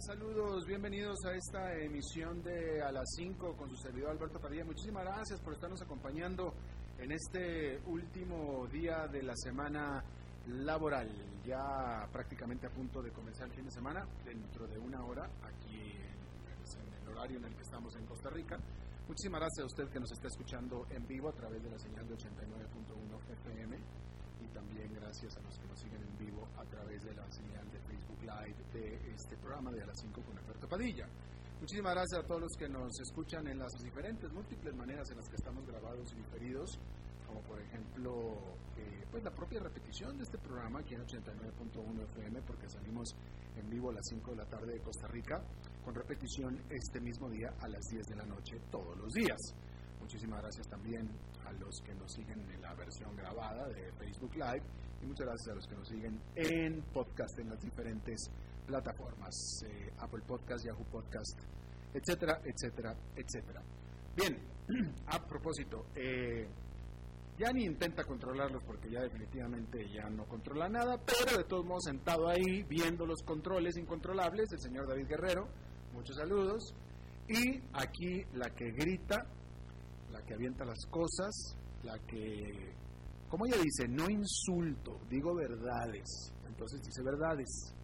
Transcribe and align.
Saludos, 0.00 0.66
bienvenidos 0.66 1.16
a 1.24 1.32
esta 1.32 1.74
emisión 1.74 2.42
de 2.42 2.82
A 2.82 2.92
las 2.92 3.06
5 3.16 3.56
con 3.56 3.70
su 3.70 3.76
servidor 3.76 4.10
Alberto 4.10 4.38
Padilla. 4.38 4.62
Muchísimas 4.62 5.04
gracias 5.04 5.40
por 5.40 5.54
estarnos 5.54 5.80
acompañando 5.80 6.52
en 6.98 7.12
este 7.12 7.80
último 7.86 8.66
día 8.66 9.06
de 9.08 9.22
la 9.22 9.34
semana 9.34 10.04
laboral. 10.48 11.08
Ya 11.46 12.06
prácticamente 12.12 12.66
a 12.66 12.70
punto 12.70 13.00
de 13.00 13.10
comenzar 13.10 13.46
el 13.46 13.54
fin 13.54 13.64
de 13.64 13.70
semana, 13.70 14.06
dentro 14.22 14.66
de 14.66 14.78
una 14.78 15.02
hora, 15.02 15.30
aquí 15.42 15.80
en 15.80 17.02
el 17.02 17.08
horario 17.08 17.38
en 17.38 17.46
el 17.46 17.54
que 17.54 17.62
estamos 17.62 17.96
en 17.96 18.04
Costa 18.04 18.28
Rica. 18.28 18.58
Muchísimas 19.08 19.40
gracias 19.40 19.62
a 19.62 19.66
usted 19.66 19.88
que 19.88 20.00
nos 20.00 20.12
está 20.12 20.28
escuchando 20.28 20.86
en 20.90 21.06
vivo 21.06 21.30
a 21.30 21.32
través 21.32 21.62
de 21.62 21.70
la 21.70 21.78
señal 21.78 22.06
de 22.06 22.14
89.1 22.16 23.32
FM 23.32 23.78
y 24.42 24.48
también 24.48 24.92
gracias 24.92 25.38
a 25.38 25.40
los 25.40 25.58
que 25.58 25.66
nos 25.66 25.80
siguen 25.80 26.02
en 26.02 26.18
vivo 26.18 26.46
a 26.58 26.64
través 26.66 27.02
de 27.02 27.14
la 27.14 27.30
señal 27.30 27.65
Live 28.26 28.56
de 28.72 29.14
este 29.14 29.36
programa 29.36 29.70
de 29.70 29.82
a 29.82 29.86
las 29.86 30.00
5 30.00 30.20
con 30.20 30.36
Alberto 30.36 30.68
Padilla. 30.68 31.06
Muchísimas 31.60 31.94
gracias 31.94 32.24
a 32.24 32.26
todos 32.26 32.40
los 32.40 32.52
que 32.58 32.68
nos 32.68 32.90
escuchan 33.00 33.46
en 33.46 33.58
las 33.58 33.72
diferentes, 33.80 34.32
múltiples 34.32 34.74
maneras 34.74 35.08
en 35.10 35.18
las 35.18 35.28
que 35.28 35.36
estamos 35.36 35.64
grabados 35.64 36.12
y 36.12 36.16
diferidos, 36.16 36.78
como 37.24 37.40
por 37.42 37.60
ejemplo 37.60 38.34
eh, 38.76 39.06
pues 39.12 39.22
la 39.22 39.30
propia 39.30 39.60
repetición 39.60 40.16
de 40.16 40.24
este 40.24 40.38
programa 40.38 40.80
aquí 40.80 40.94
en 40.94 41.02
89.1 41.02 42.02
FM, 42.02 42.42
porque 42.42 42.68
salimos 42.68 43.14
en 43.56 43.70
vivo 43.70 43.90
a 43.90 43.94
las 43.94 44.06
5 44.08 44.32
de 44.32 44.36
la 44.36 44.46
tarde 44.46 44.72
de 44.72 44.80
Costa 44.80 45.06
Rica, 45.06 45.40
con 45.84 45.94
repetición 45.94 46.60
este 46.68 47.00
mismo 47.00 47.30
día 47.30 47.54
a 47.60 47.68
las 47.68 47.86
10 47.86 48.06
de 48.08 48.16
la 48.16 48.26
noche 48.26 48.58
todos 48.72 48.96
los 48.98 49.12
días. 49.12 49.38
Muchísimas 50.00 50.42
gracias 50.42 50.66
también 50.68 51.08
a 51.46 51.52
los 51.52 51.80
que 51.80 51.94
nos 51.94 52.12
siguen 52.12 52.40
en 52.50 52.60
la 52.60 52.74
versión 52.74 53.14
grabada 53.14 53.68
de 53.68 53.92
Facebook 53.92 54.34
Live 54.34 54.64
y 55.02 55.06
muchas 55.06 55.26
gracias 55.26 55.48
a 55.48 55.54
los 55.54 55.66
que 55.66 55.74
nos 55.76 55.88
siguen 55.88 56.20
en 56.34 56.82
podcast 56.92 57.38
en 57.38 57.50
las 57.50 57.60
diferentes 57.60 58.30
plataformas, 58.66 59.62
eh, 59.66 59.92
Apple 59.98 60.22
Podcast, 60.26 60.64
Yahoo 60.64 60.84
Podcast, 60.90 61.38
etcétera, 61.94 62.40
etcétera, 62.44 62.94
etcétera. 63.14 63.62
Bien, 64.16 64.36
a 65.06 65.24
propósito, 65.26 65.86
eh, 65.94 66.48
ya 67.38 67.52
ni 67.52 67.64
intenta 67.64 68.04
controlarlos 68.04 68.62
porque 68.64 68.90
ya 68.90 69.02
definitivamente 69.02 69.86
ya 69.88 70.08
no 70.08 70.24
controla 70.24 70.68
nada, 70.68 70.98
pero 70.98 71.36
de 71.36 71.44
todos 71.44 71.64
modos 71.64 71.84
sentado 71.84 72.28
ahí 72.28 72.62
viendo 72.68 73.04
los 73.06 73.22
controles 73.22 73.76
incontrolables, 73.76 74.50
el 74.52 74.60
señor 74.60 74.88
David 74.88 75.06
Guerrero, 75.06 75.48
muchos 75.92 76.16
saludos, 76.16 76.74
y 77.28 77.60
aquí 77.74 78.24
la 78.34 78.50
que 78.50 78.70
grita, 78.72 79.26
la 80.10 80.22
que 80.22 80.34
avienta 80.34 80.64
las 80.64 80.86
cosas, 80.86 81.56
la 81.82 81.98
que, 82.06 82.72
como 83.28 83.46
ella 83.46 83.56
dice, 83.62 83.88
no 83.88 84.08
insulto, 84.08 85.00
digo 85.08 85.34
verdades, 85.34 86.32
entonces 86.46 86.80
dice 86.82 87.02
verdades, 87.02 87.74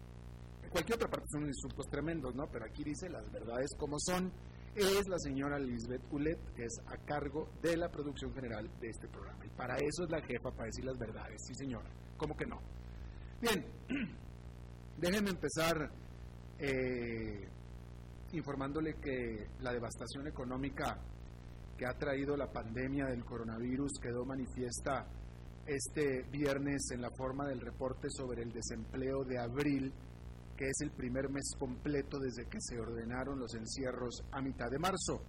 cualquier 0.73 0.95
otra 0.95 1.07
parte 1.07 1.27
son 1.29 1.45
insultos 1.45 1.87
tremendos, 1.87 2.33
¿no? 2.35 2.47
Pero 2.51 2.65
aquí 2.65 2.83
dice 2.83 3.07
las 3.09 3.31
verdades 3.31 3.69
como 3.77 3.97
son. 3.99 4.33
Es 4.75 5.07
la 5.07 5.19
señora 5.19 5.59
Lisbeth 5.59 6.01
Ulet, 6.11 6.39
que 6.55 6.63
es 6.63 6.81
a 6.87 6.97
cargo 7.05 7.47
de 7.61 7.77
la 7.77 7.89
producción 7.89 8.33
general 8.33 8.67
de 8.81 8.89
este 8.89 9.07
programa. 9.07 9.45
Y 9.45 9.49
para 9.49 9.75
eso 9.77 10.03
es 10.03 10.09
la 10.09 10.19
jefa, 10.23 10.49
para 10.49 10.65
decir 10.65 10.83
las 10.83 10.97
verdades. 10.97 11.39
Sí, 11.45 11.53
señora. 11.53 11.87
¿Cómo 12.17 12.35
que 12.35 12.47
no? 12.47 12.59
Bien, 13.39 13.63
déjenme 14.97 15.29
empezar 15.29 15.91
eh, 16.57 17.47
informándole 18.31 18.95
que 18.95 19.47
la 19.61 19.73
devastación 19.73 20.27
económica 20.27 20.97
que 21.77 21.85
ha 21.85 21.93
traído 21.93 22.35
la 22.35 22.51
pandemia 22.51 23.05
del 23.05 23.23
coronavirus 23.23 23.99
quedó 24.01 24.25
manifiesta 24.25 25.05
este 25.65 26.23
viernes 26.31 26.91
en 26.91 27.01
la 27.01 27.11
forma 27.11 27.47
del 27.47 27.61
reporte 27.61 28.09
sobre 28.09 28.43
el 28.43 28.51
desempleo 28.51 29.23
de 29.23 29.39
abril 29.39 29.93
que 30.57 30.65
es 30.65 30.81
el 30.81 30.91
primer 30.91 31.29
mes 31.29 31.51
completo 31.57 32.19
desde 32.19 32.45
que 32.47 32.59
se 32.61 32.79
ordenaron 32.79 33.39
los 33.39 33.53
encierros 33.55 34.23
a 34.31 34.41
mitad 34.41 34.69
de 34.69 34.79
marzo. 34.79 35.21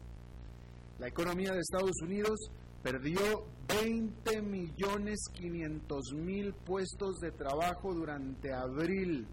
La 0.99 1.09
economía 1.09 1.53
de 1.53 1.61
Estados 1.61 2.01
Unidos 2.03 2.51
perdió 2.83 3.47
20 3.69 4.43
millones 4.43 5.19
500 5.33 6.13
mil 6.15 6.55
puestos 6.55 7.19
de 7.21 7.33
trabajo 7.33 7.95
durante 7.95 8.53
abril, 8.53 9.27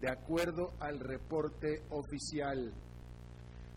de 0.00 0.10
acuerdo 0.10 0.72
al 0.80 0.98
reporte 0.98 1.82
oficial. 1.90 2.72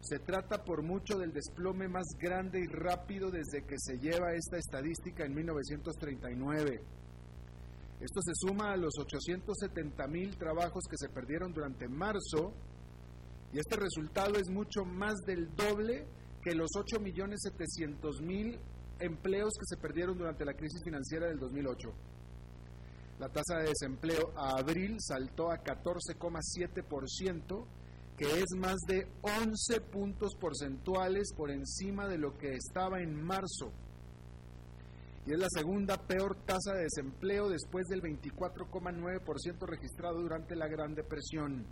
Se 0.02 0.20
trata 0.20 0.64
por 0.64 0.84
mucho 0.84 1.18
del 1.18 1.32
desplome 1.32 1.88
más 1.88 2.08
grande 2.20 2.60
y 2.60 2.68
rápido 2.68 3.30
desde 3.30 3.66
que 3.66 3.76
se 3.78 4.00
lleva 4.00 4.34
esta 4.34 4.58
estadística 4.58 5.26
en 5.26 5.36
1939. 5.36 6.82
Esto 8.00 8.22
se 8.22 8.34
suma 8.34 8.74
a 8.74 8.78
los 8.78 8.98
870 9.00 10.08
mil 10.08 10.36
trabajos 10.38 10.86
que 10.90 10.98
se 10.98 11.10
perdieron 11.10 11.54
durante 11.54 11.88
marzo 11.88 12.54
y 13.54 13.60
este 13.60 13.76
resultado 13.76 14.40
es 14.40 14.50
mucho 14.50 14.86
más 14.86 15.20
del 15.26 15.54
doble 15.56 16.08
que 16.42 16.56
los 16.56 16.72
8 16.76 17.00
millones 17.00 17.42
700 17.44 18.22
mil 18.22 18.60
empleos 19.00 19.54
que 19.54 19.66
se 19.66 19.78
perdieron 19.78 20.18
durante 20.18 20.44
la 20.46 20.56
crisis 20.56 20.84
financiera 20.84 21.28
del 21.28 21.38
2008. 21.38 21.94
La 23.20 23.30
tasa 23.30 23.60
de 23.60 23.70
desempleo 23.70 24.34
a 24.36 24.58
abril 24.58 24.98
saltó 25.00 25.52
a 25.52 25.58
14,7%, 25.58 27.68
que 28.22 28.40
es 28.40 28.56
más 28.56 28.78
de 28.88 29.08
11 29.24 29.82
puntos 29.82 30.36
porcentuales 30.36 31.34
por 31.36 31.50
encima 31.50 32.08
de 32.08 32.20
lo 32.20 32.38
que 32.38 32.54
estaba 32.54 33.02
en 33.02 33.16
marzo 33.16 33.72
y 35.26 35.34
es 35.34 35.40
la 35.40 35.48
segunda 35.50 35.98
peor 35.98 36.36
tasa 36.46 36.74
de 36.76 36.84
desempleo 36.84 37.50
después 37.50 37.88
del 37.88 38.04
24,9% 38.04 39.66
registrado 39.66 40.22
durante 40.22 40.56
la 40.56 40.68
Gran 40.68 40.94
Depresión. 40.94 41.66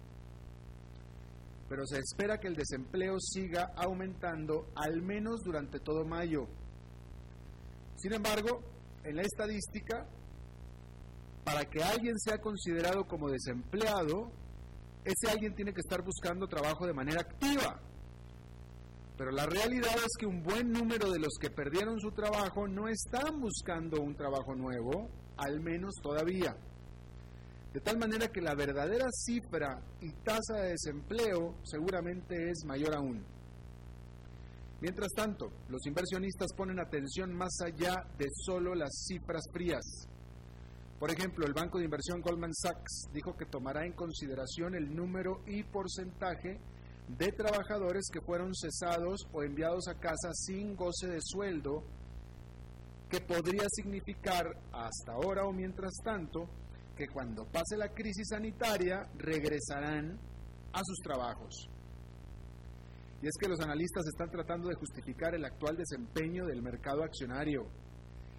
Pero 1.68 1.86
se 1.86 2.00
espera 2.00 2.40
que 2.40 2.48
el 2.48 2.56
desempleo 2.56 3.20
siga 3.20 3.72
aumentando 3.76 4.72
al 4.76 5.04
menos 5.04 5.42
durante 5.44 5.80
todo 5.80 6.04
mayo. 6.04 6.48
Sin 7.96 8.14
embargo, 8.14 8.64
en 9.04 9.18
la 9.18 9.22
estadística, 9.22 10.08
para 11.44 11.66
que 11.66 11.84
alguien 11.84 12.18
sea 12.20 12.40
considerado 12.40 13.06
como 13.06 13.30
desempleado, 13.30 14.31
ese 15.04 15.32
alguien 15.32 15.56
tiene 15.56 15.74
que 15.74 15.82
estar 15.82 16.04
buscando 16.04 16.48
trabajo 16.48 16.86
de 16.86 16.94
manera 16.94 17.22
activa. 17.22 17.80
Pero 19.18 19.32
la 19.32 19.46
realidad 19.46 19.96
es 19.98 20.16
que 20.18 20.26
un 20.26 20.42
buen 20.42 20.72
número 20.72 21.12
de 21.12 21.20
los 21.20 21.34
que 21.42 21.50
perdieron 21.50 22.00
su 22.00 22.12
trabajo 22.12 22.68
no 22.68 22.88
están 22.88 23.40
buscando 23.40 24.02
un 24.02 24.16
trabajo 24.16 24.56
nuevo, 24.56 25.10
al 25.38 25.60
menos 25.60 25.94
todavía. 26.02 26.56
De 27.74 27.82
tal 27.82 27.98
manera 27.98 28.30
que 28.30 28.42
la 28.42 28.56
verdadera 28.56 29.08
cifra 29.12 29.80
y 30.02 30.12
tasa 30.24 30.56
de 30.62 30.70
desempleo 30.70 31.56
seguramente 31.64 32.50
es 32.50 32.63
mayor 32.66 32.95
aún. 32.95 33.24
Mientras 34.81 35.12
tanto, 35.13 35.52
los 35.68 35.86
inversionistas 35.86 36.54
ponen 36.56 36.80
atención 36.80 37.34
más 37.34 37.60
allá 37.62 37.95
de 38.18 38.25
solo 38.45 38.74
las 38.74 38.90
cifras 39.07 39.44
frías. 39.52 40.07
Por 41.00 41.12
ejemplo, 41.12 41.46
el 41.46 41.54
banco 41.54 41.78
de 41.78 41.86
inversión 41.86 42.19
Goldman 42.19 42.54
Sachs 42.54 43.10
dijo 43.13 43.38
que 43.38 43.46
tomará 43.46 43.86
en 43.86 43.94
consideración 43.94 44.75
el 44.75 44.94
número 44.94 45.42
y 45.48 45.63
porcentaje 45.63 46.60
de 47.18 47.31
trabajadores 47.31 48.10
que 48.12 48.19
fueron 48.19 48.54
cesados 48.54 49.25
o 49.31 49.42
enviados 49.42 49.88
a 49.88 49.98
casa 49.98 50.34
sin 50.34 50.75
goce 50.75 51.07
de 51.07 51.19
sueldo, 51.22 51.84
que 53.10 53.22
podría 53.22 53.66
significar 53.72 54.46
hasta 54.74 55.13
ahora 55.13 55.46
o 55.46 55.54
mientras 55.54 55.94
tanto 56.04 56.50
que 56.98 57.07
cuando 57.07 57.45
pase 57.45 57.78
la 57.78 57.94
crisis 57.94 58.28
sanitaria 58.28 59.07
regresarán 59.18 60.19
a 60.74 60.81
sus 60.84 61.00
trabajos. 61.02 61.69
Y 63.22 63.28
es 63.28 63.34
que 63.40 63.48
los 63.48 63.60
analistas 63.62 64.06
están 64.06 64.30
tratando 64.30 64.68
de 64.68 64.75
justificar 64.75 65.34
el 65.34 65.45
actual 65.45 65.78
desempeño 65.78 66.45
del 66.45 66.62
mercado 66.62 67.04
accionario. 67.04 67.68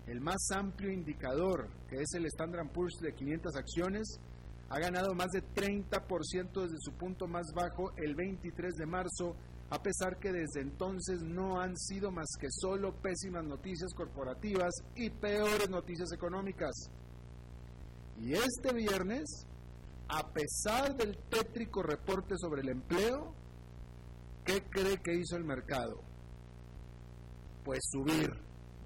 El 0.06 0.20
más 0.20 0.50
amplio 0.54 0.90
indicador, 0.90 1.68
que 1.88 1.96
es 1.96 2.12
el 2.14 2.26
Standard 2.26 2.70
Poor's 2.72 2.98
de 3.00 3.14
500 3.14 3.56
acciones, 3.56 4.20
ha 4.70 4.78
ganado 4.78 5.14
más 5.14 5.30
de 5.32 5.42
30% 5.42 6.62
desde 6.62 6.76
su 6.78 6.92
punto 6.92 7.26
más 7.26 7.46
bajo 7.54 7.92
el 7.96 8.14
23 8.14 8.74
de 8.74 8.86
marzo, 8.86 9.36
a 9.68 9.82
pesar 9.82 10.18
que 10.18 10.32
desde 10.32 10.60
entonces 10.60 11.22
no 11.22 11.60
han 11.60 11.76
sido 11.76 12.10
más 12.10 12.28
que 12.40 12.46
solo 12.50 12.94
pésimas 12.94 13.44
noticias 13.44 13.92
corporativas 13.94 14.72
y 14.94 15.10
peores 15.10 15.68
noticias 15.68 16.12
económicas. 16.12 16.70
Y 18.20 18.32
este 18.34 18.72
viernes, 18.72 19.46
a 20.08 20.32
pesar 20.32 20.96
del 20.96 21.16
tétrico 21.28 21.82
reporte 21.82 22.36
sobre 22.36 22.62
el 22.62 22.68
empleo, 22.68 23.34
¿qué 24.44 24.62
cree 24.70 24.98
que 24.98 25.14
hizo 25.14 25.36
el 25.36 25.44
mercado? 25.44 26.00
Pues 27.64 27.80
subir, 27.90 28.30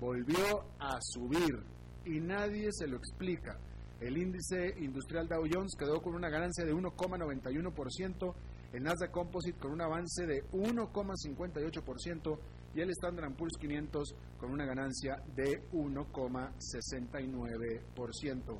volvió 0.01 0.65
a 0.79 0.99
subir 1.01 1.63
y 2.05 2.21
nadie 2.21 2.69
se 2.73 2.87
lo 2.87 2.97
explica. 2.97 3.59
El 4.01 4.17
índice 4.19 4.75
industrial 4.79 5.29
Dow 5.29 5.45
Jones 5.51 5.75
quedó 5.79 6.03
con 6.03 6.15
una 6.15 6.29
ganancia 6.29 6.63
de 6.65 6.75
1,91%, 6.75 8.35
el 8.73 8.83
Nasdaq 8.83 9.11
Composite 9.11 9.59
con 9.59 9.73
un 9.73 9.81
avance 9.81 10.27
de 10.27 10.45
1,58% 10.51 12.39
y 12.75 12.81
el 12.81 12.91
Standard 12.91 13.35
Poor's 13.37 13.57
500 13.59 14.15
con 14.39 14.51
una 14.51 14.67
ganancia 14.67 15.23
de 15.35 15.63
1,69%. 15.73 18.59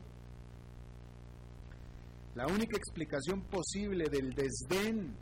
La 2.37 2.47
única 2.47 2.77
explicación 2.77 3.43
posible 3.43 4.07
del 4.11 4.35
desdén 4.35 5.15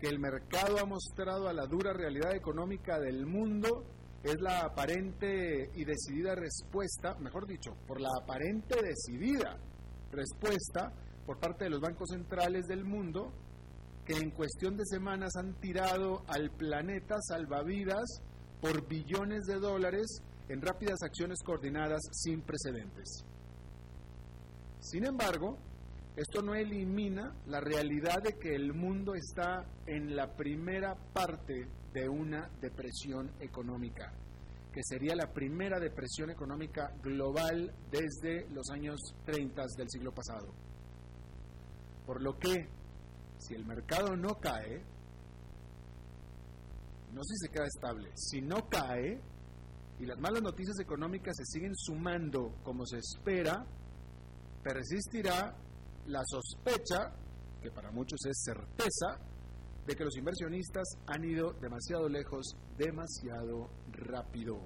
que 0.00 0.08
el 0.08 0.18
mercado 0.18 0.78
ha 0.78 0.86
mostrado 0.86 1.48
a 1.48 1.52
la 1.52 1.66
dura 1.66 1.92
realidad 1.92 2.34
económica 2.34 2.98
del 2.98 3.26
mundo 3.26 3.84
es 4.22 4.40
la 4.40 4.60
aparente 4.60 5.70
y 5.74 5.84
decidida 5.84 6.34
respuesta, 6.34 7.14
mejor 7.20 7.46
dicho, 7.46 7.74
por 7.86 8.00
la 8.00 8.10
aparente 8.22 8.76
decidida 8.82 9.58
respuesta 10.12 10.92
por 11.24 11.38
parte 11.38 11.64
de 11.64 11.70
los 11.70 11.80
bancos 11.80 12.10
centrales 12.10 12.66
del 12.66 12.84
mundo 12.84 13.32
que 14.04 14.14
en 14.14 14.30
cuestión 14.30 14.76
de 14.76 14.84
semanas 14.84 15.36
han 15.36 15.54
tirado 15.60 16.24
al 16.26 16.50
planeta 16.50 17.16
salvavidas 17.20 18.22
por 18.60 18.86
billones 18.88 19.44
de 19.44 19.58
dólares 19.58 20.22
en 20.48 20.60
rápidas 20.60 21.02
acciones 21.02 21.38
coordinadas 21.44 22.00
sin 22.12 22.42
precedentes. 22.42 23.24
Sin 24.80 25.06
embargo, 25.06 25.58
esto 26.16 26.42
no 26.42 26.54
elimina 26.54 27.32
la 27.46 27.60
realidad 27.60 28.22
de 28.22 28.38
que 28.38 28.54
el 28.54 28.74
mundo 28.74 29.14
está 29.14 29.64
en 29.86 30.16
la 30.16 30.34
primera 30.34 30.94
parte 31.12 31.68
de 31.92 32.08
una 32.08 32.48
depresión 32.60 33.30
económica, 33.40 34.12
que 34.72 34.82
sería 34.82 35.14
la 35.14 35.32
primera 35.32 35.78
depresión 35.78 36.30
económica 36.30 36.92
global 37.02 37.72
desde 37.90 38.48
los 38.50 38.68
años 38.70 38.98
30 39.24 39.62
del 39.76 39.88
siglo 39.88 40.12
pasado. 40.12 40.52
Por 42.06 42.22
lo 42.22 42.38
que, 42.38 42.68
si 43.38 43.54
el 43.54 43.64
mercado 43.64 44.16
no 44.16 44.34
cae, 44.40 44.82
no 47.12 47.22
sé 47.24 47.34
si 47.34 47.46
se 47.46 47.52
queda 47.52 47.66
estable, 47.66 48.10
si 48.14 48.40
no 48.40 48.68
cae 48.68 49.20
y 50.00 50.06
las 50.06 50.18
malas 50.18 50.42
noticias 50.42 50.78
económicas 50.80 51.36
se 51.36 51.44
siguen 51.44 51.74
sumando 51.76 52.54
como 52.62 52.86
se 52.86 52.98
espera, 52.98 53.64
persistirá 54.62 55.56
la 56.06 56.22
sospecha, 56.24 57.12
que 57.62 57.70
para 57.70 57.90
muchos 57.90 58.18
es 58.26 58.42
certeza, 58.42 59.18
de 59.86 59.94
que 59.94 60.04
los 60.04 60.16
inversionistas 60.16 60.84
han 61.06 61.24
ido 61.24 61.52
demasiado 61.54 62.08
lejos, 62.08 62.54
demasiado 62.76 63.70
rápido. 63.92 64.58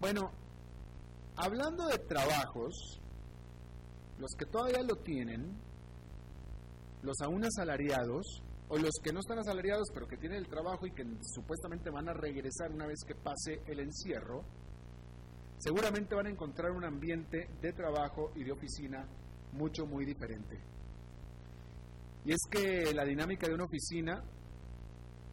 Bueno, 0.00 0.32
hablando 1.36 1.86
de 1.86 1.98
trabajos, 1.98 3.00
los 4.18 4.30
que 4.38 4.46
todavía 4.46 4.82
lo 4.82 4.96
tienen, 4.96 5.56
los 7.02 7.20
aún 7.22 7.44
asalariados, 7.44 8.42
o 8.68 8.78
los 8.78 8.92
que 9.02 9.12
no 9.12 9.20
están 9.20 9.38
asalariados 9.38 9.88
pero 9.92 10.06
que 10.08 10.16
tienen 10.16 10.38
el 10.38 10.48
trabajo 10.48 10.86
y 10.86 10.92
que 10.92 11.04
supuestamente 11.34 11.90
van 11.90 12.08
a 12.08 12.14
regresar 12.14 12.72
una 12.72 12.86
vez 12.86 13.00
que 13.06 13.14
pase 13.14 13.60
el 13.66 13.80
encierro, 13.80 14.44
seguramente 15.62 16.16
van 16.16 16.26
a 16.26 16.30
encontrar 16.30 16.72
un 16.72 16.84
ambiente 16.84 17.48
de 17.60 17.72
trabajo 17.72 18.32
y 18.34 18.42
de 18.42 18.50
oficina 18.50 19.06
mucho, 19.52 19.86
muy 19.86 20.04
diferente. 20.04 20.58
Y 22.24 22.32
es 22.32 22.40
que 22.50 22.92
la 22.92 23.04
dinámica 23.04 23.46
de 23.46 23.54
una 23.54 23.64
oficina 23.64 24.24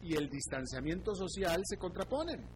y 0.02 0.14
el 0.14 0.30
distanciamiento 0.30 1.14
social 1.14 1.60
se 1.64 1.76
contraponen. 1.76 2.46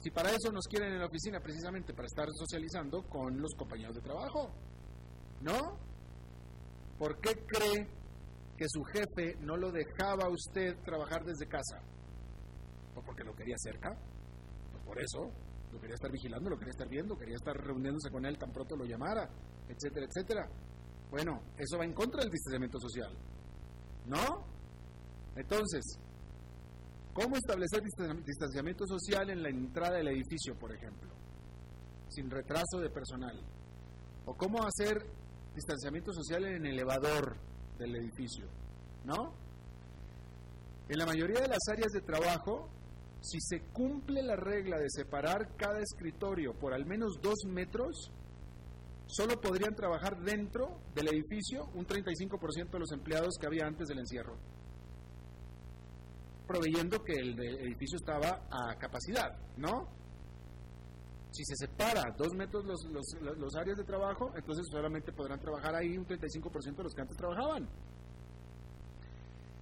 Si 0.00 0.10
para 0.10 0.30
eso 0.30 0.50
nos 0.50 0.66
quieren 0.66 0.92
en 0.92 1.00
la 1.00 1.06
oficina, 1.06 1.40
precisamente 1.40 1.92
para 1.92 2.06
estar 2.06 2.28
socializando 2.32 3.02
con 3.02 3.38
los 3.40 3.54
compañeros 3.54 3.96
de 3.96 4.00
trabajo, 4.00 4.50
¿no? 5.42 5.78
¿Por 6.98 7.20
qué 7.20 7.34
cree 7.46 7.88
que 8.56 8.64
su 8.68 8.82
jefe 8.84 9.36
no 9.40 9.56
lo 9.56 9.70
dejaba 9.70 10.24
a 10.24 10.30
usted 10.30 10.76
trabajar 10.82 11.24
desde 11.24 11.46
casa? 11.46 11.82
¿O 12.94 13.02
porque 13.02 13.24
lo 13.24 13.34
quería 13.34 13.56
cerca? 13.58 13.90
Pues 14.72 14.84
por 14.84 15.00
eso, 15.00 15.30
lo 15.72 15.80
quería 15.80 15.94
estar 15.94 16.10
vigilando, 16.10 16.50
lo 16.50 16.58
quería 16.58 16.72
estar 16.72 16.88
viendo, 16.88 17.16
quería 17.16 17.36
estar 17.36 17.56
reuniéndose 17.56 18.10
con 18.10 18.24
él 18.24 18.38
tan 18.38 18.52
pronto 18.52 18.76
lo 18.76 18.84
llamara, 18.84 19.28
etcétera, 19.68 20.06
etcétera. 20.06 20.48
Bueno, 21.10 21.42
eso 21.56 21.78
va 21.78 21.84
en 21.84 21.92
contra 21.92 22.20
del 22.20 22.30
distanciamiento 22.30 22.78
social, 22.78 23.12
¿no? 24.06 24.44
Entonces, 25.36 25.84
¿cómo 27.12 27.36
establecer 27.36 27.82
distanciamiento 28.24 28.86
social 28.86 29.30
en 29.30 29.42
la 29.42 29.48
entrada 29.48 29.96
del 29.96 30.08
edificio, 30.08 30.58
por 30.58 30.74
ejemplo? 30.74 31.10
Sin 32.08 32.30
retraso 32.30 32.78
de 32.80 32.90
personal. 32.90 33.38
¿O 34.26 34.34
cómo 34.34 34.62
hacer 34.64 35.06
distanciamiento 35.54 36.12
social 36.12 36.44
en 36.44 36.66
el 36.66 36.72
elevador 36.72 37.36
del 37.78 37.96
edificio? 37.96 38.46
¿No? 39.04 39.32
En 40.88 40.98
la 40.98 41.06
mayoría 41.06 41.40
de 41.40 41.48
las 41.48 41.68
áreas 41.70 41.92
de 41.92 42.00
trabajo, 42.00 42.68
si 43.20 43.40
se 43.40 43.60
cumple 43.72 44.22
la 44.22 44.36
regla 44.36 44.78
de 44.78 44.88
separar 44.90 45.56
cada 45.56 45.80
escritorio 45.80 46.54
por 46.54 46.72
al 46.72 46.86
menos 46.86 47.18
dos 47.20 47.44
metros, 47.46 48.10
solo 49.06 49.40
podrían 49.40 49.74
trabajar 49.74 50.20
dentro 50.20 50.80
del 50.94 51.08
edificio 51.08 51.66
un 51.74 51.86
35% 51.86 52.70
de 52.70 52.78
los 52.78 52.92
empleados 52.92 53.36
que 53.40 53.46
había 53.46 53.66
antes 53.66 53.88
del 53.88 53.98
encierro, 53.98 54.36
proveyendo 56.46 57.02
que 57.02 57.14
el 57.14 57.38
edificio 57.40 57.96
estaba 57.96 58.46
a 58.50 58.76
capacidad, 58.76 59.36
¿no? 59.56 59.88
Si 61.30 61.44
se 61.44 61.66
separa 61.66 62.02
dos 62.16 62.34
metros 62.34 62.64
los, 62.64 62.80
los 63.20 63.54
áreas 63.56 63.76
de 63.76 63.84
trabajo, 63.84 64.32
entonces 64.34 64.66
solamente 64.70 65.12
podrán 65.12 65.38
trabajar 65.38 65.74
ahí 65.74 65.96
un 65.96 66.06
35% 66.06 66.76
de 66.76 66.82
los 66.82 66.94
que 66.94 67.02
antes 67.02 67.16
trabajaban. 67.16 67.68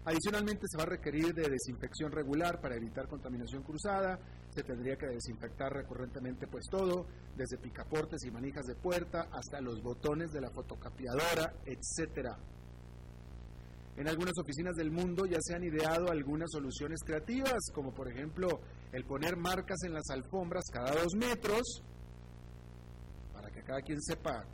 Adicionalmente, 0.06 0.68
se 0.68 0.76
va 0.76 0.84
a 0.84 0.86
requerir 0.86 1.34
de 1.34 1.50
desinfección 1.50 2.12
regular 2.12 2.60
para 2.60 2.76
evitar 2.76 3.08
contaminación 3.08 3.64
cruzada. 3.64 4.16
Se 4.50 4.62
tendría 4.62 4.94
que 4.94 5.08
desinfectar 5.08 5.72
recurrentemente 5.72 6.46
pues 6.46 6.66
todo, 6.70 7.06
desde 7.36 7.58
picaportes 7.58 8.22
y 8.24 8.30
manijas 8.30 8.66
de 8.66 8.76
puerta 8.76 9.26
hasta 9.32 9.60
los 9.60 9.82
botones 9.82 10.30
de 10.30 10.40
la 10.40 10.50
fotocopiadora, 10.50 11.52
etcétera. 11.64 12.38
En 13.96 14.06
algunas 14.06 14.38
oficinas 14.38 14.76
del 14.76 14.92
mundo 14.92 15.26
ya 15.26 15.38
se 15.40 15.56
han 15.56 15.64
ideado 15.64 16.08
algunas 16.08 16.52
soluciones 16.52 17.00
creativas, 17.04 17.58
como 17.74 17.92
por 17.92 18.08
ejemplo 18.08 18.60
el 18.92 19.04
poner 19.06 19.36
marcas 19.36 19.82
en 19.84 19.92
las 19.92 20.08
alfombras 20.10 20.62
cada 20.72 20.92
dos 20.92 21.16
metros, 21.16 21.82
para 23.32 23.50
que 23.50 23.62
cada 23.64 23.80
quien 23.82 24.00
sepa 24.00 24.44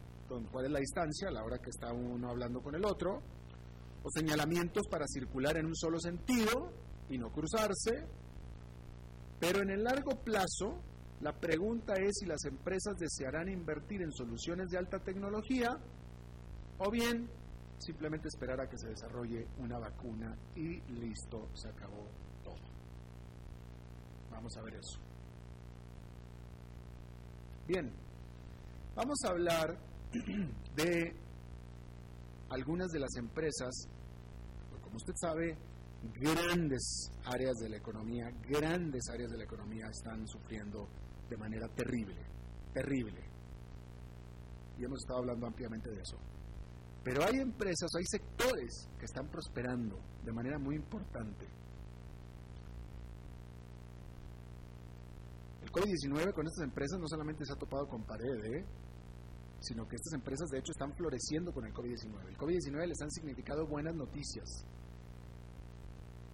cuál 0.50 0.64
es 0.64 0.70
la 0.70 0.78
distancia 0.78 1.28
a 1.28 1.32
la 1.32 1.44
hora 1.44 1.58
que 1.58 1.68
está 1.68 1.92
uno 1.92 2.30
hablando 2.30 2.62
con 2.62 2.74
el 2.74 2.86
otro 2.86 3.20
o 4.02 4.10
señalamientos 4.10 4.86
para 4.88 5.06
circular 5.06 5.56
en 5.56 5.66
un 5.66 5.76
solo 5.76 6.00
sentido 6.00 6.72
y 7.08 7.18
no 7.18 7.30
cruzarse. 7.30 8.06
Pero 9.38 9.62
en 9.62 9.70
el 9.70 9.84
largo 9.84 10.22
plazo, 10.22 10.80
la 11.20 11.32
pregunta 11.32 11.94
es 11.94 12.18
si 12.18 12.26
las 12.26 12.44
empresas 12.44 12.96
desearán 12.98 13.48
invertir 13.48 14.02
en 14.02 14.12
soluciones 14.12 14.68
de 14.70 14.78
alta 14.78 14.98
tecnología 14.98 15.78
o 16.78 16.90
bien 16.90 17.28
simplemente 17.78 18.28
esperar 18.28 18.60
a 18.60 18.68
que 18.68 18.78
se 18.78 18.88
desarrolle 18.88 19.46
una 19.58 19.78
vacuna 19.78 20.36
y 20.54 20.80
listo, 20.92 21.48
se 21.54 21.68
acabó 21.68 22.08
todo. 22.44 22.62
Vamos 24.30 24.56
a 24.56 24.62
ver 24.62 24.74
eso. 24.74 24.98
Bien, 27.66 27.92
vamos 28.94 29.18
a 29.24 29.28
hablar 29.28 29.78
de 30.76 31.14
algunas 32.50 32.90
de 32.90 33.00
las 33.00 33.14
empresas, 33.16 33.88
como 34.92 34.98
usted 34.98 35.14
sabe, 35.16 35.56
grandes 36.20 37.10
áreas 37.24 37.56
de 37.56 37.70
la 37.70 37.78
economía, 37.78 38.30
grandes 38.46 39.08
áreas 39.08 39.30
de 39.30 39.38
la 39.38 39.44
economía 39.44 39.86
están 39.86 40.28
sufriendo 40.28 40.86
de 41.30 41.36
manera 41.38 41.66
terrible, 41.68 42.20
terrible. 42.74 43.22
Y 44.78 44.84
hemos 44.84 45.00
estado 45.00 45.20
hablando 45.20 45.46
ampliamente 45.46 45.88
de 45.88 46.02
eso. 46.02 46.18
Pero 47.02 47.24
hay 47.24 47.40
empresas, 47.40 47.90
hay 47.96 48.04
sectores 48.04 48.86
que 48.98 49.06
están 49.06 49.28
prosperando 49.28 49.98
de 50.22 50.32
manera 50.32 50.58
muy 50.58 50.76
importante. 50.76 51.46
El 55.62 55.72
COVID-19 55.72 56.34
con 56.34 56.46
estas 56.46 56.64
empresas 56.64 57.00
no 57.00 57.08
solamente 57.08 57.46
se 57.46 57.54
ha 57.54 57.56
topado 57.56 57.88
con 57.88 58.04
pared, 58.04 58.44
¿eh? 58.44 58.66
sino 59.62 59.86
que 59.88 59.96
estas 59.96 60.12
empresas 60.12 60.50
de 60.50 60.58
hecho 60.58 60.72
están 60.72 60.92
floreciendo 60.94 61.52
con 61.52 61.64
el 61.64 61.72
COVID-19. 61.72 62.28
El 62.28 62.36
COVID-19 62.36 62.86
les 62.86 63.00
han 63.00 63.10
significado 63.10 63.66
buenas 63.66 63.94
noticias. 63.94 64.66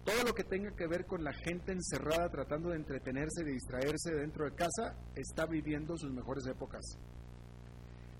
Todo 0.09 0.23
lo 0.23 0.33
que 0.33 0.43
tenga 0.43 0.71
que 0.71 0.87
ver 0.87 1.05
con 1.05 1.23
la 1.23 1.33
gente 1.33 1.71
encerrada 1.71 2.29
tratando 2.29 2.69
de 2.69 2.77
entretenerse 2.77 3.43
y 3.43 3.45
de 3.45 3.51
distraerse 3.51 4.15
dentro 4.15 4.45
de 4.45 4.55
casa 4.55 4.95
está 5.15 5.45
viviendo 5.45 5.95
sus 5.97 6.11
mejores 6.11 6.47
épocas. 6.47 6.97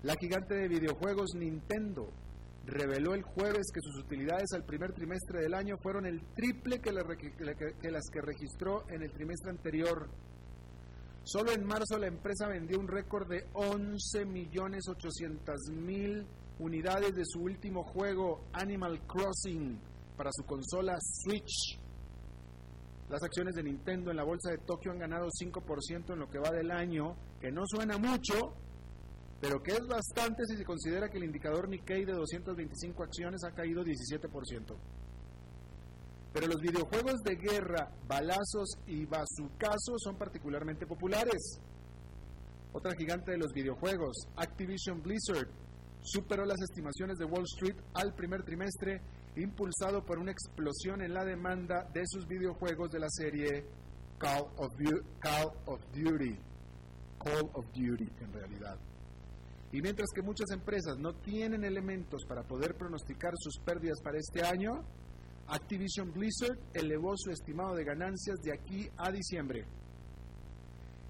La 0.04 0.14
gigante 0.14 0.54
de 0.54 0.68
videojuegos 0.68 1.34
Nintendo 1.34 2.12
reveló 2.64 3.14
el 3.14 3.22
jueves 3.22 3.72
que 3.74 3.80
sus 3.80 3.98
utilidades 4.04 4.52
al 4.52 4.64
primer 4.64 4.92
trimestre 4.92 5.40
del 5.40 5.52
año 5.52 5.78
fueron 5.78 6.06
el 6.06 6.22
triple 6.36 6.80
que, 6.80 6.92
las 6.92 8.08
que 8.08 8.20
registró 8.20 8.88
en 8.88 9.02
el 9.02 9.10
trimestre 9.10 9.50
anterior. 9.50 10.08
Solo 11.24 11.50
en 11.50 11.64
marzo 11.64 11.98
la 11.98 12.06
empresa 12.06 12.46
vendió 12.46 12.78
un 12.78 12.86
récord 12.86 13.28
de 13.28 13.48
11.800.000 13.52 16.24
unidades 16.60 17.16
de 17.16 17.24
su 17.24 17.40
último 17.40 17.82
juego, 17.82 18.44
Animal 18.52 19.04
Crossing, 19.08 19.90
para 20.20 20.32
su 20.32 20.44
consola 20.44 20.98
Switch. 21.00 21.80
Las 23.08 23.22
acciones 23.22 23.54
de 23.54 23.62
Nintendo 23.62 24.10
en 24.10 24.18
la 24.18 24.22
bolsa 24.22 24.50
de 24.50 24.58
Tokio 24.58 24.92
han 24.92 24.98
ganado 24.98 25.28
5% 25.30 26.12
en 26.12 26.18
lo 26.18 26.28
que 26.28 26.38
va 26.38 26.50
del 26.50 26.70
año, 26.70 27.16
que 27.40 27.50
no 27.50 27.62
suena 27.64 27.96
mucho, 27.96 28.52
pero 29.40 29.62
que 29.62 29.72
es 29.72 29.86
bastante 29.88 30.44
si 30.44 30.58
se 30.58 30.64
considera 30.66 31.08
que 31.08 31.16
el 31.16 31.24
indicador 31.24 31.70
Nikkei 31.70 32.04
de 32.04 32.12
225 32.12 33.02
acciones 33.02 33.40
ha 33.44 33.52
caído 33.52 33.82
17%. 33.82 34.76
Pero 36.34 36.46
los 36.46 36.60
videojuegos 36.60 37.22
de 37.24 37.36
guerra, 37.36 37.90
balazos 38.06 38.76
y 38.86 39.06
bazucazos 39.06 40.02
son 40.04 40.18
particularmente 40.18 40.86
populares. 40.86 41.62
Otra 42.74 42.92
gigante 42.94 43.32
de 43.32 43.38
los 43.38 43.54
videojuegos, 43.54 44.28
Activision 44.36 45.00
Blizzard, 45.00 45.48
superó 46.02 46.44
las 46.44 46.60
estimaciones 46.60 47.16
de 47.16 47.24
Wall 47.24 47.44
Street 47.44 47.76
al 47.94 48.14
primer 48.14 48.42
trimestre, 48.42 49.00
impulsado 49.36 50.04
por 50.04 50.18
una 50.18 50.32
explosión 50.32 51.02
en 51.02 51.14
la 51.14 51.24
demanda 51.24 51.88
de 51.92 52.02
sus 52.06 52.26
videojuegos 52.26 52.90
de 52.90 52.98
la 52.98 53.08
serie 53.08 53.64
Call 54.18 54.44
of, 54.56 54.72
Duty. 54.76 56.36
Call 57.18 57.50
of 57.54 57.66
Duty, 57.72 58.08
en 58.20 58.32
realidad. 58.32 58.78
Y 59.72 59.80
mientras 59.80 60.08
que 60.14 60.22
muchas 60.22 60.50
empresas 60.50 60.98
no 60.98 61.14
tienen 61.14 61.64
elementos 61.64 62.24
para 62.26 62.42
poder 62.42 62.74
pronosticar 62.76 63.32
sus 63.38 63.58
pérdidas 63.64 64.00
para 64.02 64.18
este 64.18 64.42
año, 64.42 64.84
Activision 65.46 66.12
Blizzard 66.12 66.58
elevó 66.74 67.14
su 67.16 67.30
estimado 67.30 67.74
de 67.74 67.84
ganancias 67.84 68.40
de 68.42 68.52
aquí 68.52 68.88
a 68.98 69.10
diciembre. 69.10 69.64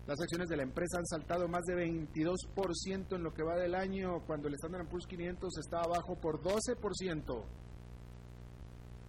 Las 0.07 0.21
acciones 0.21 0.49
de 0.49 0.57
la 0.57 0.63
empresa 0.63 0.99
han 0.99 1.07
saltado 1.07 1.49
más 1.49 1.65
de 1.65 1.75
22% 1.75 3.17
en 3.17 3.23
lo 3.23 3.33
que 3.33 3.43
va 3.43 3.57
del 3.57 3.75
año, 3.75 4.21
cuando 4.27 4.49
el 4.49 4.55
Standard 4.55 4.89
Poor's 4.89 5.07
500 5.07 5.59
está 5.59 5.81
abajo 5.81 6.17
por 6.17 6.43
12%. 6.43 7.45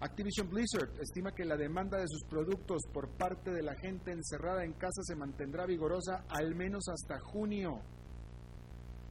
Activision 0.01 0.49
Blizzard 0.49 0.99
estima 0.99 1.31
que 1.31 1.45
la 1.45 1.55
demanda 1.55 1.99
de 1.99 2.07
sus 2.07 2.23
productos 2.23 2.81
por 2.91 3.07
parte 3.17 3.51
de 3.51 3.61
la 3.61 3.75
gente 3.75 4.11
encerrada 4.11 4.65
en 4.65 4.73
casa 4.73 5.03
se 5.03 5.15
mantendrá 5.15 5.67
vigorosa 5.67 6.25
al 6.27 6.55
menos 6.55 6.85
hasta 6.89 7.19
junio. 7.19 7.79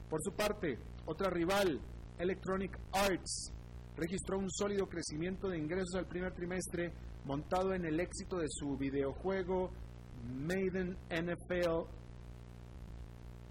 Por 0.09 0.21
su 0.21 0.33
parte, 0.33 0.77
otra 1.05 1.29
rival, 1.29 1.79
Electronic 2.19 2.77
Arts, 2.91 3.53
registró 3.95 4.37
un 4.37 4.51
sólido 4.51 4.89
crecimiento 4.89 5.47
de 5.47 5.59
ingresos 5.59 5.95
al 5.95 6.07
primer 6.07 6.33
trimestre 6.33 6.91
montado 7.23 7.73
en 7.73 7.85
el 7.85 7.97
éxito 8.01 8.39
de 8.39 8.49
su 8.49 8.75
videojuego 8.75 9.71
Maiden 10.25 10.97
NFL 11.09 11.87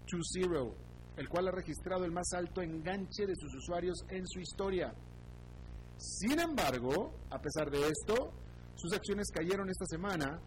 2.0, 0.05 0.73
el 1.17 1.27
cual 1.27 1.47
ha 1.47 1.51
registrado 1.51 2.05
el 2.05 2.11
más 2.11 2.33
alto 2.33 2.61
enganche 2.61 3.25
de 3.25 3.35
sus 3.35 3.55
usuarios 3.55 3.97
en 4.09 4.27
su 4.27 4.39
historia. 4.39 4.93
Sin 6.01 6.39
embargo, 6.39 7.13
a 7.29 7.39
pesar 7.39 7.69
de 7.69 7.87
esto, 7.87 8.33
sus 8.75 8.91
acciones 8.91 9.27
cayeron 9.31 9.69
esta 9.69 9.85
semana, 9.85 10.41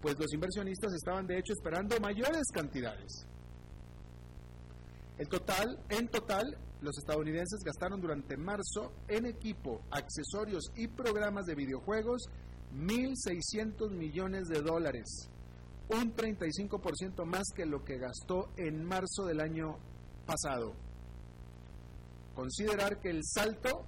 pues 0.00 0.16
los 0.16 0.32
inversionistas 0.32 0.92
estaban 0.94 1.26
de 1.26 1.36
hecho 1.36 1.52
esperando 1.52 1.98
mayores 1.98 2.44
cantidades. 2.54 3.26
El 5.18 5.28
total, 5.28 5.80
en 5.88 6.06
total, 6.08 6.56
los 6.80 6.96
estadounidenses 6.96 7.58
gastaron 7.64 8.00
durante 8.00 8.36
marzo 8.36 8.92
en 9.08 9.26
equipo, 9.26 9.82
accesorios 9.90 10.70
y 10.76 10.86
programas 10.86 11.44
de 11.46 11.56
videojuegos 11.56 12.22
1.600 12.72 13.90
millones 13.90 14.46
de 14.46 14.62
dólares, 14.62 15.28
un 15.88 16.14
35% 16.14 17.24
más 17.24 17.48
que 17.52 17.66
lo 17.66 17.82
que 17.84 17.98
gastó 17.98 18.52
en 18.56 18.84
marzo 18.84 19.24
del 19.26 19.40
año 19.40 19.76
pasado. 20.24 20.72
Considerar 22.36 23.00
que 23.00 23.10
el 23.10 23.24
salto 23.24 23.84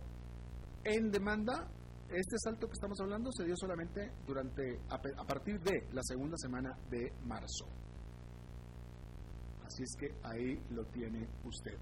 en 0.85 1.11
demanda, 1.11 1.69
este 2.11 2.37
salto 2.39 2.67
que 2.67 2.75
estamos 2.75 2.99
hablando, 3.01 3.31
se 3.33 3.45
dio 3.45 3.57
solamente 3.57 4.13
durante 4.27 4.81
a 4.91 5.25
partir 5.25 5.61
de 5.61 5.89
la 5.93 6.03
segunda 6.03 6.37
semana 6.37 6.77
de 6.91 7.13
marzo. 7.25 7.67
Así 9.65 9.83
es 9.83 9.97
que 9.99 10.15
ahí 10.23 10.61
lo 10.71 10.85
tiene 10.87 11.27
usted. 11.45 11.79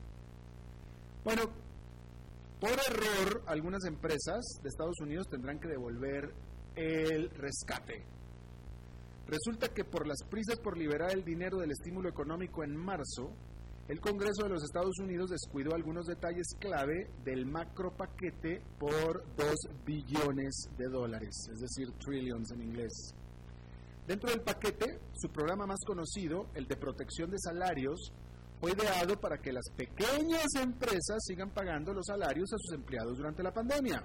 Bueno, 1.24 1.42
por 2.60 2.70
error, 2.70 3.42
algunas 3.46 3.84
empresas 3.84 4.40
de 4.62 4.68
Estados 4.68 5.00
Unidos 5.00 5.26
tendrán 5.28 5.58
que 5.58 5.68
devolver 5.68 6.32
el 6.76 7.30
rescate. 7.30 8.04
Resulta 9.26 9.68
que 9.68 9.84
por 9.84 10.06
las 10.06 10.22
prisas 10.28 10.58
por 10.60 10.76
liberar 10.76 11.12
el 11.12 11.24
dinero 11.24 11.58
del 11.58 11.70
estímulo 11.70 12.08
económico 12.08 12.62
en 12.64 12.76
marzo, 12.76 13.34
el 13.90 14.00
Congreso 14.00 14.44
de 14.44 14.50
los 14.50 14.62
Estados 14.62 14.96
Unidos 15.00 15.30
descuidó 15.30 15.74
algunos 15.74 16.06
detalles 16.06 16.54
clave 16.60 17.10
del 17.24 17.44
macro 17.44 17.90
paquete 17.96 18.62
por 18.78 19.24
2 19.34 19.54
billones 19.84 20.68
de 20.78 20.86
dólares, 20.86 21.48
es 21.52 21.58
decir, 21.58 21.90
trillions 21.98 22.52
en 22.52 22.62
inglés. 22.62 23.12
Dentro 24.06 24.30
del 24.30 24.42
paquete, 24.42 25.00
su 25.12 25.28
programa 25.30 25.66
más 25.66 25.80
conocido, 25.84 26.46
el 26.54 26.68
de 26.68 26.76
protección 26.76 27.30
de 27.30 27.38
salarios, 27.40 28.12
fue 28.60 28.70
ideado 28.70 29.18
para 29.18 29.38
que 29.38 29.52
las 29.52 29.68
pequeñas 29.76 30.54
empresas 30.62 31.18
sigan 31.26 31.50
pagando 31.50 31.92
los 31.92 32.06
salarios 32.06 32.48
a 32.52 32.58
sus 32.58 32.76
empleados 32.76 33.16
durante 33.16 33.42
la 33.42 33.52
pandemia. 33.52 34.04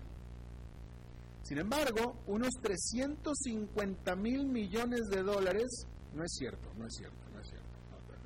Sin 1.44 1.60
embargo, 1.60 2.24
unos 2.26 2.50
350 2.60 4.16
mil 4.16 4.48
millones 4.48 5.02
de 5.12 5.22
dólares, 5.22 5.86
no 6.16 6.24
es 6.24 6.32
cierto, 6.32 6.74
no 6.76 6.88
es 6.88 6.96
cierto, 6.96 7.30
no 7.32 7.40
es 7.40 7.50
cierto, 7.50 7.70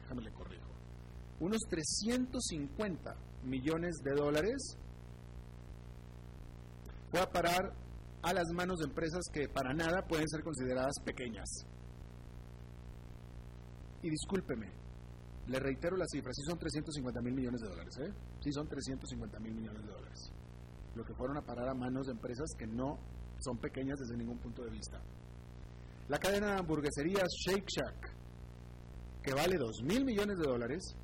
déjame 0.03 0.21
le 0.21 0.31
unos 1.39 1.60
350 1.69 3.15
millones 3.43 3.96
de 4.03 4.12
dólares 4.13 4.77
fue 7.12 7.22
a 7.22 7.29
parar 7.29 7.74
a 8.22 8.34
las 8.34 8.51
manos 8.53 8.79
de 8.79 8.86
empresas 8.86 9.22
que 9.31 9.48
para 9.48 9.74
nada 9.74 10.05
pueden 10.08 10.27
ser 10.27 10.43
consideradas 10.43 10.96
pequeñas. 11.03 11.48
Y 14.01 14.10
discúlpeme, 14.10 14.69
le 15.48 15.60
reitero 15.60 15.98
la 15.98 16.05
cifra, 16.08 16.31
sí 16.34 16.41
son 16.43 16.60
350 16.60 17.22
mil 17.22 17.34
millones 17.34 17.62
de 17.62 17.69
dólares, 17.69 17.98
¿eh? 18.01 18.13
Sí 18.41 18.51
son 18.51 18.67
350 18.67 19.39
mil 19.39 19.53
millones 19.53 19.81
de 19.81 19.91
dólares. 19.91 20.31
Lo 20.96 21.03
que 21.03 21.13
fueron 21.13 21.38
a 21.38 21.41
parar 21.41 21.69
a 21.69 21.74
manos 21.74 22.08
de 22.08 22.13
empresas 22.13 22.50
que 22.58 22.67
no 22.67 23.00
son 23.39 23.58
pequeñas 23.58 23.98
desde 24.00 24.17
ningún 24.17 24.38
punto 24.39 24.63
de 24.63 24.69
vista. 24.69 25.01
La 26.08 26.17
cadena 26.17 26.53
de 26.53 26.60
hamburgueserías 26.60 27.27
Shake 27.46 27.67
Shack, 27.67 28.13
que 29.24 29.34
vale 29.34 29.58
2 29.58 29.84
mil 29.84 30.05
millones 30.05 30.38
de 30.38 30.43
dólares, 30.43 30.96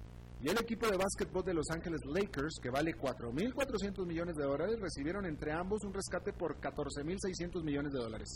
y 0.46 0.50
el 0.50 0.60
equipo 0.60 0.86
de 0.86 0.96
básquetbol 0.96 1.44
de 1.44 1.56
Los 1.56 1.72
Ángeles 1.72 2.02
Lakers, 2.06 2.60
que 2.62 2.70
vale 2.70 2.96
4.400 2.96 4.06
millones 4.06 4.36
de 4.36 4.44
dólares, 4.44 4.80
recibieron 4.80 5.26
entre 5.26 5.52
ambos 5.52 5.84
un 5.84 5.92
rescate 5.92 6.34
por 6.34 6.62
14.600 6.62 7.64
millones 7.64 7.92
de 7.92 8.00
dólares. 8.00 8.30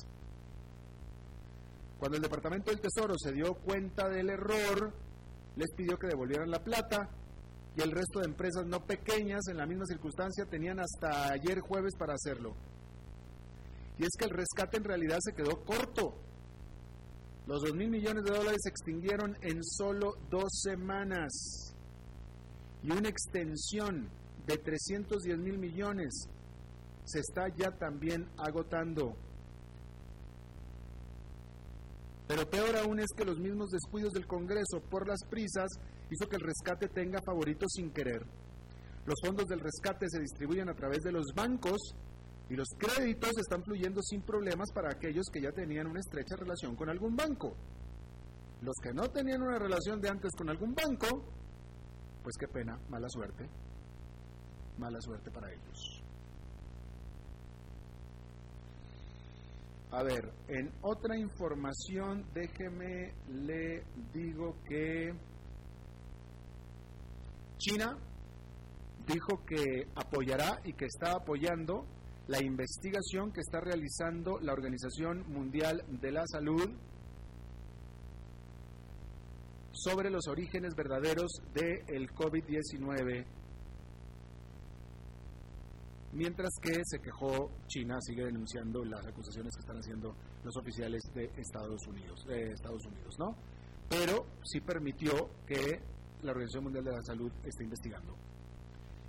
Cuando 1.99 2.17
el 2.17 2.23
Departamento 2.23 2.71
del 2.71 2.81
Tesoro 2.81 3.13
se 3.15 3.31
dio 3.31 3.53
cuenta 3.53 4.09
del 4.09 4.31
error, 4.31 4.91
les 5.55 5.71
pidió 5.75 5.99
que 5.99 6.07
devolvieran 6.07 6.49
la 6.49 6.63
plata 6.63 7.11
y 7.75 7.81
el 7.81 7.91
resto 7.91 8.21
de 8.21 8.25
empresas 8.25 8.65
no 8.65 8.83
pequeñas 8.87 9.41
en 9.47 9.57
la 9.57 9.67
misma 9.67 9.85
circunstancia 9.85 10.45
tenían 10.45 10.79
hasta 10.79 11.31
ayer 11.31 11.59
jueves 11.59 11.93
para 11.95 12.15
hacerlo. 12.15 12.55
Y 13.99 14.01
es 14.01 14.09
que 14.17 14.25
el 14.25 14.31
rescate 14.31 14.77
en 14.77 14.83
realidad 14.83 15.19
se 15.19 15.33
quedó 15.33 15.63
corto. 15.63 16.15
Los 17.45 17.61
2 17.61 17.75
mil 17.75 17.91
millones 17.91 18.23
de 18.23 18.31
dólares 18.31 18.61
se 18.63 18.69
extinguieron 18.69 19.37
en 19.41 19.63
solo 19.63 20.15
dos 20.31 20.49
semanas 20.63 21.68
y 22.83 22.91
una 22.91 23.09
extensión 23.09 24.09
de 24.45 24.57
310 24.57 25.37
mil 25.37 25.57
millones 25.57 26.27
se 27.03 27.19
está 27.19 27.47
ya 27.55 27.71
también 27.71 28.27
agotando. 28.37 29.15
Pero 32.27 32.47
peor 32.47 32.77
aún 32.77 32.99
es 32.99 33.07
que 33.17 33.25
los 33.25 33.39
mismos 33.39 33.71
descuidos 33.71 34.13
del 34.13 34.27
Congreso 34.27 34.81
por 34.89 35.07
las 35.07 35.23
prisas 35.27 35.67
hizo 36.11 36.29
que 36.29 36.35
el 36.35 36.43
rescate 36.43 36.87
tenga 36.87 37.19
favoritos 37.23 37.71
sin 37.73 37.91
querer. 37.91 38.23
Los 39.05 39.15
fondos 39.25 39.47
del 39.47 39.59
rescate 39.59 40.05
se 40.07 40.19
distribuyen 40.19 40.69
a 40.69 40.75
través 40.75 40.99
de 41.01 41.11
los 41.11 41.25
bancos 41.35 41.95
y 42.49 42.55
los 42.55 42.67
créditos 42.77 43.31
están 43.39 43.63
fluyendo 43.63 44.01
sin 44.03 44.21
problemas 44.21 44.71
para 44.71 44.91
aquellos 44.91 45.25
que 45.33 45.41
ya 45.41 45.51
tenían 45.51 45.87
una 45.87 45.99
estrecha 45.99 46.35
relación 46.35 46.75
con 46.75 46.89
algún 46.89 47.15
banco. 47.15 47.55
Los 48.61 48.75
que 48.83 48.93
no 48.93 49.09
tenían 49.09 49.41
una 49.41 49.57
relación 49.57 49.99
de 49.99 50.09
antes 50.09 50.31
con 50.37 50.49
algún 50.49 50.75
banco 50.75 51.25
pues 52.29 52.37
qué 52.37 52.47
pena, 52.47 52.77
mala 52.89 53.09
suerte. 53.09 53.49
mala 54.77 55.01
suerte 55.01 55.31
para 55.31 55.51
ellos. 55.51 56.03
A 59.89 60.03
ver, 60.03 60.31
en 60.47 60.71
otra 60.83 61.17
información, 61.17 62.23
déjeme 62.31 63.15
le 63.29 63.83
digo 64.13 64.55
que 64.63 65.11
China 67.57 67.97
dijo 69.07 69.43
que 69.43 69.87
apoyará 69.95 70.61
y 70.65 70.73
que 70.73 70.85
está 70.85 71.13
apoyando 71.13 71.87
la 72.27 72.43
investigación 72.43 73.31
que 73.31 73.41
está 73.41 73.59
realizando 73.59 74.37
la 74.39 74.53
Organización 74.53 75.27
Mundial 75.31 75.83
de 75.99 76.11
la 76.11 76.27
Salud 76.27 76.69
sobre 79.79 80.09
los 80.09 80.27
orígenes 80.27 80.75
verdaderos 80.75 81.31
del 81.53 82.09
COVID-19 82.11 83.25
mientras 86.13 86.49
que 86.61 86.81
se 86.83 86.99
quejó 86.99 87.51
China, 87.67 87.97
sigue 88.01 88.25
denunciando 88.25 88.83
las 88.83 89.05
acusaciones 89.05 89.53
que 89.55 89.61
están 89.61 89.77
haciendo 89.77 90.15
los 90.43 90.55
oficiales 90.57 91.01
de 91.13 91.25
Estados 91.37 91.85
Unidos, 91.87 92.25
de 92.25 92.51
Estados 92.51 92.85
Unidos, 92.85 93.15
¿no? 93.19 93.35
Pero 93.87 94.25
sí 94.43 94.59
permitió 94.61 95.11
que 95.45 95.79
la 96.23 96.31
Organización 96.31 96.63
Mundial 96.65 96.85
de 96.85 96.91
la 96.91 97.01
Salud 97.03 97.31
esté 97.43 97.63
investigando. 97.63 98.15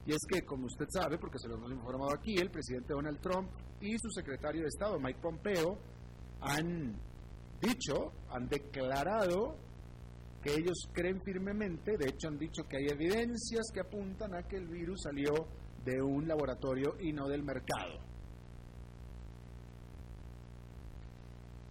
Y 0.06 0.12
es 0.12 0.20
que, 0.28 0.42
como 0.42 0.66
usted 0.66 0.86
sabe, 0.88 1.18
porque 1.18 1.38
se 1.38 1.48
lo 1.48 1.56
hemos 1.56 1.72
informado 1.72 2.12
aquí, 2.12 2.34
el 2.36 2.50
presidente 2.50 2.94
Donald 2.94 3.20
Trump 3.20 3.50
y 3.80 3.96
su 3.98 4.10
secretario 4.10 4.62
de 4.62 4.68
Estado, 4.68 4.98
Mike 4.98 5.20
Pompeo, 5.20 5.78
han 6.40 6.96
dicho, 7.60 8.12
han 8.30 8.48
declarado 8.48 9.56
que 10.42 10.54
ellos 10.54 10.88
creen 10.92 11.20
firmemente, 11.22 11.96
de 11.96 12.08
hecho 12.08 12.28
han 12.28 12.38
dicho 12.38 12.62
que 12.64 12.78
hay 12.78 12.88
evidencias 12.88 13.70
que 13.72 13.80
apuntan 13.80 14.34
a 14.34 14.42
que 14.42 14.56
el 14.56 14.68
virus 14.68 15.02
salió 15.02 15.32
de 15.84 16.00
un 16.00 16.26
laboratorio 16.26 16.96
y 17.00 17.12
no 17.12 17.28
del 17.28 17.42
mercado. 17.42 18.00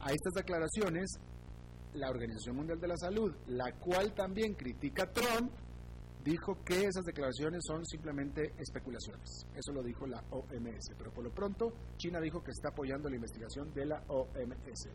A 0.01 0.11
estas 0.11 0.33
declaraciones, 0.33 1.19
la 1.93 2.09
Organización 2.09 2.55
Mundial 2.55 2.79
de 2.79 2.87
la 2.87 2.97
Salud, 2.97 3.35
la 3.47 3.73
cual 3.79 4.13
también 4.13 4.53
critica 4.53 5.03
a 5.03 5.11
Trump, 5.11 5.51
dijo 6.23 6.63
que 6.63 6.85
esas 6.85 7.03
declaraciones 7.05 7.61
son 7.65 7.85
simplemente 7.85 8.53
especulaciones. 8.57 9.45
Eso 9.55 9.73
lo 9.73 9.83
dijo 9.83 10.05
la 10.05 10.23
OMS. 10.29 10.93
Pero 10.97 11.11
por 11.11 11.23
lo 11.23 11.31
pronto, 11.31 11.73
China 11.97 12.19
dijo 12.19 12.43
que 12.43 12.51
está 12.51 12.69
apoyando 12.69 13.09
la 13.09 13.15
investigación 13.15 13.73
de 13.73 13.85
la 13.85 14.03
OMS. 14.07 14.89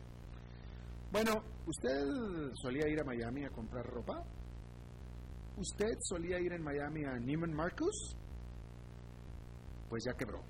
Bueno, 1.15 1.41
¿usted 1.65 2.51
solía 2.55 2.89
ir 2.89 2.99
a 2.99 3.05
Miami 3.05 3.45
a 3.45 3.49
comprar 3.49 3.85
ropa? 3.85 4.21
¿Usted 5.55 5.95
solía 6.01 6.41
ir 6.41 6.51
en 6.51 6.61
Miami 6.61 7.05
a 7.05 7.13
Neiman 7.17 7.53
Marcus? 7.53 8.17
pues 9.87 10.03
ya 10.05 10.11
quebró. 10.17 10.43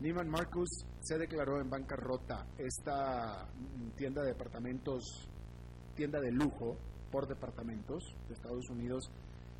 Neiman 0.00 0.28
Marcus 0.28 0.68
se 1.00 1.16
declaró 1.16 1.62
en 1.62 1.70
bancarrota. 1.70 2.46
Esta 2.58 3.48
tienda 3.96 4.20
de 4.20 4.32
departamentos, 4.32 5.26
tienda 5.94 6.20
de 6.20 6.32
lujo 6.32 6.76
por 7.10 7.26
departamentos 7.26 8.04
de 8.28 8.34
Estados 8.34 8.68
Unidos, 8.68 9.10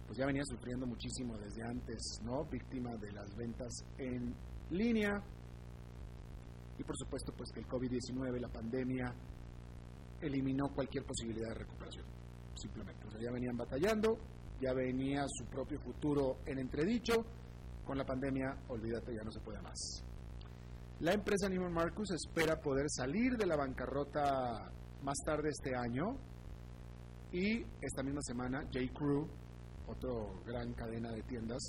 pues 0.06 0.18
ya 0.18 0.26
venía 0.26 0.44
sufriendo 0.44 0.86
muchísimo 0.86 1.38
desde 1.38 1.62
antes, 1.62 2.20
¿no? 2.22 2.44
Víctima 2.44 2.94
de 2.96 3.10
las 3.10 3.34
ventas 3.34 3.72
en 3.96 4.34
línea. 4.68 5.22
Y 6.78 6.84
por 6.84 6.98
supuesto, 6.98 7.32
pues 7.34 7.50
que 7.52 7.60
el 7.60 7.66
COVID-19, 7.66 8.38
la 8.38 8.52
pandemia, 8.52 9.14
eliminó 10.26 10.68
cualquier 10.74 11.04
posibilidad 11.04 11.48
de 11.48 11.54
recuperación. 11.54 12.06
Simplemente. 12.54 13.06
O 13.06 13.10
sea, 13.10 13.20
ya 13.20 13.30
venían 13.30 13.56
batallando, 13.56 14.18
ya 14.60 14.72
venía 14.72 15.24
su 15.28 15.44
propio 15.46 15.78
futuro 15.80 16.38
en 16.46 16.58
entredicho 16.58 17.24
con 17.84 17.96
la 17.96 18.04
pandemia, 18.04 18.56
olvídate, 18.68 19.14
ya 19.14 19.22
no 19.22 19.30
se 19.30 19.40
puede 19.40 19.60
más. 19.62 20.04
La 21.00 21.12
empresa 21.12 21.48
Neiman 21.48 21.72
Marcus 21.72 22.10
espera 22.10 22.60
poder 22.60 22.86
salir 22.88 23.36
de 23.36 23.46
la 23.46 23.56
bancarrota 23.56 24.72
más 25.02 25.16
tarde 25.24 25.50
este 25.50 25.76
año 25.76 26.16
y 27.30 27.62
esta 27.80 28.02
misma 28.02 28.22
semana 28.22 28.62
J. 28.72 28.92
Crew, 28.94 29.28
otra 29.86 30.10
gran 30.46 30.72
cadena 30.72 31.10
de 31.12 31.22
tiendas, 31.22 31.62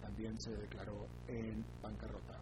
también 0.00 0.40
se 0.40 0.52
declaró 0.52 1.06
en 1.26 1.64
bancarrota. 1.82 2.39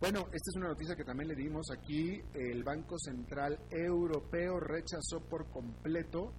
Bueno, 0.00 0.20
esta 0.32 0.50
es 0.50 0.56
una 0.56 0.68
noticia 0.68 0.94
que 0.94 1.02
también 1.02 1.28
le 1.28 1.34
dimos 1.34 1.66
aquí. 1.72 2.20
El 2.32 2.62
Banco 2.62 2.96
Central 2.98 3.58
Europeo 3.68 4.60
rechazó 4.60 5.20
por 5.28 5.50
completo 5.50 6.32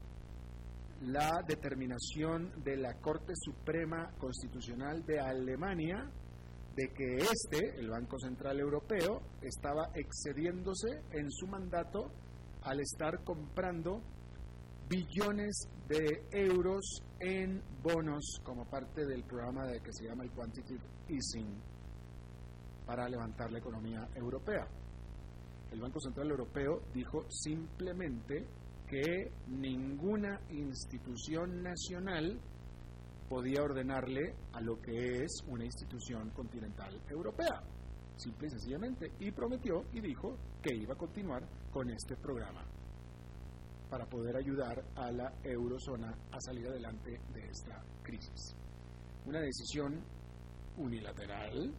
la 1.01 1.43
determinación 1.45 2.63
de 2.63 2.77
la 2.77 2.93
Corte 3.01 3.33
Suprema 3.35 4.11
Constitucional 4.17 5.05
de 5.05 5.19
Alemania 5.19 6.09
de 6.75 6.93
que 6.93 7.17
este, 7.17 7.77
el 7.77 7.89
Banco 7.89 8.17
Central 8.17 8.57
Europeo, 8.59 9.21
estaba 9.41 9.89
excediéndose 9.93 11.01
en 11.11 11.29
su 11.29 11.45
mandato 11.45 12.11
al 12.61 12.79
estar 12.79 13.23
comprando 13.25 14.01
billones 14.87 15.67
de 15.89 16.23
euros 16.31 17.03
en 17.19 17.61
bonos 17.83 18.39
como 18.43 18.63
parte 18.69 19.05
del 19.05 19.23
programa 19.25 19.65
de 19.65 19.81
que 19.81 19.91
se 19.91 20.05
llama 20.05 20.23
el 20.23 20.31
Quantitative 20.31 20.79
Easing 21.09 21.78
para 22.89 23.07
levantar 23.07 23.51
la 23.51 23.59
economía 23.59 24.09
europea. 24.15 24.67
El 25.71 25.79
Banco 25.79 25.99
Central 25.99 26.31
Europeo 26.31 26.81
dijo 26.91 27.23
simplemente 27.29 28.47
que 28.87 29.31
ninguna 29.47 30.41
institución 30.49 31.61
nacional 31.61 32.39
podía 33.29 33.61
ordenarle 33.61 34.33
a 34.53 34.61
lo 34.61 34.81
que 34.81 35.23
es 35.23 35.43
una 35.47 35.65
institución 35.65 36.31
continental 36.31 36.99
europea, 37.07 37.61
simple 38.15 38.47
y 38.47 38.49
sencillamente, 38.49 39.11
y 39.19 39.29
prometió 39.29 39.85
y 39.93 40.01
dijo 40.01 40.35
que 40.59 40.75
iba 40.75 40.95
a 40.95 40.97
continuar 40.97 41.47
con 41.69 41.91
este 41.91 42.15
programa 42.15 42.65
para 43.87 44.07
poder 44.07 44.35
ayudar 44.35 44.83
a 44.95 45.11
la 45.11 45.31
eurozona 45.43 46.11
a 46.31 46.41
salir 46.41 46.65
adelante 46.65 47.21
de 47.35 47.49
esta 47.51 47.83
crisis. 48.01 48.55
Una 49.27 49.41
decisión 49.41 50.03
unilateral 50.77 51.71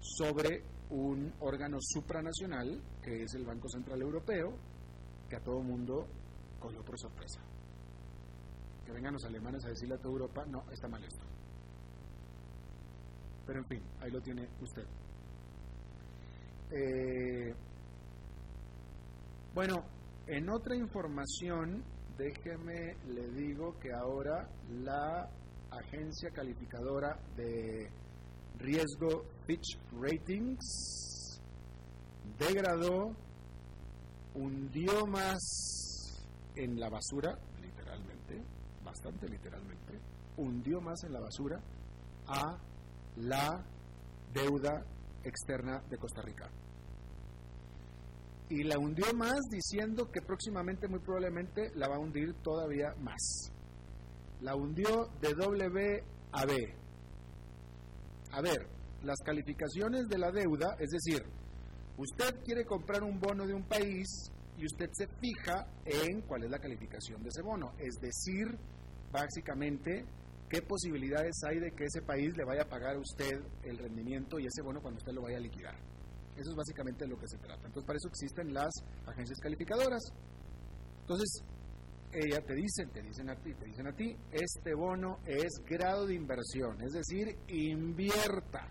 sobre 0.00 0.62
un 0.90 1.32
órgano 1.40 1.78
supranacional, 1.80 2.82
que 3.02 3.22
es 3.22 3.34
el 3.34 3.44
Banco 3.44 3.68
Central 3.68 4.00
Europeo, 4.00 4.56
que 5.28 5.36
a 5.36 5.40
todo 5.40 5.62
mundo 5.62 6.06
cogió 6.58 6.82
por 6.82 6.98
sorpresa. 6.98 7.40
Que 8.84 8.92
vengan 8.92 9.12
los 9.12 9.24
alemanes 9.24 9.64
a 9.64 9.68
decirle 9.68 9.96
a 9.96 9.98
toda 9.98 10.12
Europa, 10.12 10.44
no, 10.46 10.64
está 10.70 10.88
mal 10.88 11.02
esto. 11.04 11.24
Pero 13.46 13.60
en 13.60 13.66
fin, 13.66 13.82
ahí 14.00 14.10
lo 14.10 14.20
tiene 14.20 14.48
usted. 14.60 14.84
Eh, 16.70 17.54
bueno, 19.54 19.84
en 20.26 20.48
otra 20.50 20.76
información, 20.76 21.82
déjeme, 22.16 22.96
le 23.06 23.28
digo 23.30 23.78
que 23.78 23.92
ahora 23.92 24.48
la 24.70 25.28
agencia 25.70 26.30
calificadora 26.30 27.18
de 27.36 27.90
riesgo 28.58 29.24
Fitch 29.46 29.78
Ratings 30.00 31.40
degradó 32.38 33.14
hundió 34.34 35.06
más 35.06 35.38
en 36.54 36.78
la 36.78 36.88
basura, 36.88 37.38
literalmente, 37.60 38.42
bastante 38.84 39.28
literalmente, 39.28 40.00
hundió 40.36 40.80
más 40.80 41.02
en 41.04 41.12
la 41.12 41.20
basura 41.20 41.60
a 42.26 42.58
la 43.16 43.64
deuda 44.32 44.84
externa 45.24 45.80
de 45.88 45.98
Costa 45.98 46.22
Rica. 46.22 46.50
Y 48.50 48.64
la 48.64 48.78
hundió 48.78 49.12
más 49.14 49.40
diciendo 49.50 50.10
que 50.10 50.22
próximamente, 50.22 50.88
muy 50.88 51.00
probablemente, 51.00 51.70
la 51.74 51.88
va 51.88 51.96
a 51.96 51.98
hundir 51.98 52.34
todavía 52.42 52.94
más. 53.00 53.52
La 54.40 54.54
hundió 54.54 55.08
de 55.20 55.34
W 55.34 56.04
a 56.32 56.44
B. 56.46 56.74
A 58.32 58.40
ver, 58.40 58.66
las 59.02 59.18
calificaciones 59.24 60.08
de 60.08 60.18
la 60.18 60.30
deuda, 60.30 60.76
es 60.78 60.90
decir, 60.90 61.22
Usted 61.98 62.44
quiere 62.44 62.64
comprar 62.64 63.02
un 63.02 63.18
bono 63.18 63.44
de 63.44 63.52
un 63.52 63.64
país 63.64 64.06
y 64.56 64.64
usted 64.64 64.88
se 64.92 65.08
fija 65.20 65.66
en 65.84 66.20
cuál 66.22 66.44
es 66.44 66.50
la 66.50 66.60
calificación 66.60 67.20
de 67.24 67.28
ese 67.28 67.42
bono, 67.42 67.72
es 67.76 67.96
decir, 68.00 68.46
básicamente 69.10 70.04
qué 70.48 70.62
posibilidades 70.62 71.34
hay 71.42 71.58
de 71.58 71.72
que 71.72 71.84
ese 71.86 72.00
país 72.02 72.36
le 72.36 72.44
vaya 72.44 72.62
a 72.62 72.68
pagar 72.68 72.94
a 72.94 73.00
usted 73.00 73.42
el 73.64 73.78
rendimiento 73.78 74.38
y 74.38 74.46
ese 74.46 74.62
bono 74.62 74.80
cuando 74.80 74.98
usted 74.98 75.12
lo 75.12 75.22
vaya 75.22 75.38
a 75.38 75.40
liquidar. 75.40 75.74
Eso 76.36 76.50
es 76.50 76.56
básicamente 76.56 77.04
de 77.04 77.10
lo 77.10 77.18
que 77.18 77.26
se 77.26 77.36
trata. 77.38 77.66
Entonces, 77.66 77.84
para 77.84 77.96
eso 77.96 78.08
existen 78.08 78.54
las 78.54 78.70
agencias 79.04 79.40
calificadoras. 79.40 80.02
Entonces, 81.00 81.42
ella 82.12 82.40
te 82.40 82.54
dicen, 82.54 82.90
te 82.90 83.02
dicen 83.02 83.30
a 83.30 83.36
ti, 83.36 83.54
te 83.54 83.66
dicen 83.66 83.86
a 83.86 83.92
ti, 83.92 84.16
este 84.32 84.74
bono 84.74 85.18
es 85.26 85.50
grado 85.64 86.06
de 86.06 86.14
inversión, 86.14 86.80
es 86.82 86.92
decir, 86.92 87.36
invierta 87.48 88.68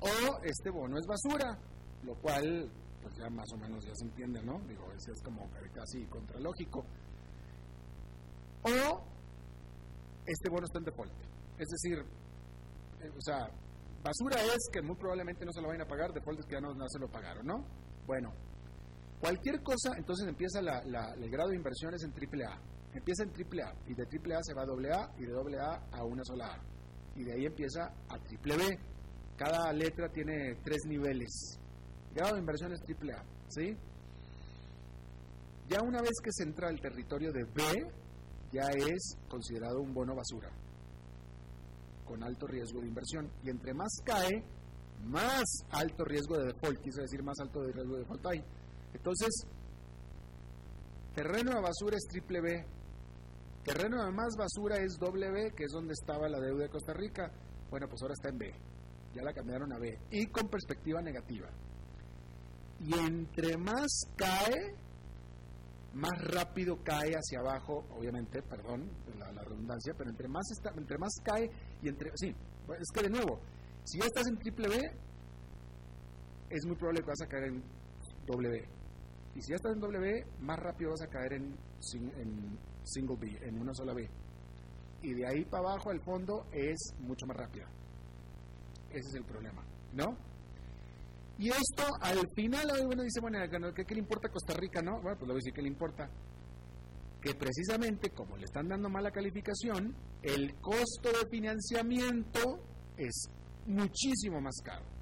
o 0.00 0.42
este 0.44 0.70
bono 0.70 0.98
es 0.98 1.06
basura, 1.06 1.58
lo 2.02 2.14
cual 2.16 2.70
pues 3.02 3.16
ya 3.18 3.30
más 3.30 3.46
o 3.52 3.56
menos 3.56 3.84
ya 3.84 3.94
se 3.94 4.04
entiende, 4.04 4.42
¿no? 4.42 4.58
Digo, 4.66 4.90
ese 4.92 5.12
es 5.12 5.22
como 5.22 5.48
casi 5.72 6.04
contralógico. 6.06 6.84
O 8.62 9.00
este 10.26 10.50
bono 10.50 10.66
está 10.66 10.78
en 10.78 10.84
default. 10.84 11.12
Es 11.58 11.68
decir, 11.68 11.98
eh, 13.00 13.10
o 13.16 13.20
sea, 13.20 13.48
basura 14.02 14.42
es 14.42 14.68
que 14.72 14.82
muy 14.82 14.96
probablemente 14.96 15.44
no 15.44 15.52
se 15.52 15.60
lo 15.60 15.68
vayan 15.68 15.82
a 15.82 15.88
pagar, 15.88 16.12
default 16.12 16.40
es 16.40 16.46
que 16.46 16.54
ya 16.54 16.60
no, 16.60 16.74
se 16.88 16.98
lo 16.98 17.08
pagaron, 17.08 17.46
¿no? 17.46 17.64
Bueno, 18.06 18.32
cualquier 19.26 19.60
cosa, 19.60 19.90
entonces 19.96 20.28
empieza 20.28 20.60
el 20.60 21.30
grado 21.30 21.50
de 21.50 21.56
inversiones 21.56 22.00
en 22.04 22.12
AAA. 22.12 22.60
Empieza 22.94 23.24
en 23.24 23.30
AAA 23.30 23.74
y 23.88 23.94
de 23.94 24.04
AAA 24.04 24.40
se 24.44 24.54
va 24.54 24.62
a 24.62 24.66
AA 24.66 25.10
y 25.18 25.26
de 25.26 25.34
AA 25.34 25.82
a 25.90 26.04
una 26.04 26.22
sola 26.24 26.46
A. 26.46 26.62
Y 27.16 27.24
de 27.24 27.32
ahí 27.32 27.44
empieza 27.44 27.92
a 28.08 28.18
triple 28.20 28.56
B. 28.56 28.78
Cada 29.36 29.72
letra 29.72 30.08
tiene 30.10 30.54
tres 30.64 30.78
niveles. 30.86 31.58
Grado 32.14 32.34
de 32.34 32.40
inversiones 32.40 32.80
AAA, 32.82 33.24
¿sí? 33.48 33.76
Ya 35.68 35.82
una 35.82 36.00
vez 36.00 36.12
que 36.22 36.30
se 36.30 36.44
entra 36.44 36.68
al 36.68 36.80
territorio 36.80 37.32
de 37.32 37.42
B, 37.42 37.62
ya 38.52 38.68
es 38.68 39.18
considerado 39.28 39.80
un 39.80 39.92
bono 39.92 40.14
basura, 40.14 40.50
con 42.04 42.22
alto 42.22 42.46
riesgo 42.46 42.80
de 42.80 42.86
inversión. 42.86 43.28
Y 43.42 43.50
entre 43.50 43.74
más 43.74 43.90
cae, 44.04 44.44
más 45.02 45.42
alto 45.70 46.04
riesgo 46.04 46.38
de 46.38 46.52
default, 46.52 46.80
quiso 46.80 47.00
decir 47.00 47.24
más 47.24 47.38
alto 47.40 47.60
riesgo 47.64 47.94
de 47.94 48.00
default 48.02 48.26
hay. 48.26 48.44
Entonces, 48.94 49.46
terreno 51.14 51.54
de 51.54 51.60
basura 51.60 51.96
es 51.96 52.06
triple 52.08 52.40
B, 52.40 52.64
terreno 53.64 54.04
de 54.04 54.12
más 54.12 54.34
basura 54.36 54.76
es 54.76 54.96
doble 54.98 55.30
B, 55.30 55.52
que 55.56 55.64
es 55.64 55.72
donde 55.72 55.92
estaba 55.92 56.28
la 56.28 56.40
deuda 56.40 56.64
de 56.64 56.70
Costa 56.70 56.92
Rica. 56.92 57.30
Bueno, 57.70 57.88
pues 57.88 58.00
ahora 58.02 58.14
está 58.14 58.28
en 58.28 58.38
B, 58.38 58.52
ya 59.14 59.22
la 59.22 59.32
cambiaron 59.32 59.72
a 59.72 59.78
B, 59.78 59.98
y 60.10 60.26
con 60.26 60.48
perspectiva 60.48 61.02
negativa. 61.02 61.48
Y 62.80 62.94
entre 62.94 63.56
más 63.56 63.86
cae, 64.16 64.74
más 65.94 66.12
rápido 66.30 66.76
cae 66.84 67.12
hacia 67.12 67.40
abajo, 67.40 67.86
obviamente, 67.90 68.42
perdón, 68.42 68.90
la, 69.18 69.42
redundancia, 69.42 69.94
pero 69.96 70.10
entre 70.10 70.28
más, 70.28 70.44
está, 70.50 70.70
entre 70.76 70.98
más 70.98 71.12
cae 71.24 71.50
y 71.82 71.88
entre... 71.88 72.10
Sí, 72.16 72.28
es 72.28 72.88
que 72.92 73.02
de 73.02 73.10
nuevo, 73.10 73.40
si 73.84 73.98
ya 73.98 74.06
estás 74.06 74.26
en 74.26 74.36
triple 74.38 74.68
B, 74.68 74.80
es 76.50 76.66
muy 76.66 76.76
probable 76.76 77.00
que 77.00 77.06
vas 77.06 77.22
a 77.22 77.26
caer 77.26 77.44
en 77.44 77.62
B. 78.26 78.68
Y 79.34 79.42
si 79.42 79.50
ya 79.50 79.56
estás 79.56 79.72
en 79.72 79.80
B, 79.80 80.26
más 80.40 80.58
rápido 80.58 80.90
vas 80.90 81.02
a 81.02 81.08
caer 81.08 81.34
en, 81.34 81.56
en 82.18 82.58
single 82.84 83.16
B, 83.16 83.38
en 83.42 83.60
una 83.60 83.74
sola 83.74 83.92
B. 83.92 84.08
Y 85.02 85.14
de 85.14 85.26
ahí 85.26 85.44
para 85.44 85.68
abajo, 85.70 85.90
al 85.90 86.00
fondo, 86.00 86.46
es 86.52 86.94
mucho 87.00 87.26
más 87.26 87.36
rápido. 87.36 87.66
Ese 88.90 89.08
es 89.08 89.14
el 89.14 89.24
problema, 89.24 89.62
¿no? 89.92 90.16
Y 91.38 91.50
esto 91.50 91.84
al 92.00 92.26
final, 92.30 92.66
uno 92.82 93.02
dice, 93.02 93.20
bueno, 93.20 93.38
¿qué, 93.74 93.84
¿qué, 93.84 93.94
le 93.94 94.00
importa 94.00 94.28
a 94.28 94.32
Costa 94.32 94.54
Rica? 94.54 94.80
No, 94.80 95.02
bueno, 95.02 95.18
pues 95.18 95.28
lo 95.28 95.34
voy 95.34 95.34
a 95.34 95.42
decir 95.44 95.52
que 95.52 95.62
le 95.62 95.68
importa. 95.68 96.08
Que 97.20 97.34
precisamente 97.34 98.10
como 98.10 98.36
le 98.38 98.44
están 98.44 98.68
dando 98.68 98.88
mala 98.88 99.10
calificación, 99.10 99.94
el 100.22 100.54
costo 100.60 101.10
de 101.10 101.28
financiamiento 101.28 102.40
es 102.96 103.28
muchísimo 103.66 104.40
más 104.40 104.56
caro. 104.64 104.95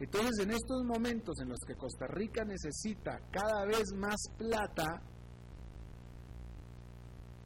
Entonces, 0.00 0.44
en 0.44 0.50
estos 0.50 0.82
momentos 0.84 1.38
en 1.40 1.48
los 1.48 1.60
que 1.66 1.76
Costa 1.76 2.06
Rica 2.08 2.44
necesita 2.44 3.20
cada 3.30 3.64
vez 3.64 3.92
más 3.94 4.20
plata, 4.36 5.00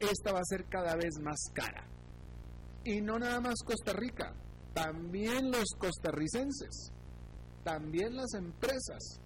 esta 0.00 0.32
va 0.32 0.40
a 0.40 0.44
ser 0.44 0.64
cada 0.66 0.96
vez 0.96 1.18
más 1.22 1.38
cara. 1.52 1.86
Y 2.84 3.00
no 3.00 3.18
nada 3.18 3.40
más 3.40 3.56
Costa 3.64 3.92
Rica, 3.92 4.34
también 4.72 5.50
los 5.50 5.66
costarricenses 5.78 6.92
también 7.66 8.14
las 8.14 8.32
empresas, 8.34 9.20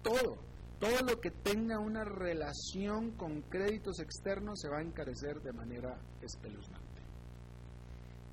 todo, 0.00 0.36
todo 0.78 1.00
lo 1.04 1.20
que 1.20 1.32
tenga 1.32 1.80
una 1.80 2.04
relación 2.04 3.10
con 3.16 3.42
créditos 3.42 3.98
externos 3.98 4.60
se 4.60 4.68
va 4.68 4.78
a 4.78 4.82
encarecer 4.82 5.42
de 5.42 5.52
manera 5.52 6.00
espeluznante. 6.22 6.85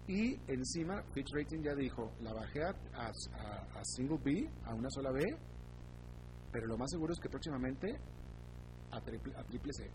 Y 0.08 0.36
encima, 0.52 1.02
Fitch 1.14 1.32
Rating 1.34 1.62
ya 1.62 1.74
dijo, 1.76 2.12
la 2.22 2.34
bajé 2.34 2.62
a, 2.64 2.76
a, 3.06 3.84
single 3.84 4.20
B, 4.24 4.50
a 4.66 4.74
una 4.74 4.90
sola 4.90 5.12
B, 5.12 5.24
pero 6.52 6.68
lo 6.68 6.78
más 6.78 6.92
seguro 6.92 7.14
es 7.14 7.20
que 7.20 7.30
próximamente 7.30 7.88
a 8.92 9.02
triple, 9.02 9.74
C. 9.74 9.90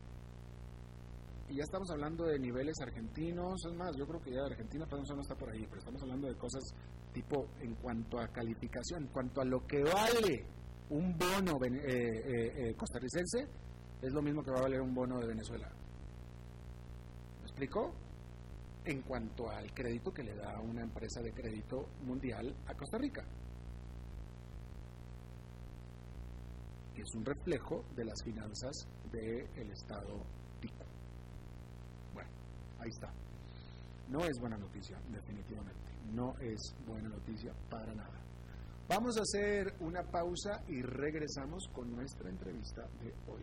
Y 1.50 1.56
ya 1.56 1.62
estamos 1.62 1.90
hablando 1.90 2.24
de 2.24 2.38
niveles 2.38 2.74
argentinos, 2.80 3.64
es 3.66 3.76
más, 3.76 3.96
yo 3.96 4.06
creo 4.06 4.20
que 4.20 4.32
ya 4.32 4.44
Argentina 4.44 4.86
pues, 4.88 5.02
no 5.08 5.20
está 5.20 5.34
por 5.34 5.50
ahí, 5.50 5.64
pero 5.66 5.78
estamos 5.78 6.02
hablando 6.02 6.28
de 6.28 6.36
cosas 6.36 6.62
tipo 7.12 7.46
en 7.60 7.74
cuanto 7.76 8.18
a 8.18 8.28
calificación, 8.28 9.04
en 9.04 9.08
cuanto 9.08 9.40
a 9.42 9.44
lo 9.44 9.66
que 9.66 9.82
vale 9.82 10.46
un 10.90 11.16
bono 11.18 11.58
eh, 11.64 11.68
eh, 11.68 12.52
eh, 12.56 12.74
costarricense, 12.74 13.46
es 14.00 14.12
lo 14.12 14.22
mismo 14.22 14.42
que 14.42 14.50
va 14.50 14.58
a 14.58 14.62
valer 14.62 14.80
un 14.80 14.94
bono 14.94 15.18
de 15.20 15.26
Venezuela. 15.26 15.68
¿Me 17.40 17.44
explico? 17.44 17.94
En 18.84 19.02
cuanto 19.02 19.50
al 19.50 19.72
crédito 19.74 20.12
que 20.12 20.22
le 20.22 20.34
da 20.34 20.58
una 20.60 20.82
empresa 20.82 21.20
de 21.20 21.32
crédito 21.32 21.88
mundial 22.04 22.54
a 22.66 22.74
Costa 22.74 22.98
Rica. 22.98 23.24
Que 26.94 27.02
es 27.02 27.14
un 27.14 27.24
reflejo 27.24 27.84
de 27.94 28.04
las 28.04 28.22
finanzas 28.24 28.86
del 29.12 29.70
Estado 29.70 30.24
Pico. 30.60 30.84
Bueno, 32.14 32.30
ahí 32.80 32.88
está. 32.88 33.12
No 34.08 34.24
es 34.24 34.38
buena 34.40 34.56
noticia, 34.56 34.98
definitivamente 35.10 35.88
no 36.14 36.34
es 36.40 36.74
buena 36.86 37.08
noticia 37.08 37.52
para 37.70 37.94
nada. 37.94 38.20
Vamos 38.88 39.18
a 39.18 39.22
hacer 39.22 39.74
una 39.80 40.02
pausa 40.02 40.62
y 40.68 40.80
regresamos 40.80 41.68
con 41.74 41.94
nuestra 41.94 42.30
entrevista 42.30 42.82
de 43.02 43.12
hoy. 43.30 43.42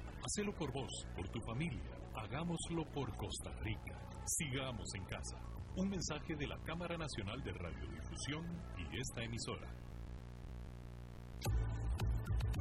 Hacelo 0.23 0.53
por 0.53 0.71
vos, 0.71 0.91
por 1.15 1.27
tu 1.29 1.41
familia. 1.41 1.97
Hagámoslo 2.13 2.85
por 2.93 3.09
Costa 3.17 3.51
Rica. 3.61 3.99
Sigamos 4.25 4.93
en 4.93 5.03
casa. 5.05 5.37
Un 5.75 5.89
mensaje 5.89 6.35
de 6.35 6.45
la 6.45 6.57
Cámara 6.63 6.95
Nacional 6.95 7.41
de 7.43 7.51
Radiodifusión 7.53 8.45
y 8.77 8.99
esta 8.99 9.23
emisora. 9.23 9.67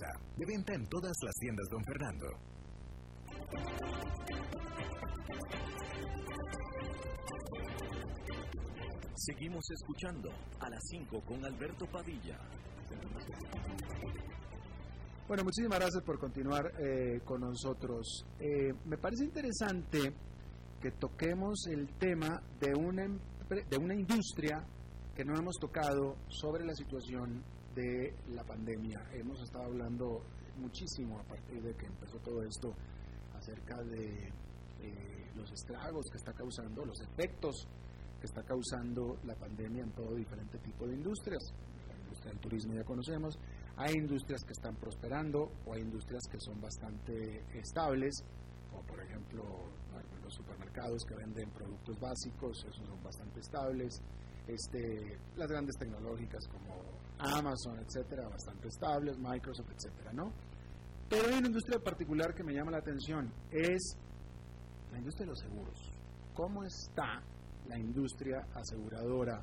De 0.00 0.46
venta 0.46 0.72
en 0.72 0.86
todas 0.88 1.12
las 1.22 1.34
tiendas 1.34 1.68
Don 1.68 1.84
Fernando. 1.84 2.26
Seguimos 9.14 9.70
escuchando 9.70 10.30
a 10.58 10.70
las 10.70 10.80
5 10.88 11.20
con 11.26 11.44
Alberto 11.44 11.84
Padilla. 11.92 12.38
Bueno, 15.28 15.44
muchísimas 15.44 15.78
gracias 15.78 16.02
por 16.02 16.18
continuar 16.18 16.72
eh, 16.80 17.20
con 17.22 17.42
nosotros. 17.42 18.24
Eh, 18.38 18.72
me 18.86 18.96
parece 18.96 19.24
interesante 19.24 20.14
que 20.80 20.92
toquemos 20.92 21.66
el 21.66 21.86
tema 21.98 22.40
de 22.58 22.74
una, 22.74 23.06
de 23.06 23.76
una 23.76 23.94
industria 23.94 24.66
que 25.14 25.26
no 25.26 25.36
hemos 25.36 25.56
tocado 25.60 26.16
sobre 26.28 26.64
la 26.64 26.74
situación 26.74 27.44
de 27.74 28.14
la 28.34 28.44
pandemia. 28.44 29.00
Hemos 29.12 29.40
estado 29.42 29.64
hablando 29.64 30.22
muchísimo 30.58 31.18
a 31.18 31.24
partir 31.24 31.62
de 31.62 31.74
que 31.74 31.86
empezó 31.86 32.18
todo 32.18 32.42
esto 32.42 32.74
acerca 33.34 33.82
de 33.82 34.28
eh, 34.80 35.30
los 35.36 35.50
estragos 35.52 36.06
que 36.10 36.18
está 36.18 36.32
causando, 36.32 36.84
los 36.84 37.00
efectos 37.00 37.66
que 38.20 38.26
está 38.26 38.42
causando 38.42 39.18
la 39.24 39.34
pandemia 39.34 39.82
en 39.82 39.92
todo 39.92 40.14
diferente 40.14 40.58
tipo 40.58 40.86
de 40.86 40.94
industrias. 40.94 41.42
La 41.88 41.96
industria 41.96 42.32
del 42.32 42.40
turismo 42.40 42.74
ya 42.74 42.84
conocemos, 42.84 43.38
hay 43.76 43.94
industrias 43.94 44.42
que 44.44 44.52
están 44.52 44.76
prosperando 44.76 45.50
o 45.66 45.74
hay 45.74 45.80
industrias 45.80 46.22
que 46.30 46.38
son 46.40 46.60
bastante 46.60 47.44
estables, 47.58 48.22
como 48.70 48.82
por 48.82 49.00
ejemplo 49.00 49.42
los 50.22 50.34
supermercados 50.34 51.02
que 51.04 51.14
venden 51.14 51.50
productos 51.50 51.98
básicos, 51.98 52.64
esos 52.64 52.86
son 52.86 53.02
bastante 53.02 53.40
estables. 53.40 54.02
Este, 54.52 55.16
las 55.36 55.48
grandes 55.48 55.76
tecnológicas 55.76 56.46
como 56.48 56.74
Amazon, 57.18 57.78
etcétera, 57.78 58.28
bastante 58.28 58.66
estables, 58.68 59.16
Microsoft, 59.18 59.70
etcétera, 59.76 60.12
¿no? 60.12 60.32
Pero 61.08 61.28
hay 61.28 61.38
una 61.38 61.46
industria 61.46 61.78
particular 61.78 62.34
que 62.34 62.42
me 62.42 62.52
llama 62.52 62.72
la 62.72 62.78
atención, 62.78 63.32
es 63.50 63.96
la 64.90 64.98
industria 64.98 65.26
de 65.26 65.30
los 65.30 65.38
seguros. 65.38 65.78
¿Cómo 66.34 66.64
está 66.64 67.22
la 67.68 67.78
industria 67.78 68.46
aseguradora 68.54 69.40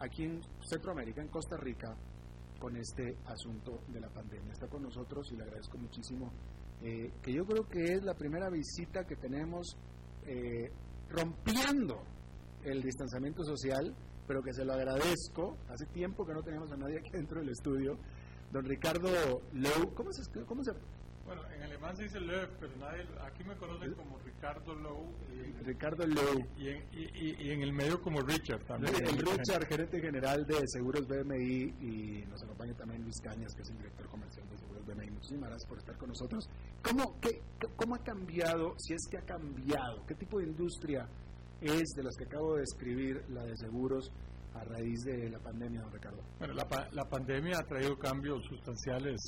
aquí 0.00 0.24
en 0.24 0.40
Centroamérica, 0.62 1.22
en 1.22 1.28
Costa 1.28 1.56
Rica, 1.56 1.96
con 2.58 2.76
este 2.76 3.16
asunto 3.26 3.82
de 3.88 4.00
la 4.00 4.08
pandemia? 4.10 4.52
Está 4.52 4.66
con 4.66 4.82
nosotros 4.82 5.26
y 5.32 5.36
le 5.36 5.44
agradezco 5.44 5.78
muchísimo, 5.78 6.30
eh, 6.82 7.12
que 7.22 7.32
yo 7.32 7.44
creo 7.46 7.66
que 7.66 7.94
es 7.94 8.04
la 8.04 8.14
primera 8.14 8.50
visita 8.50 9.04
que 9.04 9.16
tenemos 9.16 9.76
eh, 10.26 10.70
rompiendo 11.08 12.02
el 12.64 12.82
distanciamiento 12.82 13.44
social 13.44 13.94
pero 14.30 14.44
que 14.44 14.54
se 14.54 14.64
lo 14.64 14.74
agradezco. 14.74 15.58
Hace 15.68 15.86
tiempo 15.86 16.24
que 16.24 16.32
no 16.32 16.40
teníamos 16.40 16.70
a 16.70 16.76
nadie 16.76 17.00
aquí 17.00 17.10
dentro 17.10 17.40
del 17.40 17.48
estudio. 17.48 17.98
Don 18.52 18.64
Ricardo 18.64 19.42
Lowe, 19.52 19.92
¿cómo 19.92 20.12
se 20.12 20.22
cómo 20.44 20.62
se 20.62 20.70
Bueno, 21.26 21.42
en 21.50 21.64
alemán 21.64 21.96
se 21.96 22.04
dice 22.04 22.20
Lowe, 22.20 22.46
pero 22.60 22.76
nadie, 22.76 23.08
aquí 23.26 23.42
me 23.42 23.56
conocen 23.56 23.92
como 23.94 24.20
Ricardo 24.20 24.72
Lowe. 24.76 25.10
Y, 25.34 25.64
Ricardo 25.64 26.06
Lowe. 26.06 26.46
Y 26.56 26.68
y, 26.68 27.36
y 27.40 27.50
en, 27.50 27.62
el 27.62 27.72
medio 27.72 28.00
como 28.00 28.20
Richard 28.20 28.62
también. 28.66 28.94
El 29.04 29.18
Richard, 29.18 29.66
gerente 29.66 30.00
general 30.00 30.46
de 30.46 30.62
Seguros 30.68 31.08
BMI, 31.08 31.74
y 31.80 32.24
nos 32.30 32.40
acompaña 32.44 32.74
también 32.74 33.02
Luis 33.02 33.20
Cañas, 33.20 33.52
que 33.52 33.62
es 33.62 33.70
el 33.70 33.78
director 33.78 34.06
comercial 34.06 34.48
de 34.48 34.58
Seguros 34.58 34.86
BMI. 34.86 35.10
Muchísimas 35.10 35.50
gracias 35.50 35.68
por 35.68 35.78
estar 35.78 35.96
con 35.96 36.08
nosotros. 36.08 36.48
¿Cómo, 36.84 37.18
qué, 37.20 37.42
¿Cómo 37.74 37.96
ha 37.96 38.02
cambiado, 38.04 38.74
si 38.78 38.94
es 38.94 39.08
que 39.10 39.18
ha 39.18 39.24
cambiado? 39.24 40.06
¿Qué 40.06 40.14
tipo 40.14 40.38
de 40.38 40.46
industria 40.46 41.08
es 41.60 41.88
de 41.94 42.02
las 42.02 42.16
que 42.16 42.24
acabo 42.24 42.54
de 42.54 42.60
describir, 42.60 43.24
la 43.30 43.44
de 43.44 43.56
seguros, 43.56 44.10
a 44.54 44.64
raíz 44.64 45.04
de 45.04 45.30
la 45.30 45.38
pandemia, 45.38 45.80
don 45.82 45.92
Ricardo? 45.92 46.22
Bueno, 46.38 46.54
la, 46.54 46.66
la 46.92 47.04
pandemia 47.04 47.58
ha 47.58 47.64
traído 47.64 47.96
cambios 47.98 48.44
sustanciales 48.46 49.20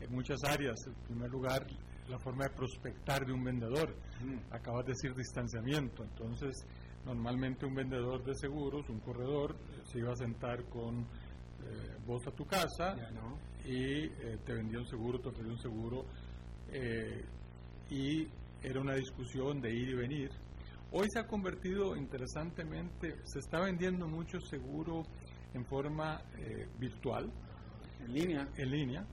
en 0.00 0.12
muchas 0.12 0.42
áreas. 0.44 0.76
En 0.86 0.94
primer 1.06 1.30
lugar, 1.30 1.66
la 2.08 2.18
forma 2.18 2.44
de 2.44 2.50
prospectar 2.50 3.24
de 3.24 3.32
un 3.32 3.44
vendedor. 3.44 3.94
Mm. 4.22 4.52
Acabas 4.54 4.86
de 4.86 4.92
decir 4.92 5.14
distanciamiento. 5.14 6.02
Entonces, 6.02 6.66
normalmente 7.04 7.66
un 7.66 7.74
vendedor 7.74 8.24
de 8.24 8.34
seguros, 8.34 8.88
un 8.88 9.00
corredor, 9.00 9.56
se 9.84 9.98
iba 9.98 10.12
a 10.12 10.16
sentar 10.16 10.64
con 10.64 11.00
eh, 11.00 11.96
vos 12.06 12.26
a 12.26 12.30
tu 12.30 12.44
casa 12.46 12.96
y 13.64 14.04
eh, 14.04 14.38
te 14.44 14.54
vendía 14.54 14.78
un 14.78 14.86
seguro, 14.86 15.20
te 15.20 15.28
ofrecía 15.28 15.52
un 15.52 15.58
seguro. 15.58 16.04
Eh, 16.70 17.24
y 17.90 18.26
era 18.62 18.80
una 18.80 18.94
discusión 18.94 19.60
de 19.60 19.72
ir 19.72 19.88
y 19.90 19.94
venir 19.94 20.30
Hoy 20.90 21.06
se 21.12 21.18
ha 21.18 21.26
convertido 21.26 21.94
interesantemente, 21.96 23.16
se 23.24 23.40
está 23.40 23.60
vendiendo 23.60 24.08
mucho 24.08 24.40
seguro 24.40 25.02
en 25.52 25.66
forma 25.66 26.22
eh, 26.38 26.66
virtual. 26.78 27.30
En 28.00 28.12
línea. 28.14 28.48
En 28.56 28.70
línea. 28.70 29.06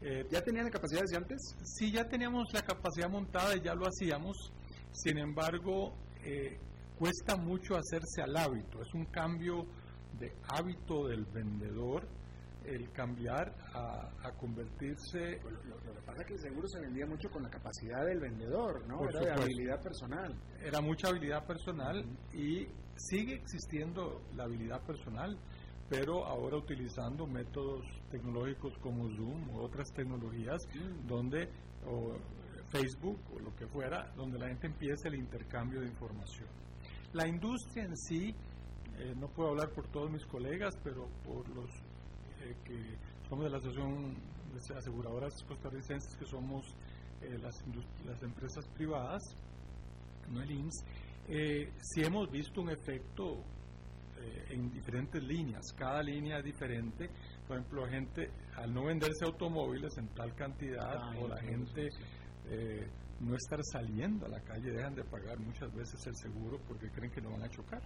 Eh, 0.00 0.26
¿Ya 0.30 0.40
tenían 0.40 0.64
la 0.64 0.70
capacidad 0.70 1.02
desde 1.02 1.18
antes? 1.18 1.38
Sí, 1.64 1.92
ya 1.92 2.08
teníamos 2.08 2.46
la 2.54 2.62
capacidad 2.62 3.10
montada 3.10 3.54
y 3.54 3.60
ya 3.60 3.74
lo 3.74 3.86
hacíamos. 3.86 4.52
Sin 4.92 5.18
embargo, 5.18 5.98
eh, 6.24 6.58
cuesta 6.98 7.36
mucho 7.36 7.76
hacerse 7.76 8.22
al 8.22 8.34
hábito. 8.34 8.80
Es 8.80 8.94
un 8.94 9.04
cambio 9.06 9.66
de 10.18 10.32
hábito 10.48 11.08
del 11.08 11.26
vendedor 11.26 12.08
el 12.68 12.90
cambiar 12.92 13.54
a, 13.74 14.30
convertirse... 14.38 15.40
lo, 15.42 15.94
que 15.94 16.00
pasa 16.04 16.20
es 16.20 16.26
que 16.26 16.34
el 16.34 16.40
seguro 16.40 16.68
se 16.68 16.80
vendía 16.80 17.06
mucho 17.06 17.30
con 17.30 17.42
la 17.42 17.48
capacidad 17.48 18.04
del 18.04 18.20
vendedor, 18.20 18.86
¿no? 18.86 19.08
Era 19.08 19.20
de 19.20 19.30
habilidad 19.32 19.82
personal. 19.82 20.34
Era 20.62 20.80
mucha 20.80 21.08
habilidad 21.08 21.46
personal 21.46 22.04
y 22.32 22.66
sigue 22.96 23.34
existiendo 23.34 24.22
la 24.36 24.44
habilidad 24.44 24.82
personal, 24.82 25.38
pero 25.88 26.26
ahora 26.26 26.56
utilizando 26.56 27.26
métodos 27.26 27.84
tecnológicos 28.10 28.76
como 28.78 29.08
Zoom 29.16 29.50
u 29.50 29.60
otras 29.60 29.90
tecnologías 29.92 30.60
mm. 30.74 31.06
donde 31.06 31.48
o 31.86 32.16
Facebook 32.70 33.18
o 33.32 33.38
lo 33.38 33.54
que 33.56 33.66
fuera, 33.66 34.12
donde 34.14 34.38
la 34.38 34.48
gente 34.48 34.66
empieza 34.66 35.08
el 35.08 35.14
intercambio 35.14 35.80
de 35.80 35.86
información. 35.86 36.48
La 37.14 37.26
industria 37.26 37.84
en 37.84 37.96
sí, 37.96 38.34
eh, 38.98 39.14
no 39.16 39.28
puedo 39.28 39.50
hablar 39.50 39.70
por 39.70 39.88
todos 39.88 40.10
mis 40.10 40.26
colegas, 40.26 40.74
pero 40.84 41.08
por 41.24 41.48
los 41.48 41.70
eh, 42.42 42.56
que 42.64 43.28
somos 43.28 43.44
de 43.44 43.50
la 43.50 43.58
Asociación 43.58 44.14
de 44.52 44.76
Aseguradoras 44.76 45.42
Costarricenses, 45.44 46.16
que 46.16 46.26
somos 46.26 46.74
eh, 47.20 47.36
las, 47.38 47.64
las, 48.06 48.22
empresas 48.22 48.66
privadas, 48.68 49.20
no 50.30 50.40
el 50.40 50.50
INS, 50.50 50.84
eh, 51.28 51.72
sí 51.80 52.02
hemos 52.02 52.30
visto 52.30 52.60
un 52.60 52.70
efecto 52.70 53.42
eh, 54.20 54.46
en 54.50 54.70
diferentes 54.70 55.22
líneas, 55.22 55.72
cada 55.76 56.02
línea 56.02 56.38
es 56.38 56.44
diferente. 56.44 57.10
Por 57.46 57.56
ejemplo, 57.56 57.86
la 57.86 57.90
gente, 57.90 58.30
al 58.56 58.72
no 58.72 58.84
venderse 58.84 59.24
automóviles 59.24 59.96
en 59.98 60.08
tal 60.14 60.34
cantidad, 60.34 60.96
ah, 60.96 61.12
o 61.18 61.26
la 61.26 61.40
gente 61.40 61.88
no 63.20 63.34
estar 63.34 63.58
saliendo 63.72 64.26
a 64.26 64.28
la 64.28 64.40
calle, 64.40 64.70
dejan 64.70 64.94
de 64.94 65.04
pagar 65.04 65.38
muchas 65.38 65.74
veces 65.74 66.06
el 66.06 66.16
seguro 66.16 66.58
porque 66.66 66.88
creen 66.90 67.10
que 67.10 67.20
no 67.20 67.32
van 67.32 67.42
a 67.42 67.48
chocar. 67.48 67.82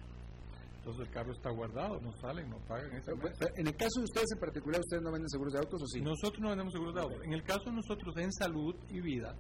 Entonces 0.83 1.07
el 1.07 1.15
carro 1.15 1.31
está 1.31 1.49
guardado, 1.51 2.01
no 2.01 2.13
salen, 2.15 2.51
no 2.51 2.59
pagan 2.67 2.91
ese 2.97 3.13
En 3.55 3.69
el 3.69 3.77
caso 3.77 4.01
de 4.01 4.05
ustedes 4.05 4.33
en 4.33 4.41
particular, 4.41 4.81
¿ustedes 4.81 5.01
no 5.01 5.13
venden 5.13 5.29
seguros 5.29 5.53
de 5.53 5.61
autos 5.61 5.81
o 5.81 5.87
sí? 5.87 6.01
Nosotros 6.01 6.41
no 6.41 6.49
vendemos 6.49 6.73
seguros 6.73 6.95
de 6.97 7.01
autos. 7.01 7.23
En 7.23 7.33
el 7.33 7.45
caso 7.45 7.67
de 7.67 7.77
nosotros 7.77 8.17
en 8.17 8.33
salud 8.33 8.75
y 8.89 9.01
vida, 9.01 9.33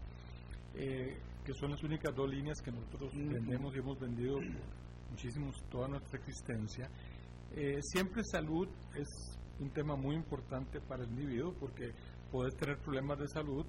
eh, 0.77 1.19
que 1.45 1.53
son 1.55 1.73
las 1.73 1.83
únicas 1.83 2.15
dos 2.15 2.31
líneas 2.31 2.63
que 2.63 2.71
nosotros 2.71 3.11
vendemos 3.13 3.75
y 3.75 3.79
hemos 3.81 3.99
vendido 3.99 4.39
muchísimos 5.11 5.57
toda 5.69 5.89
nuestra 5.89 6.17
existencia, 6.21 6.89
eh, 7.57 7.81
siempre 7.83 8.23
salud 8.23 8.69
es 8.95 9.09
un 9.59 9.71
tema 9.71 9.97
muy 9.97 10.15
importante 10.15 10.81
para 10.81 11.03
el 11.03 11.11
individuo 11.11 11.55
porque 11.59 11.93
puedes 12.31 12.55
tener 12.55 12.79
problemas 12.79 13.19
de 13.19 13.27
salud 13.27 13.67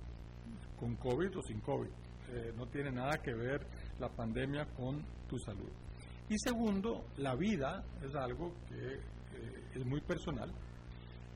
con 0.79 0.95
COVID 0.95 1.39
o 1.39 1.41
sin 1.41 1.59
COVID. 1.59 1.89
Eh, 2.29 2.53
no 2.55 2.67
tiene 2.67 2.91
nada 2.91 3.17
que 3.17 3.33
ver 3.33 3.65
la 3.97 4.09
pandemia 4.09 4.67
con 4.75 5.03
tu 5.27 5.39
salud. 5.39 5.71
Y 6.33 6.39
segundo, 6.39 7.05
la 7.17 7.35
vida 7.35 7.83
es 8.01 8.15
algo 8.15 8.55
que 8.67 9.79
es 9.79 9.85
muy 9.85 10.01
personal 10.01 10.51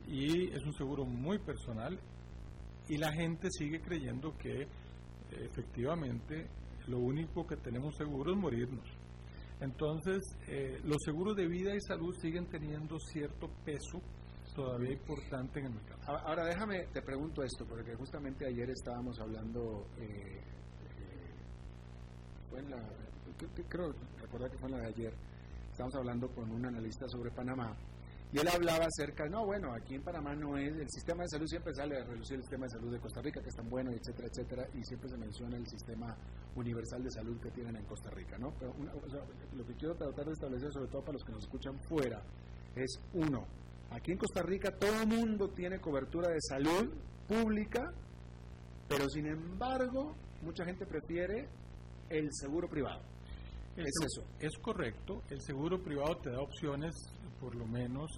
y 0.07 0.49
es 0.51 0.63
un 0.65 0.73
seguro 0.73 1.05
muy 1.05 1.37
personal 1.37 1.99
y 2.89 2.97
la 2.97 3.13
gente 3.13 3.47
sigue 3.51 3.79
creyendo 3.79 4.35
que 4.39 4.67
efectivamente 5.29 6.47
lo 6.87 6.97
único 6.97 7.45
que 7.45 7.57
tenemos 7.57 7.95
seguro 7.95 8.31
es 8.31 8.39
morirnos. 8.39 8.89
Entonces, 9.61 10.23
eh, 10.47 10.79
los 10.83 10.97
seguros 11.05 11.35
de 11.35 11.45
vida 11.47 11.75
y 11.75 11.81
salud 11.81 12.15
siguen 12.19 12.47
teniendo 12.47 12.97
cierto 12.97 13.51
peso 13.63 14.01
todavía 14.55 14.93
importante 14.93 15.59
en 15.59 15.67
el 15.67 15.73
mercado. 15.73 16.17
Ahora 16.25 16.43
déjame, 16.43 16.87
te 16.91 17.03
pregunto 17.03 17.43
esto, 17.43 17.67
porque 17.67 17.93
justamente 17.93 18.47
ayer 18.47 18.67
estábamos 18.71 19.19
hablando, 19.19 19.85
eh, 19.99 20.41
eh, 23.37 23.63
creo, 23.69 23.93
recordar 24.27 24.51
que 24.51 24.57
fue 24.57 24.69
la 24.69 24.77
de 24.79 24.87
ayer, 24.87 25.13
estábamos 25.71 25.95
hablando 25.95 26.27
con 26.29 26.51
un 26.51 26.65
analista 26.65 27.07
sobre 27.07 27.31
Panamá 27.31 27.75
y 28.33 28.39
él 28.39 28.47
hablaba 28.49 28.85
acerca, 28.85 29.25
no, 29.29 29.45
bueno, 29.45 29.73
aquí 29.73 29.95
en 29.95 30.03
Panamá 30.03 30.35
no 30.35 30.57
es, 30.57 30.75
el 30.75 30.89
sistema 30.89 31.23
de 31.23 31.29
salud 31.29 31.47
siempre 31.47 31.73
sale 31.73 31.97
a 31.97 32.03
reducir 32.03 32.35
el 32.35 32.41
sistema 32.41 32.65
de 32.65 32.71
salud 32.71 32.91
de 32.91 32.99
Costa 32.99 33.21
Rica, 33.21 33.41
que 33.41 33.47
es 33.47 33.55
tan 33.55 33.69
bueno, 33.69 33.89
etcétera, 33.91 34.27
etcétera, 34.27 34.67
y 34.73 34.83
siempre 34.83 35.09
se 35.09 35.17
menciona 35.17 35.55
el 35.55 35.65
sistema 35.65 36.13
universal 36.55 37.03
de 37.03 37.11
salud 37.11 37.39
que 37.39 37.51
tienen 37.51 37.77
en 37.77 37.85
Costa 37.85 38.09
Rica, 38.09 38.37
¿no? 38.37 38.53
Pero 38.59 38.73
lo 39.55 39.65
que 39.65 39.73
quiero 39.75 39.95
tratar 39.95 40.25
de 40.25 40.33
establecer, 40.33 40.73
sobre 40.73 40.91
todo 40.91 41.01
para 41.03 41.13
los 41.13 41.23
que 41.23 41.31
nos 41.31 41.43
escuchan 41.43 41.79
fuera, 41.87 42.21
es 42.75 42.99
uno, 43.13 43.47
aquí 43.91 44.11
en 44.11 44.17
Costa 44.17 44.41
Rica 44.41 44.71
todo 44.77 45.03
el 45.03 45.07
mundo 45.07 45.49
tiene 45.51 45.79
cobertura 45.79 46.27
de 46.27 46.41
salud 46.41 46.93
pública, 47.29 47.93
pero 48.89 49.07
sin 49.07 49.27
embargo, 49.27 50.13
mucha 50.41 50.65
gente 50.65 50.85
prefiere 50.85 51.47
el 52.09 52.27
seguro 52.33 52.67
privado. 52.67 53.01
Es 53.77 53.93
eso. 54.05 54.27
Es 54.39 54.57
correcto. 54.57 55.23
El 55.29 55.41
seguro 55.41 55.81
privado 55.81 56.17
te 56.17 56.31
da 56.31 56.39
opciones 56.39 56.95
por 57.39 57.55
lo 57.55 57.65
menos 57.65 58.09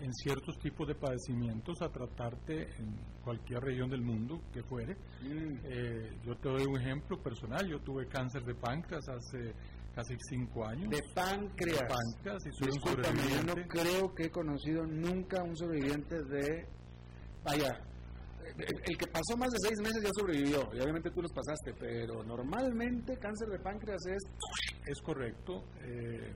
en 0.00 0.14
ciertos 0.14 0.58
tipos 0.58 0.88
de 0.88 0.94
padecimientos 0.94 1.82
a 1.82 1.90
tratarte 1.90 2.62
en 2.78 2.96
cualquier 3.22 3.60
región 3.60 3.90
del 3.90 4.02
mundo 4.02 4.40
que 4.52 4.62
fuere. 4.62 4.94
Mm. 5.22 5.58
Eh, 5.64 6.18
yo 6.24 6.36
te 6.36 6.48
doy 6.48 6.64
un 6.64 6.80
ejemplo 6.80 7.22
personal, 7.22 7.66
yo 7.68 7.80
tuve 7.80 8.06
cáncer 8.06 8.44
de 8.44 8.54
páncreas 8.54 9.06
hace 9.08 9.52
casi 9.94 10.14
cinco 10.28 10.64
años. 10.64 10.88
De 10.88 11.02
páncreas. 11.14 11.82
páncreas 11.82 12.46
y 12.46 12.52
soy 12.52 12.68
un 12.68 12.80
sobreviviente. 12.80 13.46
Yo 13.46 13.54
no 13.54 13.68
creo 13.68 14.14
que 14.14 14.24
he 14.24 14.30
conocido 14.30 14.86
nunca 14.86 15.42
un 15.42 15.56
sobreviviente 15.56 16.22
de... 16.24 16.66
Vaya, 17.44 17.80
el, 18.58 18.96
que 18.96 19.06
pasó 19.06 19.36
más 19.36 19.50
de 19.50 19.58
seis 19.60 19.80
meses 19.80 20.02
ya 20.02 20.10
sobrevivió, 20.14 20.68
y 20.74 20.80
obviamente 20.80 21.10
tú 21.10 21.22
los 21.22 21.32
pasaste, 21.32 21.74
pero 21.78 22.22
normalmente 22.22 23.18
cáncer 23.18 23.48
de 23.48 23.58
páncreas 23.58 24.00
es... 24.06 24.22
Es 24.86 25.00
correcto. 25.02 25.64
Eh, 25.82 26.32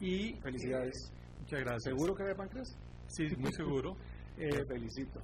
y... 0.00 0.34
Felicidades. 0.40 1.12
Muchas 1.40 1.60
gracias. 1.60 1.82
¿Seguro 1.84 2.14
que 2.14 2.22
había 2.22 2.34
páncreas? 2.34 2.76
Sí, 3.08 3.24
muy 3.38 3.52
seguro. 3.52 3.96
eh, 4.38 4.64
felicito. 4.66 5.20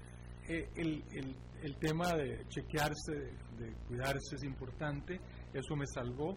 Eh, 0.48 0.68
el, 0.76 1.02
el, 1.12 1.36
el, 1.62 1.76
tema 1.76 2.12
de 2.14 2.46
chequearse, 2.48 3.12
de, 3.58 3.72
cuidarse 3.88 4.36
es 4.36 4.44
importante, 4.44 5.18
eso 5.54 5.74
me 5.74 5.86
salvó, 5.86 6.36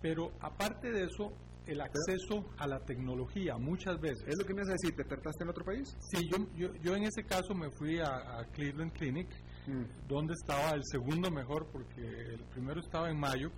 pero 0.00 0.32
aparte 0.40 0.92
de 0.92 1.04
eso, 1.06 1.32
el 1.66 1.80
acceso 1.80 2.48
a 2.58 2.68
la 2.68 2.78
tecnología 2.84 3.58
muchas 3.58 4.00
veces. 4.00 4.22
¿Es 4.28 4.38
lo 4.38 4.44
que 4.44 4.54
me 4.54 4.60
vas 4.60 4.70
a 4.70 4.72
decir? 4.72 4.94
¿Te 4.94 5.04
trataste 5.04 5.42
en 5.42 5.50
otro 5.50 5.64
país? 5.64 5.96
Sí, 6.00 6.28
yo, 6.30 6.38
yo, 6.54 6.72
yo 6.80 6.94
en 6.94 7.04
ese 7.04 7.24
caso 7.24 7.52
me 7.54 7.68
fui 7.70 7.98
a, 7.98 8.46
Cleveland 8.52 8.92
Clinic, 8.92 9.28
mm. 9.68 10.08
donde 10.08 10.34
estaba 10.34 10.70
el 10.70 10.84
segundo 10.84 11.30
mejor, 11.30 11.66
porque 11.72 12.00
el 12.00 12.44
primero 12.52 12.80
estaba 12.80 13.10
en 13.10 13.18
mayo, 13.18 13.50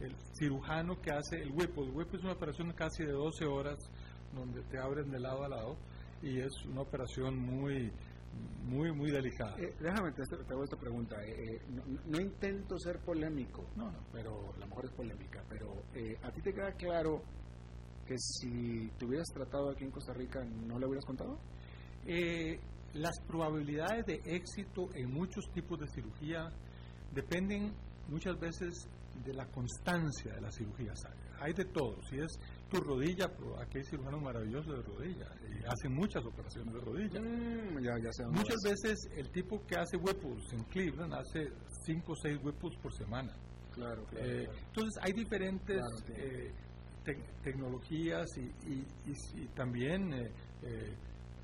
el 0.00 0.14
cirujano 0.38 1.00
que 1.00 1.10
hace 1.10 1.40
el 1.42 1.50
Whipple. 1.50 1.84
El 1.84 1.90
Whipple 1.90 2.18
es 2.18 2.24
una 2.24 2.32
operación 2.32 2.72
casi 2.72 3.04
de 3.04 3.12
12 3.12 3.44
horas 3.46 3.78
donde 4.34 4.62
te 4.64 4.78
abren 4.78 5.10
de 5.10 5.20
lado 5.20 5.44
a 5.44 5.48
lado 5.48 5.76
y 6.22 6.40
es 6.40 6.52
una 6.66 6.82
operación 6.82 7.38
muy 7.38 7.92
muy 8.64 8.92
muy 8.92 9.10
delicada. 9.10 9.56
Eh, 9.58 9.74
déjame 9.80 10.12
te, 10.12 10.22
hago 10.50 10.64
esta 10.64 10.76
pregunta. 10.76 11.16
Eh, 11.24 11.54
eh, 11.54 11.60
no, 12.06 12.20
intento 12.20 12.78
ser 12.78 12.98
polémico, 12.98 13.64
no, 13.76 13.90
no, 13.90 13.98
pero 14.12 14.54
la 14.58 14.66
mejor 14.66 14.86
es 14.86 14.90
polémica. 14.92 15.42
Pero 15.48 15.72
a 16.22 16.30
ti 16.32 16.42
te 16.42 16.52
queda 16.52 16.72
claro 16.72 17.22
que 18.06 18.16
si 18.18 18.88
te 18.98 19.06
hubieras 19.06 19.28
tratado 19.32 19.70
aquí 19.70 19.84
en 19.84 19.90
Costa 19.90 20.12
Rica 20.12 20.44
no 20.44 20.78
le 20.78 20.86
hubieras 20.86 21.04
contado. 21.04 21.38
Las 22.96 23.20
probabilidades 23.26 24.06
de 24.06 24.20
éxito 24.24 24.88
en 24.94 25.12
muchos 25.12 25.44
tipos 25.52 25.78
de 25.78 25.86
cirugía 25.88 26.50
dependen 27.12 27.72
muchas 28.08 28.38
veces 28.38 28.88
de 29.24 29.32
la 29.32 29.46
constancia 29.46 30.34
de 30.34 30.40
la 30.40 30.50
cirugía. 30.50 30.92
Hay 31.40 31.52
de 31.52 31.64
todo. 31.66 31.96
Si 32.08 32.16
es 32.16 32.38
tu 32.70 32.78
rodilla, 32.78 33.26
aquí 33.60 33.78
hay 33.78 33.84
cirujanos 33.84 34.22
maravillosos 34.22 34.76
de 34.76 34.82
rodilla 34.82 35.26
y 35.48 35.64
hacen 35.64 35.94
muchas 35.94 36.24
operaciones 36.24 36.74
de 36.74 36.80
rodilla. 36.80 37.20
Mm, 37.20 38.32
muchas 38.32 38.60
veces 38.64 38.98
el 39.16 39.30
tipo 39.30 39.64
que 39.66 39.76
hace 39.76 39.96
huepos 39.96 40.52
en 40.52 40.64
Cleveland 40.64 41.14
hace 41.14 41.50
5 41.84 42.12
o 42.12 42.16
6 42.16 42.38
huepos 42.42 42.76
por 42.82 42.92
semana. 42.94 43.32
Claro, 43.72 44.06
eh, 44.16 44.48
Entonces 44.68 45.02
hay 45.02 45.12
diferentes 45.12 45.82
eh, 46.14 46.50
tecnologías 47.42 48.26
y, 48.38 48.84
y, 49.10 49.46
también 49.54 50.12
eh, 50.14 50.96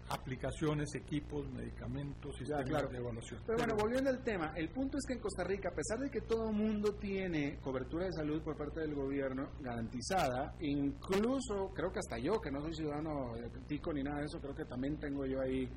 aplicaciones, 0.08 0.94
equipos, 0.94 1.50
medicamentos, 1.50 2.36
sistemas 2.36 2.90
de 2.90 2.98
evaluación. 2.98 3.40
Pero, 3.46 3.58
bueno, 3.58 3.76
volviendo 3.76 4.10
al 4.10 4.22
tema, 4.22 4.52
el 4.56 4.68
punto 4.68 4.98
es 4.98 5.04
que 5.06 5.14
en 5.14 5.20
Costa 5.20 5.44
Rica, 5.44 5.70
a 5.70 5.74
pesar 5.74 5.98
de 5.98 6.10
que 6.10 6.20
todo 6.22 6.50
el 6.50 6.56
mundo 6.56 6.94
tiene 6.94 7.58
cobertura 7.60 8.06
de 8.06 8.12
salud 8.12 8.42
por 8.42 8.56
parte 8.56 8.80
del 8.80 8.94
gobierno 8.94 9.50
garantizada, 9.60 10.54
incluso 10.60 11.72
creo 11.74 11.92
que 11.92 12.00
hasta 12.00 12.18
yo, 12.18 12.40
que 12.40 12.50
no 12.50 12.60
soy 12.60 12.74
ciudadano 12.74 13.34
tico 13.66 13.92
ni 13.92 14.02
nada 14.02 14.20
de 14.20 14.26
eso, 14.26 14.40
creo 14.40 14.54
que 14.54 14.64
también 14.64 14.98
tengo 14.98 15.24
yo 15.24 15.40
ahí 15.40 15.68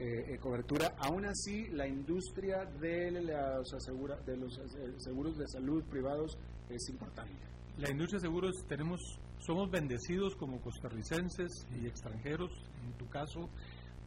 eh, 0.00 0.34
eh, 0.34 0.38
cobertura, 0.38 0.94
aún 0.98 1.24
así 1.26 1.68
la 1.70 1.88
industria 1.88 2.64
de, 2.64 3.10
los, 3.10 3.74
asegura, 3.74 4.16
de 4.24 4.36
los 4.36 4.56
eh, 4.58 4.94
seguros 4.98 5.36
de 5.36 5.48
salud 5.48 5.82
privados 5.90 6.38
es 6.68 6.88
importante. 6.88 7.32
La 7.78 7.90
industria 7.90 8.18
de 8.18 8.26
seguros 8.26 8.64
tenemos 8.68 9.18
somos 9.40 9.70
bendecidos 9.70 10.36
como 10.36 10.60
costarricenses 10.60 11.66
y 11.80 11.86
extranjeros, 11.86 12.50
en 12.84 12.92
tu 12.98 13.08
caso, 13.08 13.48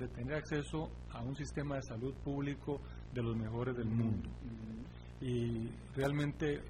de 0.02 0.08
tener 0.08 0.34
acceso 0.34 0.90
a 1.12 1.22
un 1.22 1.36
sistema 1.36 1.76
de 1.76 1.84
salud 1.84 2.14
público 2.24 2.82
de 3.14 3.22
los 3.22 3.36
mejores 3.38 3.78
del 3.78 3.88
mundo. 3.88 4.30
Y 5.22 5.70
realmente, 5.96 6.56
eh, 6.56 6.62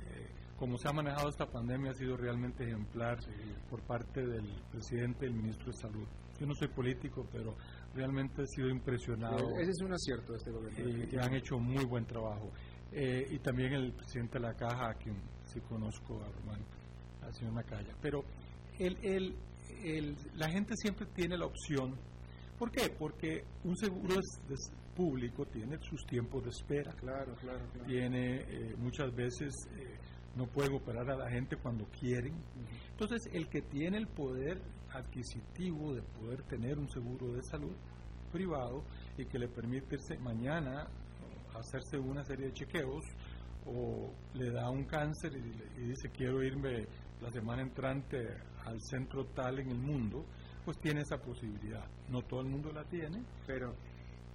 como 0.58 0.78
se 0.78 0.90
ha 0.90 0.92
manejado 0.92 1.30
esta 1.30 1.46
pandemia, 1.46 1.92
ha 1.92 1.94
sido 1.94 2.18
realmente 2.18 2.66
ejemplar 2.66 3.18
por 3.70 3.82
parte 3.84 4.26
del 4.26 4.46
presidente 4.70 5.26
y 5.26 5.30
el 5.30 5.36
ministro 5.36 5.68
de 5.68 5.78
Salud. 5.78 6.08
Yo 6.40 6.46
no 6.46 6.54
soy 6.56 6.68
político, 6.68 7.26
pero 7.32 7.56
realmente 7.96 8.44
he 8.44 8.48
sido 8.48 8.70
impresionado. 8.70 9.38
Eh, 9.52 9.62
ese 9.62 9.72
es 9.72 9.82
un 9.82 9.94
acierto 9.94 10.34
de 10.34 10.38
este 10.40 10.52
gobierno. 10.52 11.08
Y, 11.12 11.18
han 11.18 11.34
hecho 11.34 11.58
muy 11.58 11.86
buen 11.86 12.06
trabajo. 12.06 12.52
Eh, 12.92 13.26
y 13.32 13.40
también 13.40 13.74
el 13.74 13.94
presidente 13.94 14.40
de 14.40 14.46
la 14.48 14.54
Caja, 14.54 14.90
a 14.90 14.94
quien 14.96 15.16
sí 15.46 15.62
conozco, 15.62 16.22
a 16.22 16.30
Román, 16.30 16.60
al 17.22 17.34
señor 17.34 17.54
Macaya. 17.54 17.96
Pero 18.02 18.26
el, 18.80 18.98
el, 19.02 19.36
el, 19.84 20.16
la 20.36 20.50
gente 20.50 20.76
siempre 20.76 21.06
tiene 21.16 21.38
la 21.38 21.46
opción 21.46 21.96
¿Por 22.62 22.70
qué? 22.70 22.92
Porque 22.92 23.44
un 23.64 23.76
seguro 23.76 24.18
público 24.96 25.48
tiene 25.48 25.80
sus 25.80 26.06
tiempos 26.06 26.44
de 26.44 26.52
espera. 26.52 26.94
Claro, 26.94 27.34
claro, 27.38 27.60
Tiene 27.88 28.36
eh, 28.36 28.76
muchas 28.78 29.12
veces 29.16 29.52
eh, 29.80 29.98
no 30.36 30.46
pueden 30.46 30.76
operar 30.76 31.10
a 31.10 31.16
la 31.16 31.28
gente 31.28 31.56
cuando 31.56 31.86
quieren. 31.86 32.36
Entonces, 32.92 33.28
el 33.34 33.50
que 33.50 33.64
tiene 33.64 33.98
el 33.98 34.06
poder 34.06 34.62
adquisitivo 34.92 35.96
de 35.96 36.04
poder 36.04 36.44
tener 36.44 36.78
un 36.78 36.88
seguro 36.88 37.34
de 37.34 37.42
salud 37.42 37.76
privado 38.32 38.84
y 39.18 39.26
que 39.26 39.40
le 39.40 39.48
permite 39.48 39.98
mañana 40.20 40.88
hacerse 41.56 41.98
una 41.98 42.24
serie 42.24 42.46
de 42.46 42.54
chequeos 42.54 43.04
o 43.66 44.14
le 44.36 44.52
da 44.52 44.70
un 44.70 44.84
cáncer 44.84 45.32
y, 45.36 45.82
y 45.82 45.88
dice 45.88 46.12
quiero 46.12 46.44
irme 46.44 46.86
la 47.22 47.32
semana 47.32 47.64
entrante 47.64 48.20
al 48.66 48.80
centro 48.82 49.26
tal 49.34 49.58
en 49.58 49.70
el 49.72 49.80
mundo, 49.80 50.28
pues 50.66 50.78
tiene 50.80 51.02
esa 51.02 51.18
posibilidad. 51.18 51.86
No 52.10 52.22
todo 52.22 52.42
el 52.42 52.48
mundo 52.48 52.72
la 52.72 52.84
tiene. 52.86 53.24
Pero, 53.46 53.74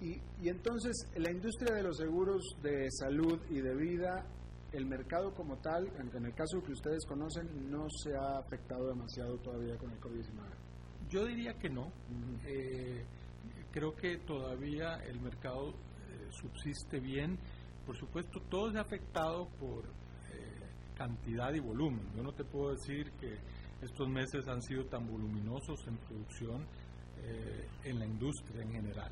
y, 0.01 0.19
y 0.41 0.49
entonces, 0.49 0.95
la 1.15 1.31
industria 1.31 1.75
de 1.75 1.83
los 1.83 1.97
seguros 1.97 2.43
de 2.61 2.89
salud 2.91 3.39
y 3.49 3.61
de 3.61 3.75
vida, 3.75 4.25
el 4.73 4.85
mercado 4.85 5.33
como 5.33 5.57
tal, 5.57 5.87
en, 5.97 6.25
el 6.25 6.33
caso 6.33 6.61
que 6.63 6.73
ustedes 6.73 7.05
conocen, 7.05 7.69
no 7.69 7.87
se 7.89 8.15
ha 8.15 8.37
afectado 8.37 8.87
demasiado 8.87 9.37
todavía 9.37 9.77
con 9.77 9.91
el 9.91 9.99
COVID-19. 9.99 10.31
Yo 11.09 11.25
diría 11.25 11.53
que 11.53 11.69
no. 11.69 11.91
Eh, 12.45 13.05
creo 13.71 13.95
que 13.95 14.17
todavía 14.19 14.95
el 15.05 15.19
mercado 15.21 15.69
eh, 15.69 16.27
subsiste 16.31 16.99
bien. 16.99 17.37
Por 17.85 17.95
supuesto, 17.95 18.41
todo 18.49 18.71
se 18.71 18.77
ha 18.77 18.81
afectado 18.81 19.47
por 19.59 19.85
eh, 19.85 20.91
cantidad 20.95 21.53
y 21.53 21.59
volumen. 21.59 22.11
Yo 22.15 22.23
no 22.23 22.33
te 22.33 22.43
puedo 22.43 22.71
decir 22.71 23.11
que 23.13 23.37
estos 23.81 24.09
meses 24.09 24.47
han 24.47 24.61
sido 24.61 24.85
tan 24.85 25.07
voluminosos 25.07 25.85
en 25.87 25.97
producción 25.97 26.65
eh, 27.23 27.67
en 27.83 27.99
la 27.99 28.05
industria 28.05 28.61
en 28.61 28.71
general. 28.71 29.11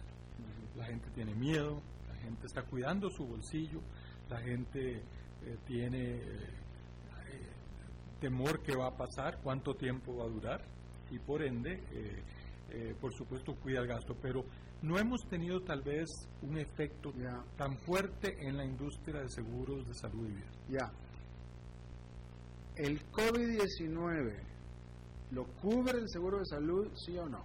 La 0.76 0.86
gente 0.86 1.09
tiene 1.11 1.34
miedo, 1.36 1.82
la 2.07 2.16
gente 2.16 2.47
está 2.47 2.63
cuidando 2.63 3.09
su 3.09 3.26
bolsillo, 3.26 3.80
la 4.30 4.39
gente 4.41 4.97
eh, 4.97 5.57
tiene 5.66 6.16
eh, 6.16 6.49
temor 8.20 8.61
que 8.61 8.76
va 8.76 8.88
a 8.88 8.97
pasar, 8.97 9.39
cuánto 9.43 9.76
tiempo 9.76 10.18
va 10.18 10.26
a 10.26 10.30
durar 10.30 10.61
y 11.11 11.20
por 11.20 11.43
ende, 11.43 11.80
por 12.99 13.13
supuesto, 13.13 13.53
cuida 13.55 13.80
el 13.80 13.88
gasto. 13.88 14.16
Pero 14.20 14.43
no 14.82 14.97
hemos 14.97 15.22
tenido 15.28 15.61
tal 15.61 15.82
vez 15.82 16.09
un 16.41 16.57
efecto 16.57 17.13
tan 17.55 17.78
fuerte 17.78 18.36
en 18.39 18.57
la 18.57 18.66
industria 18.66 19.22
de 19.22 19.30
seguros 19.30 19.88
de 19.88 19.93
salud 19.93 20.28
y 20.28 20.32
vida. 20.32 20.51
Ya. 20.70 20.91
El 22.76 22.99
COVID-19 23.11 24.55
¿Lo 25.32 25.46
cubre 25.62 26.00
el 26.00 26.10
seguro 26.10 26.40
de 26.40 26.46
salud, 26.46 26.88
sí 26.96 27.18
o 27.18 27.28
no? 27.28 27.44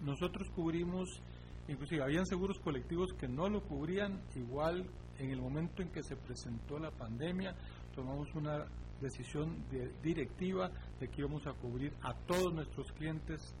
nosotros 0.00 0.48
cubrimos 0.54 1.20
Inclusive 1.68 2.02
habían 2.02 2.24
seguros 2.24 2.58
colectivos 2.60 3.12
que 3.12 3.28
no 3.28 3.46
lo 3.48 3.62
cubrían, 3.62 4.22
igual 4.34 4.86
en 5.18 5.30
el 5.30 5.40
momento 5.40 5.82
en 5.82 5.90
que 5.90 6.02
se 6.02 6.16
presentó 6.16 6.78
la 6.78 6.90
pandemia 6.90 7.54
tomamos 7.94 8.34
una 8.34 8.64
decisión 9.00 9.64
directiva 10.02 10.70
de 10.98 11.08
que 11.08 11.20
íbamos 11.20 11.46
a 11.46 11.52
cubrir 11.52 11.92
a 12.02 12.14
todos 12.26 12.54
nuestros 12.54 12.90
clientes 12.92 13.54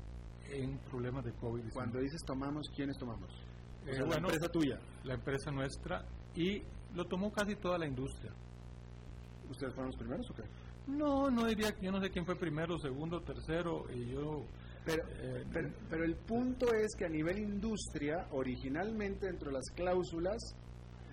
en 0.50 0.78
problemas 0.90 1.24
de 1.24 1.32
COVID. 1.32 1.70
Cuando 1.74 2.00
dices 2.00 2.22
tomamos, 2.24 2.66
¿quiénes 2.74 2.96
tomamos? 2.96 3.30
Eh, 3.86 3.98
la 3.98 4.16
empresa 4.16 4.48
tuya. 4.48 4.78
La 5.04 5.14
empresa 5.14 5.50
nuestra 5.50 6.04
y 6.34 6.62
lo 6.94 7.04
tomó 7.04 7.30
casi 7.30 7.56
toda 7.56 7.76
la 7.76 7.86
industria. 7.86 8.32
¿Ustedes 9.50 9.74
fueron 9.74 9.90
los 9.90 9.98
primeros 9.98 10.30
o 10.30 10.34
qué? 10.34 10.42
No, 10.88 11.30
no 11.30 11.46
diría 11.46 11.72
que 11.72 11.84
yo 11.84 11.92
no 11.92 12.00
sé 12.00 12.10
quién 12.10 12.24
fue 12.24 12.36
primero, 12.36 12.78
segundo, 12.78 13.20
tercero, 13.20 13.84
y 13.94 14.10
yo... 14.10 14.44
Pero, 14.84 15.02
eh, 15.20 15.44
pero, 15.90 16.02
el 16.02 16.16
punto 16.16 16.72
es 16.72 16.94
que 16.96 17.04
a 17.04 17.10
nivel 17.10 17.38
industria, 17.38 18.26
originalmente 18.30 19.26
dentro 19.26 19.48
de 19.50 19.56
las 19.56 19.70
cláusulas, 19.74 20.38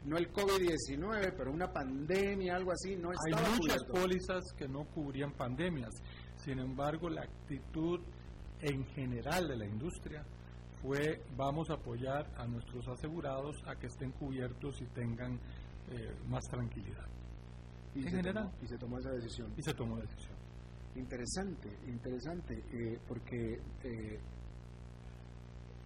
no 0.06 0.18
el 0.18 0.32
COVID-19, 0.32 1.34
pero 1.36 1.52
una 1.52 1.74
pandemia, 1.74 2.56
algo 2.56 2.72
así, 2.72 2.96
no 2.96 3.12
estaba 3.12 3.46
Hay 3.46 3.60
muchas 3.60 3.84
pólizas 3.84 4.44
que 4.58 4.68
no 4.70 4.86
cubrían 4.86 5.34
pandemias. 5.34 5.92
Sin 6.38 6.60
embargo, 6.60 7.10
la 7.10 7.24
actitud 7.24 8.00
en 8.62 8.86
general 8.86 9.50
de 9.50 9.58
la 9.58 9.66
industria 9.66 10.24
fue 10.82 11.22
vamos 11.36 11.70
a 11.70 11.74
apoyar 11.74 12.32
a 12.38 12.46
nuestros 12.48 12.88
asegurados 12.88 13.58
a 13.68 13.76
que 13.76 13.88
estén 13.88 14.12
cubiertos 14.12 14.80
y 14.82 14.86
tengan 14.86 15.40
eh, 15.92 16.16
más 16.28 16.44
tranquilidad. 16.46 17.06
Y 17.96 18.04
en 18.04 18.10
general. 18.10 18.52
y 18.62 18.68
se 18.68 18.78
tomó 18.78 19.00
esa 19.00 19.12
decisión. 19.12 19.54
Y 19.58 19.62
se 19.62 19.74
tomó 19.74 19.98
decisión. 19.98 20.36
Interesante, 20.96 21.70
interesante, 21.88 22.64
eh, 22.72 23.00
porque 23.08 23.60
eh, 23.84 24.20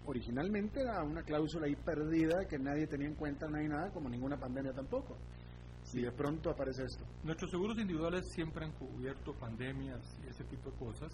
originalmente 0.06 0.82
era 0.82 1.04
una 1.04 1.24
cláusula 1.24 1.68
ahí 1.68 1.76
perdida 1.76 2.46
que 2.48 2.60
nadie 2.60 2.88
tenía 2.88 3.08
en 3.08 3.16
cuenta, 3.16 3.48
no 3.48 3.58
hay 3.58 3.68
nada, 3.68 3.92
como 3.92 4.10
ninguna 4.10 4.38
pandemia 4.38 4.74
tampoco. 4.74 5.18
Y 5.94 6.02
de 6.02 6.12
pronto 6.12 6.52
aparece 6.52 6.84
esto. 6.84 7.04
Nuestros 7.24 7.50
seguros 7.50 7.78
individuales 7.80 8.30
siempre 8.32 8.66
han 8.66 8.72
cubierto 8.74 9.34
pandemias 9.34 10.18
y 10.24 10.30
ese 10.30 10.44
tipo 10.44 10.70
de 10.70 10.78
cosas. 10.78 11.12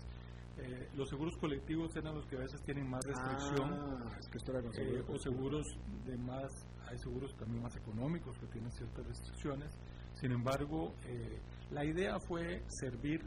Eh, 0.57 0.89
los 0.95 1.09
seguros 1.09 1.35
colectivos 1.37 1.95
eran 1.95 2.15
los 2.15 2.25
que 2.27 2.37
a 2.37 2.39
veces 2.39 2.61
tienen 2.63 2.89
más 2.89 3.03
restricción. 3.05 3.73
Ah, 3.73 4.17
es 4.19 4.27
que 4.27 4.37
esto 4.37 4.51
era 4.51 4.61
eh, 4.77 5.03
o 5.07 5.17
seguros 5.17 5.65
de 6.05 6.17
más, 6.17 6.49
hay 6.87 6.97
seguros 6.97 7.35
también 7.35 7.61
más 7.61 7.75
económicos 7.75 8.37
que 8.37 8.47
tienen 8.47 8.71
ciertas 8.71 9.05
restricciones. 9.05 9.71
Sin 10.15 10.31
embargo, 10.31 10.93
eh, 11.05 11.39
la 11.71 11.85
idea 11.85 12.19
fue 12.19 12.63
servir 12.67 13.21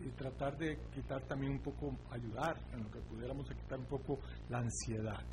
y 0.00 0.10
tratar 0.10 0.56
de 0.56 0.78
quitar 0.94 1.22
también 1.22 1.52
un 1.52 1.58
poco, 1.58 1.92
ayudar 2.10 2.56
en 2.72 2.84
lo 2.84 2.90
que 2.90 3.00
pudiéramos 3.00 3.48
quitar 3.48 3.80
un 3.80 3.86
poco 3.86 4.20
la 4.48 4.58
ansiedad. 4.58 5.24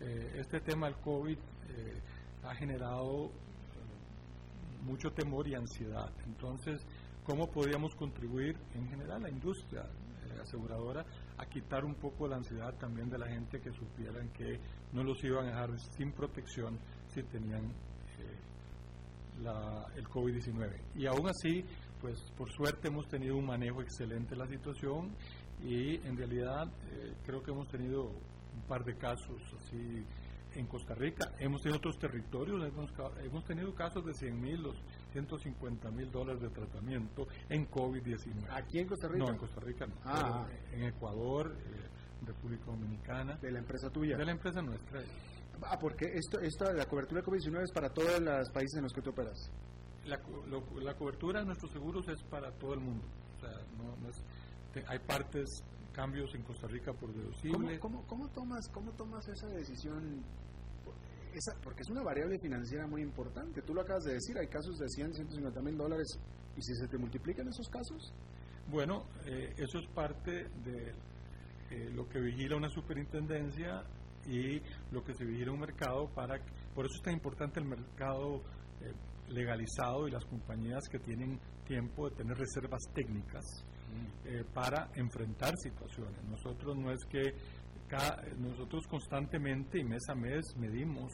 este 0.00 0.60
tema 0.60 0.86
del 0.86 0.96
COVID 0.96 1.38
ha 2.42 2.54
generado 2.54 3.30
mucho 4.82 5.10
temor 5.10 5.46
y 5.46 5.54
ansiedad. 5.54 6.10
Entonces, 6.24 6.80
¿cómo 7.24 7.50
podríamos 7.50 7.94
contribuir 7.94 8.56
en 8.74 8.88
general 8.88 9.22
la 9.22 9.30
industria? 9.30 9.84
aseguradora 10.40 11.04
a 11.38 11.46
quitar 11.46 11.84
un 11.84 11.94
poco 11.94 12.28
la 12.28 12.36
ansiedad 12.36 12.74
también 12.74 13.08
de 13.08 13.18
la 13.18 13.26
gente 13.26 13.60
que 13.60 13.72
supieran 13.72 14.28
que 14.30 14.60
no 14.92 15.02
los 15.02 15.22
iban 15.24 15.46
a 15.46 15.48
dejar 15.48 15.78
sin 15.96 16.12
protección 16.12 16.78
si 17.08 17.22
tenían 17.24 17.64
eh, 17.64 17.95
la, 19.42 19.86
el 19.96 20.06
COVID-19. 20.08 20.80
Y 20.94 21.06
aún 21.06 21.28
así, 21.28 21.64
pues 22.00 22.20
por 22.36 22.50
suerte 22.52 22.88
hemos 22.88 23.08
tenido 23.08 23.36
un 23.36 23.46
manejo 23.46 23.82
excelente 23.82 24.30
de 24.30 24.36
la 24.36 24.46
situación 24.46 25.14
y 25.62 25.96
en 26.06 26.16
realidad 26.16 26.68
eh, 26.90 27.14
creo 27.24 27.42
que 27.42 27.50
hemos 27.50 27.68
tenido 27.68 28.04
un 28.04 28.62
par 28.68 28.84
de 28.84 28.96
casos 28.96 29.40
así 29.58 30.04
en 30.54 30.66
Costa 30.66 30.94
Rica. 30.94 31.32
Hemos 31.38 31.60
tenido 31.62 31.78
otros 31.78 31.98
territorios, 31.98 32.62
hemos, 32.64 32.90
hemos 33.22 33.44
tenido 33.44 33.74
casos 33.74 34.04
de 34.04 34.14
100 34.14 34.40
mil, 34.40 34.62
150 35.12 35.90
mil 35.90 36.10
dólares 36.10 36.40
de 36.40 36.48
tratamiento 36.48 37.26
en 37.48 37.68
COVID-19. 37.68 38.46
¿Aquí 38.50 38.78
en 38.78 38.88
Costa 38.88 39.08
Rica? 39.08 39.24
No, 39.24 39.30
en 39.30 39.38
Costa 39.38 39.60
Rica 39.60 39.86
no. 39.86 39.94
Ah. 40.04 40.46
En 40.72 40.84
Ecuador, 40.84 41.54
eh, 41.54 42.24
República 42.26 42.64
Dominicana. 42.66 43.36
¿De 43.36 43.52
la 43.52 43.58
empresa 43.58 43.90
tuya? 43.90 44.16
De 44.16 44.24
la 44.24 44.32
empresa 44.32 44.62
nuestra. 44.62 45.00
Ah, 45.62 45.78
porque 45.78 46.06
esto, 46.14 46.38
esto 46.40 46.72
la 46.72 46.86
cobertura 46.86 47.20
de 47.20 47.26
COVID-19 47.26 47.62
es 47.62 47.72
para 47.72 47.90
todos 47.90 48.20
los 48.20 48.50
países 48.50 48.76
en 48.76 48.82
los 48.82 48.92
que 48.92 49.02
tú 49.02 49.10
operas. 49.10 49.50
La, 50.04 50.20
la 50.82 50.94
cobertura 50.94 51.40
de 51.40 51.46
nuestros 51.46 51.72
seguros 51.72 52.06
es 52.08 52.22
para 52.24 52.52
todo 52.52 52.74
el 52.74 52.80
mundo. 52.80 53.04
O 53.36 53.40
sea, 53.40 53.50
no, 53.76 54.08
es, 54.08 54.22
hay 54.86 54.98
partes, 55.00 55.62
cambios 55.92 56.34
en 56.34 56.42
Costa 56.42 56.66
Rica 56.68 56.92
por 56.92 57.12
deducible. 57.12 57.78
¿Cómo, 57.80 58.02
cómo, 58.02 58.06
cómo, 58.06 58.28
tomas, 58.28 58.68
¿Cómo 58.68 58.92
tomas 58.92 59.26
esa 59.28 59.48
decisión 59.48 60.22
porque 61.62 61.82
es 61.82 61.90
una 61.90 62.02
variable 62.02 62.38
financiera 62.38 62.86
muy 62.86 63.02
importante. 63.02 63.62
Tú 63.62 63.74
lo 63.74 63.82
acabas 63.82 64.04
de 64.04 64.14
decir, 64.14 64.38
hay 64.38 64.46
casos 64.46 64.78
de 64.78 64.88
100, 64.88 65.14
150 65.14 65.60
mil 65.60 65.76
dólares. 65.76 66.06
¿Y 66.56 66.62
si 66.62 66.74
se 66.74 66.88
te 66.88 66.96
multiplican 66.96 67.46
esos 67.48 67.68
casos? 67.68 68.12
Bueno, 68.70 69.04
eh, 69.26 69.54
eso 69.58 69.78
es 69.78 69.86
parte 69.88 70.48
de 70.64 70.94
eh, 71.70 71.90
lo 71.94 72.08
que 72.08 72.20
vigila 72.20 72.56
una 72.56 72.70
superintendencia 72.70 73.84
y 74.28 74.60
lo 74.90 75.02
que 75.02 75.14
se 75.14 75.24
vigila 75.24 75.52
un 75.52 75.60
mercado 75.60 76.08
para... 76.14 76.38
Por 76.74 76.86
eso 76.86 76.96
es 76.96 77.02
tan 77.02 77.14
importante 77.14 77.60
el 77.60 77.66
mercado 77.66 78.42
eh, 78.80 78.92
legalizado 79.28 80.08
y 80.08 80.10
las 80.10 80.24
compañías 80.24 80.88
que 80.90 80.98
tienen 80.98 81.38
tiempo 81.64 82.08
de 82.08 82.16
tener 82.16 82.36
reservas 82.36 82.82
técnicas 82.94 83.44
mm. 83.92 84.52
para 84.52 84.90
enfrentar 84.94 85.54
situaciones. 85.56 86.22
Nosotros 86.24 86.76
no 86.76 86.92
es 86.92 87.04
que 87.06 87.34
nosotros 88.38 88.86
constantemente 88.88 89.78
y 89.78 89.84
mes 89.84 90.08
a 90.08 90.14
mes 90.14 90.44
medimos 90.56 91.12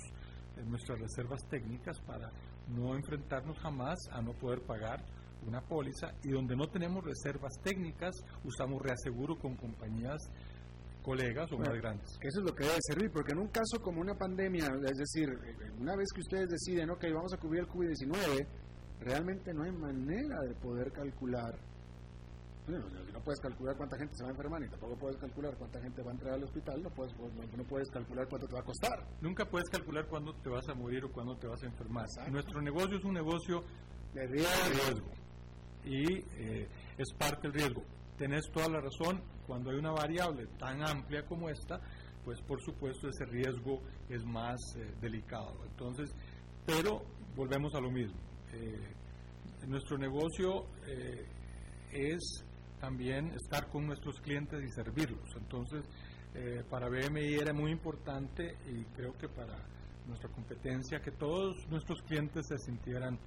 eh, 0.57 0.65
nuestras 0.65 0.99
reservas 0.99 1.47
técnicas 1.49 2.01
para 2.01 2.31
no 2.69 2.95
enfrentarnos 2.95 3.59
jamás 3.59 3.99
a 4.11 4.23
no 4.23 4.33
poder 4.33 4.63
pagar 4.63 5.05
una 5.47 5.61
póliza 5.61 6.13
y 6.23 6.31
donde 6.31 6.57
no 6.57 6.69
tenemos 6.69 7.05
reservas 7.05 7.53
técnicas 7.63 8.15
usamos 8.45 8.81
reaseguro 8.81 9.37
con 9.37 9.57
compañías 9.57 10.23
colegas 11.03 11.51
o 11.53 11.59
más 11.59 11.75
grandes. 11.75 12.09
Eso 12.21 12.41
es 12.41 12.45
lo 12.45 12.55
que 12.55 12.65
debe 12.65 12.79
servir, 12.81 13.11
porque 13.11 13.33
en 13.33 13.39
un 13.39 13.49
caso 13.49 13.81
como 13.81 14.01
una 14.01 14.15
pandemia, 14.15 14.67
es 14.85 14.97
decir, 14.97 15.29
una 15.79 15.97
vez 15.97 16.09
que 16.15 16.21
ustedes 16.21 16.49
deciden, 16.49 16.91
ok, 16.91 17.05
vamos 17.13 17.33
a 17.35 17.39
cubrir 17.39 17.63
el 17.63 17.69
COVID-19, 17.69 18.47
realmente 19.01 19.53
no 19.53 19.65
hay 19.65 19.73
manera 19.73 20.41
de 20.47 20.55
poder 20.55 20.93
calcular 20.93 21.59
no 22.67 23.21
puedes 23.25 23.41
calcular 23.41 23.77
cuánta 23.77 23.99
gente 23.99 24.15
se 24.15 24.23
va 24.23 24.29
a 24.29 24.33
enfermar 24.33 24.61
ni 24.61 24.69
tampoco 24.69 24.97
puedes 24.97 25.17
calcular 25.17 25.57
cuánta 25.57 25.81
gente 25.81 26.03
va 26.03 26.11
a 26.11 26.15
entrar 26.15 26.35
al 26.35 26.45
hospital, 26.45 26.83
no 26.83 26.91
puedes, 26.91 27.13
no, 27.57 27.65
puedes 27.65 27.91
calcular 27.91 28.29
cuánto 28.29 28.47
te 28.47 28.55
va 28.55 28.61
a 28.61 28.65
costar. 28.65 29.05
Nunca 29.21 29.45
puedes 29.45 29.69
calcular 29.69 30.07
cuándo 30.07 30.33
te 30.35 30.49
vas 30.49 30.69
a 30.69 30.75
morir 30.75 31.05
o 31.05 31.11
cuándo 31.11 31.37
te 31.37 31.49
vas 31.49 31.63
a 31.63 31.67
enfermar. 31.67 32.07
Nuestro 32.31 32.63
negocio 32.63 32.99
es 32.99 33.05
un 33.05 33.15
negocio 33.15 33.65
de 34.15 34.27
riesgo. 34.29 35.11
Y 35.85 36.19
eh, 36.37 36.69
es 36.97 37.13
parte 37.15 37.49
del 37.49 37.55
riesgo. 37.55 37.83
Tenés 38.17 38.51
toda 38.53 38.69
la 38.69 38.81
razón, 38.81 39.23
cuando 39.47 39.71
hay 39.71 39.79
una 39.79 39.93
variable 39.93 40.47
tan 40.59 40.83
amplia 40.83 41.25
como 41.27 41.49
esta, 41.49 41.81
pues 42.25 42.41
por 42.43 42.61
supuesto 42.63 43.09
ese 43.09 43.25
riesgo 43.25 43.83
es 44.09 44.25
más 44.25 44.59
eh, 44.77 44.95
delicado. 45.01 45.65
Entonces, 45.65 46.15
pero 46.65 47.03
volvemos 47.35 47.75
a 47.75 47.81
lo 47.81 47.91
mismo. 47.91 48.21
Eh, 48.53 48.95
nuestro 49.67 49.97
negocio 49.97 50.67
es 51.93 52.45
también 52.81 53.31
estar 53.31 53.69
con 53.69 53.87
nuestros 53.87 54.21
clientes 54.21 54.61
y 54.63 54.69
servirlos. 54.69 55.29
Entonces, 55.37 55.85
eh, 56.35 56.65
para 56.69 56.89
BMI 56.89 57.35
era 57.35 57.53
muy 57.53 57.71
importante 57.71 58.57
y 58.67 58.85
creo 58.97 59.13
que 59.19 59.29
para 59.29 59.57
nuestra 60.07 60.31
competencia 60.31 60.99
que 61.01 61.13
todos 61.13 61.67
nuestros 61.69 62.01
clientes 62.03 62.47
se 62.49 62.57
sintieran 62.59 63.19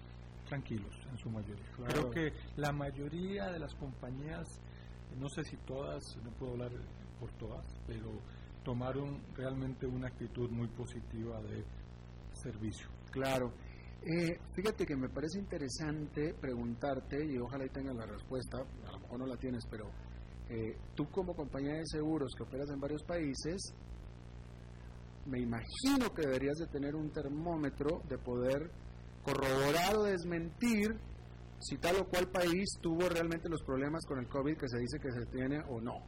tranquilos 0.46 0.94
en 1.10 1.18
su 1.18 1.30
mayoría. 1.30 1.66
Creo 1.88 2.10
que 2.10 2.34
la 2.58 2.72
mayoría 2.72 3.52
de 3.52 3.60
las 3.60 3.74
compañías, 3.76 4.46
no 5.20 5.30
sé 5.30 5.44
si 5.44 5.58
todas, 5.58 6.04
no 6.24 6.32
puedo 6.32 6.54
hablar 6.54 6.72
por 7.20 7.32
todas, 7.34 7.66
pero 7.88 8.22
tomaron 8.64 9.22
realmente 9.36 9.86
una 9.86 10.08
actitud 10.08 10.50
muy 10.50 10.68
positiva 10.68 11.42
de 11.42 11.64
servicio. 12.34 12.90
Claro. 13.12 13.54
Eh, 14.02 14.38
fíjate 14.54 14.86
que 14.86 14.96
me 14.96 15.10
parece 15.10 15.40
interesante 15.40 16.34
preguntarte, 16.40 17.26
y 17.26 17.38
ojalá 17.38 17.66
y 17.66 17.70
tengas 17.70 17.96
la 17.96 18.06
respuesta, 18.06 18.58
a 18.60 18.92
lo 18.92 19.00
mejor 19.00 19.20
no 19.20 19.26
la 19.26 19.38
tienes, 19.38 19.66
pero 19.70 19.90
eh, 20.50 20.78
tú 20.94 21.10
como 21.10 21.36
compañía 21.36 21.74
de 21.74 21.86
seguros 21.86 22.32
que 22.38 22.44
operas 22.44 22.70
en 22.70 22.80
varios 22.80 23.04
países, 23.04 23.74
me 25.26 25.40
imagino 25.40 26.14
que 26.14 26.22
deberías 26.22 26.58
de 26.58 26.68
tener 26.68 26.96
un 26.96 27.12
termómetro 27.12 28.02
de 28.08 28.18
poder 28.20 28.70
corroborar 29.24 29.96
o 29.98 30.04
desmentir 30.04 31.00
si 31.60 31.78
tal 31.78 31.98
o 31.98 32.06
cual 32.06 32.28
país 32.30 32.78
tuvo 32.82 33.08
realmente 33.10 33.50
los 33.50 33.62
problemas 33.64 34.06
con 34.06 34.20
el 34.20 34.28
COVID 34.28 34.58
que 34.58 34.68
se 34.68 34.80
dice 34.80 35.00
que 35.00 35.12
se 35.12 35.26
tiene 35.28 35.62
o 35.70 35.80
no. 35.82 36.00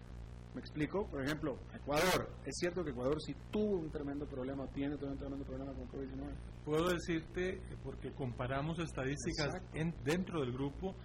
¿Me 0.53 0.61
explico? 0.61 1.07
Por 1.07 1.23
ejemplo, 1.23 1.59
Ecuador. 1.73 2.29
Es 2.43 2.55
cierto 2.57 2.83
que 2.83 2.89
Ecuador 2.89 3.21
sí 3.21 3.35
tuvo 3.51 3.77
un 3.77 3.91
tremendo 3.91 4.25
problema, 4.25 4.65
tiene 4.67 4.95
un 4.95 5.17
tremendo 5.17 5.45
problema 5.45 5.71
con 5.73 5.87
COVID-19. 5.87 6.33
Puedo 6.65 6.89
decirte, 6.89 7.61
porque 7.83 8.11
comparamos 8.11 8.79
estadísticas 8.79 9.53
dentro 10.03 10.41
del 10.41 10.51
grupo, 10.51 10.95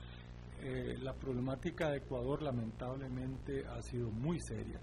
eh, 0.63 0.97
la 1.03 1.13
problemática 1.13 1.91
de 1.91 1.99
Ecuador 1.99 2.41
lamentablemente 2.41 3.67
ha 3.67 3.83
sido 3.83 4.11
muy 4.11 4.39
seria. 4.41 4.81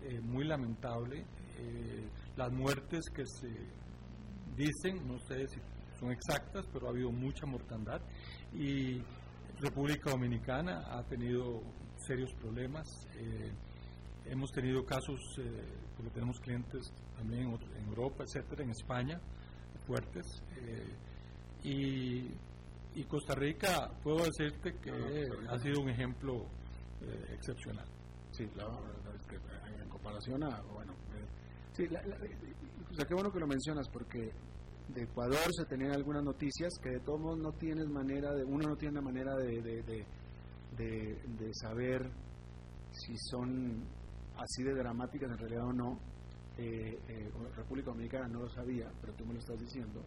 eh, 0.00 0.20
muy 0.20 0.44
lamentable. 0.44 1.24
Eh, 1.58 2.08
las 2.36 2.52
muertes 2.52 3.10
que 3.12 3.26
se 3.26 3.48
dicen, 4.56 5.06
no 5.06 5.18
sé 5.18 5.46
si 5.48 5.60
son 5.98 6.12
exactas, 6.12 6.66
pero 6.72 6.86
ha 6.86 6.90
habido 6.90 7.10
mucha 7.10 7.46
mortandad 7.46 8.00
y 8.54 9.02
República 9.60 10.10
Dominicana 10.10 10.84
ha 10.90 11.02
tenido 11.04 11.62
serios 11.96 12.32
problemas. 12.34 13.06
Eh, 13.16 13.52
hemos 14.26 14.52
tenido 14.52 14.84
casos, 14.84 15.18
porque 15.96 16.10
tenemos 16.10 16.38
clientes 16.40 16.92
también 17.16 17.48
en 17.76 17.88
Europa, 17.88 18.24
etcétera, 18.24 18.62
en 18.62 18.70
España, 18.70 19.20
fuertes. 19.86 20.42
y, 21.64 22.28
y 22.94 23.04
Costa 23.04 23.34
Rica, 23.34 23.90
puedo 24.02 24.24
decirte 24.24 24.74
que 24.82 25.28
ha 25.48 25.58
sido 25.58 25.80
un 25.80 25.88
ejemplo 25.90 26.46
excepcional. 27.32 27.86
Sí, 28.32 28.48
la 28.54 28.66
que 29.28 29.36
en 29.82 29.88
comparación 29.88 30.42
a, 30.44 30.60
bueno, 30.72 30.92
eh, 31.14 31.26
sí, 31.72 31.88
o 32.90 32.94
sea, 32.94 33.04
qué 33.04 33.14
bueno 33.14 33.30
que 33.32 33.40
lo 33.40 33.46
mencionas 33.46 33.88
porque 33.88 34.32
de 34.94 35.02
Ecuador 35.02 35.52
se 35.54 35.64
tenían 35.66 35.92
algunas 35.92 36.24
noticias 36.24 36.72
que 36.82 36.90
de 36.90 37.00
todos 37.00 37.20
modos 37.20 37.38
no 37.38 37.52
tienes 37.52 37.88
manera 37.88 38.32
de, 38.34 38.44
uno 38.44 38.68
no 38.68 38.76
tiene 38.76 39.00
manera 39.00 39.36
de, 39.36 39.62
de, 39.62 40.04
de, 40.76 41.54
saber 41.54 42.10
si 42.92 43.16
son 43.30 43.84
así 44.36 44.62
de 44.62 44.74
dramáticas 44.74 45.30
en 45.30 45.38
realidad 45.38 45.66
o 45.66 45.72
no. 45.72 45.98
Eh, 46.56 46.98
eh, 47.08 47.30
República 47.56 47.90
Dominicana 47.90 48.26
no 48.28 48.40
lo 48.40 48.48
sabía, 48.48 48.90
pero 49.00 49.12
tú 49.12 49.24
me 49.24 49.34
lo 49.34 49.38
estás 49.38 49.58
diciendo. 49.60 50.02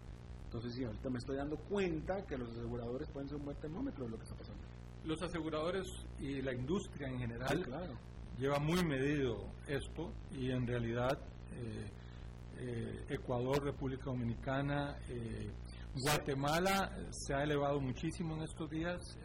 Entonces 0.45 0.73
sí, 0.75 0.83
ahorita 0.83 1.09
me 1.09 1.19
estoy 1.19 1.37
dando 1.37 1.57
cuenta 1.57 2.25
que 2.25 2.37
los 2.37 2.49
aseguradores 2.49 3.09
pueden 3.09 3.29
ser 3.29 3.37
un 3.37 3.45
buen 3.45 3.57
termómetro 3.57 4.05
de 4.05 4.11
lo 4.11 4.17
que 4.17 4.23
está 4.23 4.35
pasando. 4.35 4.61
Los 5.05 5.21
aseguradores 5.21 5.87
y 6.19 6.41
la 6.41 6.53
industria 6.53 7.07
en 7.07 7.19
general 7.19 7.63
claro 7.63 8.11
lleva 8.37 8.59
muy 8.59 8.83
medido 8.83 9.37
esto 9.67 10.11
y 10.31 10.49
en 10.49 10.65
realidad 10.65 11.17
eh, 11.53 11.89
eh, 12.63 13.05
Ecuador, 13.09 13.63
República 13.63 14.05
Dominicana, 14.05 14.95
eh, 15.09 15.49
Guatemala 15.95 16.91
se 17.09 17.33
ha 17.33 17.43
elevado 17.43 17.81
muchísimo 17.81 18.35
en 18.35 18.43
estos 18.43 18.69
días. 18.69 19.17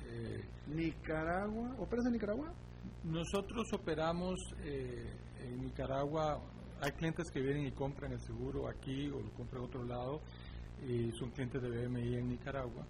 Nicaragua, 0.67 1.77
¿operas 1.79 2.07
en 2.07 2.13
Nicaragua? 2.13 2.53
Nosotros 3.05 3.73
operamos 3.73 4.35
en 4.65 5.61
Nicaragua, 5.61 6.41
hay 6.81 6.91
clientes 6.93 7.31
que 7.31 7.41
vienen 7.41 7.67
y 7.67 7.73
compran 7.73 8.13
el 8.13 8.21
seguro 8.21 8.69
aquí 8.69 9.09
o 9.11 9.21
lo 9.21 9.31
compran 9.35 9.63
en 9.63 9.69
otro 9.69 9.85
lado 9.85 10.21
y 10.89 11.13
son 11.13 11.31
clientes 11.31 11.63
de 11.63 11.69
BMI 11.69 12.17
en 12.17 12.29
Nicaragua. 12.31 12.85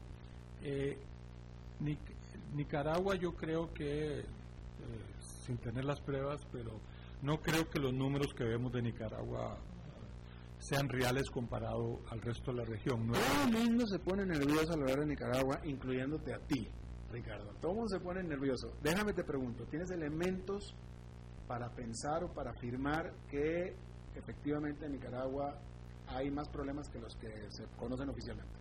Nicaragua 2.54 3.16
yo 3.16 3.34
creo 3.34 3.74
que 3.74 4.24
sin 5.44 5.58
tener 5.58 5.84
las 5.84 6.00
pruebas, 6.00 6.40
pero 6.50 6.70
no 7.22 7.40
creo 7.40 7.68
que 7.68 7.78
los 7.78 7.92
números 7.92 8.32
que 8.34 8.44
vemos 8.44 8.72
de 8.72 8.82
Nicaragua 8.82 9.58
sean 10.58 10.88
reales 10.88 11.30
comparado 11.30 12.00
al 12.10 12.20
resto 12.20 12.52
de 12.52 12.58
la 12.58 12.64
región. 12.64 13.06
Todo 13.12 13.46
el 13.46 13.52
mundo 13.52 13.86
se 13.86 13.98
pone 13.98 14.24
nervioso 14.24 14.72
al 14.72 14.82
hablar 14.82 15.00
de 15.00 15.06
Nicaragua, 15.06 15.60
incluyéndote 15.64 16.34
a 16.34 16.38
ti, 16.38 16.68
Ricardo. 17.10 17.52
Todo 17.60 17.72
el 17.72 17.76
mundo 17.78 17.88
se 17.88 18.00
pone 18.00 18.22
nervioso. 18.22 18.72
Déjame 18.82 19.12
te 19.12 19.24
pregunto, 19.24 19.64
¿tienes 19.66 19.90
elementos 19.90 20.74
para 21.46 21.70
pensar 21.70 22.24
o 22.24 22.32
para 22.32 22.50
afirmar 22.50 23.12
que 23.30 23.76
efectivamente 24.14 24.86
en 24.86 24.92
Nicaragua 24.92 25.58
hay 26.08 26.30
más 26.30 26.48
problemas 26.48 26.88
que 26.88 26.98
los 26.98 27.14
que 27.16 27.28
se 27.50 27.64
conocen 27.76 28.08
oficialmente? 28.08 28.54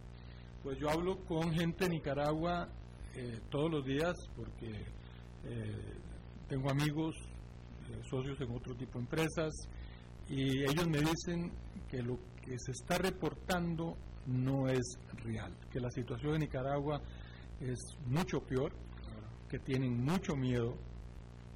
Pues 0.64 0.80
yo 0.80 0.90
hablo 0.90 1.24
con 1.26 1.52
gente 1.54 1.86
de 1.86 1.92
Nicaragua 1.92 2.68
eh, 3.16 3.40
todos 3.50 3.72
los 3.72 3.86
días 3.86 4.14
porque 4.36 4.72
eh, 5.46 5.94
tengo 6.50 6.70
amigos, 6.70 7.16
eh, 7.90 8.02
socios 8.10 8.40
en 8.42 8.52
otro 8.52 8.76
tipo 8.76 8.98
de 8.98 9.06
empresas, 9.06 9.54
y 10.30 10.64
ellos 10.64 10.88
me 10.88 11.00
dicen 11.00 11.52
que 11.90 12.02
lo 12.02 12.18
que 12.44 12.58
se 12.58 12.72
está 12.72 12.98
reportando 12.98 13.98
no 14.28 14.68
es 14.70 14.98
real, 15.24 15.56
que 15.72 15.80
la 15.80 15.90
situación 15.92 16.36
en 16.36 16.42
Nicaragua 16.42 17.02
es 17.60 17.80
mucho 18.08 18.40
peor, 18.42 18.72
que 19.50 19.60
tienen 19.60 20.04
mucho 20.04 20.36
miedo 20.36 20.76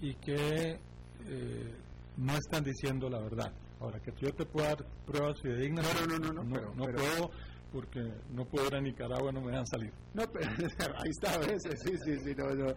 y 0.01 0.13
que 0.15 0.79
eh, 1.25 1.75
no 2.17 2.33
están 2.37 2.63
diciendo 2.63 3.09
la 3.09 3.19
verdad. 3.19 3.51
Ahora, 3.79 3.99
que 4.01 4.11
yo 4.19 4.31
te 4.33 4.45
pueda 4.45 4.69
dar 4.69 4.85
pruebas 5.05 5.41
fidedignas, 5.41 5.85
no, 6.01 6.17
no, 6.17 6.33
no, 6.33 6.43
no, 6.43 6.73
no, 6.75 6.85
puedo 6.85 7.31
porque 7.71 8.01
no 8.31 8.45
puedo 8.45 8.67
ir 8.67 8.75
a 8.75 8.81
Nicaragua, 8.81 9.31
no 9.31 9.41
me 9.41 9.51
dejan 9.51 9.67
salir. 9.67 9.93
No, 10.13 10.23
pero 10.31 10.49
ahí 10.97 11.09
está, 11.09 11.41
sí, 11.43 11.91
sí, 12.03 12.19
sí, 12.23 12.35
no, 12.35 12.53
no. 12.55 12.69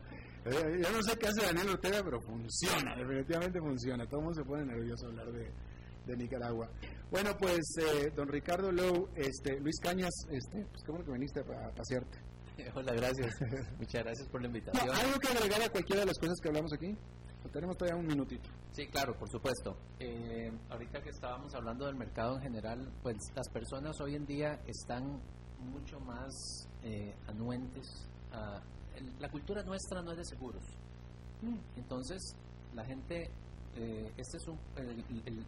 Eh, 0.45 0.80
yo 0.82 0.93
no 0.93 1.03
sé 1.03 1.16
qué 1.18 1.28
hace 1.28 1.47
Daniel 1.47 1.70
Ortega, 1.70 2.03
pero 2.05 2.20
funciona, 2.20 2.97
definitivamente 2.97 3.61
funciona. 3.61 4.07
Todo 4.07 4.20
el 4.20 4.26
mundo 4.26 4.43
se 4.43 4.45
pone 4.45 4.64
nervioso 4.64 5.07
hablar 5.07 5.32
de, 5.32 5.51
de 6.07 6.16
Nicaragua. 6.16 6.68
Bueno, 7.11 7.36
pues, 7.38 7.76
eh, 7.78 8.12
don 8.14 8.28
Ricardo 8.28 8.72
Lowe, 8.72 9.11
este, 9.16 9.61
Luis 9.61 9.78
Cañas, 9.80 10.12
este, 10.30 10.64
pues 10.66 10.82
qué 10.84 10.90
bueno 10.90 11.05
que 11.05 11.12
viniste 11.12 11.40
a, 11.40 11.70
pasearte. 11.74 12.18
Hola, 12.74 12.92
gracias. 12.92 13.34
Muchas 13.78 14.03
gracias 14.05 14.28
por 14.28 14.40
la 14.40 14.46
invitación. 14.48 14.90
¿Algo 14.90 15.18
que 15.18 15.28
agregar 15.28 15.62
a 15.62 15.68
cualquiera 15.68 16.00
de 16.00 16.07
las 16.07 16.18
cosas 16.18 16.38
que 16.40 16.48
hablamos 16.48 16.72
aquí? 16.72 16.96
Tenemos 17.53 17.76
todavía 17.76 18.00
un 18.00 18.07
minutito. 18.07 18.48
Sí, 18.70 18.86
claro, 18.86 19.14
por 19.18 19.28
supuesto. 19.28 19.76
Eh, 19.98 20.50
ahorita 20.70 21.03
que 21.03 21.11
estábamos 21.11 21.55
hablando 21.55 21.84
del 21.86 21.96
mercado 21.96 22.36
en 22.36 22.42
general, 22.42 22.90
pues 23.03 23.16
las 23.34 23.48
personas 23.50 24.00
hoy 24.00 24.14
en 24.14 24.24
día 24.24 24.62
están 24.66 25.20
mucho 25.59 26.00
más 26.00 26.68
anuentes 27.28 28.09
a 28.32 28.62
la 29.18 29.30
cultura 29.30 29.62
nuestra 29.62 30.03
no 30.03 30.12
es 30.12 30.18
de 30.18 30.24
seguros. 30.24 30.64
Mm. 31.42 31.59
Entonces, 31.76 32.36
la 32.74 32.84
gente, 32.84 33.30
eh, 33.77 34.12
este 34.16 34.37
es 34.37 34.47
un, 34.49 34.59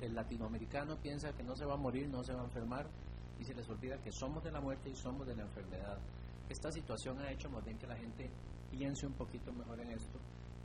el, 0.00 0.14
latinoamericano 0.14 0.96
piensa 0.96 1.32
que 1.32 1.42
no 1.42 1.54
se 1.56 1.64
va 1.64 1.74
a 1.74 1.76
morir, 1.76 2.08
no 2.08 2.22
se 2.24 2.32
va 2.32 2.42
a 2.42 2.44
enfermar, 2.44 2.86
y 3.38 3.44
se 3.44 3.54
les 3.54 3.68
olvida 3.68 3.98
que 3.98 4.12
somos 4.12 4.42
de 4.44 4.50
la 4.50 4.60
muerte 4.60 4.90
y 4.90 4.96
somos 4.96 5.26
de 5.26 5.34
la 5.34 5.42
enfermedad. 5.42 5.98
Esta 6.48 6.70
situación 6.70 7.18
ha 7.18 7.30
hecho 7.30 7.50
más 7.50 7.64
bien 7.64 7.78
que 7.78 7.86
la 7.86 7.96
gente 7.96 8.30
piense 8.70 9.06
un 9.06 9.14
poquito 9.14 9.52
mejor 9.52 9.80
en 9.80 9.90
esto. 9.90 10.18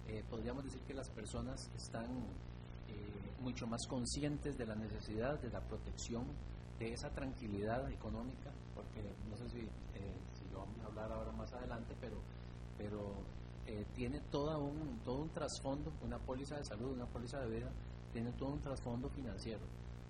Eh, 0.08 0.24
podríamos 0.30 0.64
decir 0.64 0.82
que 0.82 0.94
las 0.94 1.10
personas 1.10 1.70
están 1.76 2.06
eh, 2.88 3.42
mucho 3.42 3.68
más 3.68 3.86
conscientes 3.88 4.58
de 4.58 4.66
la 4.66 4.76
necesidad 4.76 5.40
de 5.40 5.50
la 5.50 5.62
protección, 5.62 6.26
de 6.80 6.94
esa 6.94 7.10
tranquilidad 7.10 7.92
económica, 7.92 8.52
porque 8.74 9.02
no 9.30 9.36
sé 9.36 9.50
si, 9.50 9.60
si 9.60 10.50
lo 10.54 10.60
vamos 10.60 10.80
a 10.82 10.86
hablar 10.86 11.12
ahora 11.12 11.32
más 11.34 11.52
adelante, 11.54 11.94
pero 12.00 12.18
pero 12.80 13.12
eh, 13.70 13.86
tiene 13.94 14.20
todo 14.32 14.58
un, 14.58 15.00
todo 15.06 15.22
un 15.22 15.30
trasfondo, 15.30 15.94
una 16.02 16.18
póliza 16.18 16.58
de 16.58 16.66
salud, 16.66 16.92
una 16.94 17.06
póliza 17.06 17.40
de 17.42 17.60
vida, 17.60 17.72
tiene 18.12 18.32
todo 18.32 18.50
un 18.50 18.62
trasfondo 18.62 19.08
financiero, 19.10 19.62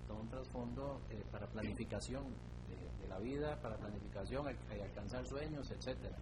todo 0.08 0.22
un 0.22 0.30
trasfondo 0.30 1.02
eh, 1.10 1.22
para 1.30 1.46
planificación 1.46 2.24
de, 2.70 3.08
la 3.10 3.20
vida, 3.20 3.60
para 3.62 3.76
planificación, 3.76 4.48
hay, 4.48 4.80
alcanzar 4.80 5.28
sueños, 5.28 5.70
etcétera. 5.72 6.16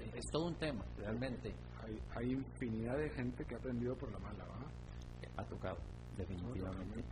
Eh, 0.00 0.12
es 0.14 0.24
todo 0.32 0.46
un 0.46 0.54
tema, 0.54 0.82
realmente. 0.96 1.52
Hay, 1.84 2.00
hay 2.14 2.32
infinidad 2.32 2.96
de 2.96 3.10
gente 3.10 3.44
que 3.44 3.54
ha 3.54 3.58
aprendido 3.58 3.94
por 3.94 4.10
la 4.10 4.18
mala, 4.18 4.44
¿verdad? 4.44 4.70
Ha 5.36 5.44
tocado, 5.44 5.76
definitivamente. 6.16 7.04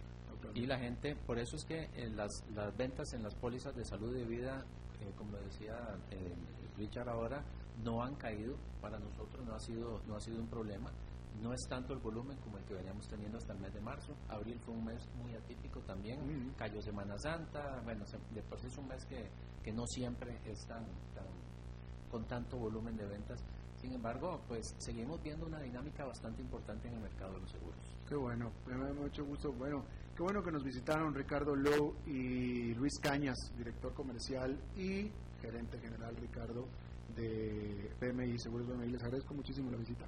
Y 0.55 0.65
la 0.65 0.79
gente, 0.79 1.17
por 1.17 1.39
eso 1.39 1.57
es 1.57 1.67
que 1.67 1.91
las, 2.15 2.31
las 2.55 2.75
ventas 2.79 3.13
en 3.13 3.23
las 3.23 3.35
pólizas 3.35 3.77
de 3.77 3.85
salud 3.85 4.17
y 4.17 4.21
de 4.21 4.25
vida, 4.25 4.65
como 5.19 5.37
decía 5.37 5.77
Richard 6.79 7.09
ahora, 7.09 7.45
no 7.83 8.03
han 8.03 8.15
caído 8.17 8.57
para 8.81 8.99
nosotros, 8.99 9.45
no 9.45 9.55
ha 9.55 9.61
sido, 9.61 10.01
no 10.07 10.17
ha 10.17 10.21
sido 10.21 10.41
un 10.41 10.49
problema. 10.49 10.91
No 11.43 11.53
es 11.53 11.67
tanto 11.69 11.93
el 11.93 11.99
volumen 11.99 12.37
como 12.39 12.59
el 12.59 12.65
que 12.65 12.75
veníamos 12.75 13.09
teniendo 13.09 13.39
hasta 13.39 13.53
el 13.55 13.59
mes 13.59 13.75
de 13.75 13.81
marzo. 13.81 14.15
Abril 14.29 14.59
fue 14.65 14.73
un 14.73 14.85
mes 14.85 15.09
muy 15.17 15.35
atípico 15.35 15.81
también. 15.81 16.53
Cayó 16.57 16.81
Semana 16.81 17.19
Santa. 17.19 17.81
Bueno, 17.83 18.05
de 18.33 18.43
por 18.43 18.61
sí 18.61 18.69
es 18.69 18.79
un 18.79 18.87
mes 18.87 19.05
que, 19.07 19.29
que 19.63 19.73
no 19.73 19.85
siempre 19.87 20.39
es 20.45 20.65
tan, 20.67 20.85
con 22.09 22.25
tanto 22.27 22.57
volumen 22.57 22.97
de 22.97 23.07
ventas. 23.07 23.43
Sin 23.81 23.93
embargo, 23.93 24.41
pues 24.47 24.75
seguimos 24.79 25.21
viendo 25.23 25.47
una 25.47 25.61
dinámica 25.61 26.05
bastante 26.05 26.41
importante 26.41 26.87
en 26.89 26.95
el 26.95 27.01
mercado 27.01 27.35
de 27.35 27.41
los 27.41 27.51
seguros. 27.51 27.79
Qué 28.09 28.15
bueno, 28.15 28.53
me 28.67 28.79
da 28.79 28.93
mucho 28.93 29.25
gusto. 29.25 29.53
Bueno, 29.53 29.85
qué 30.17 30.23
bueno 30.23 30.43
que 30.43 30.53
nos 30.53 30.63
visitaron 30.63 31.13
Ricardo 31.13 31.57
Lowe 31.57 31.97
y 32.07 32.75
Luis 32.75 32.99
Cañas, 33.01 33.37
director 33.59 33.93
comercial 33.93 34.57
y 34.77 35.11
gerente 35.43 35.79
general 35.81 36.17
Ricardo 36.17 36.67
de 37.15 37.91
PMI, 38.01 38.39
Seguros 38.39 38.67
PMI. 38.69 38.91
Les 38.91 39.03
agradezco 39.03 39.35
muchísimo 39.35 39.71
la 39.71 39.79
visita. 39.79 40.07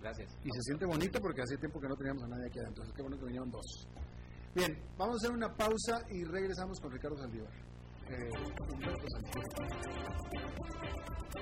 Gracias. 0.00 0.30
Y 0.44 0.50
se 0.50 0.62
siente 0.62 0.86
bonito 0.86 1.20
porque 1.20 1.42
hace 1.42 1.56
tiempo 1.58 1.80
que 1.80 1.88
no 1.88 1.96
teníamos 1.96 2.22
a 2.24 2.28
nadie 2.28 2.46
aquí 2.46 2.58
adentro. 2.58 2.84
Entonces, 2.84 2.94
qué 2.94 3.02
bueno 3.02 3.18
que 3.18 3.24
vinieron 3.24 3.50
dos. 3.50 3.88
Bien, 4.54 4.78
vamos 4.96 5.14
a 5.14 5.18
hacer 5.18 5.30
una 5.36 5.54
pausa 5.54 6.02
y 6.10 6.24
regresamos 6.24 6.80
con 6.80 6.92
Ricardo 6.92 7.16
Saldívar. 7.16 7.52
Eh, 8.10 8.30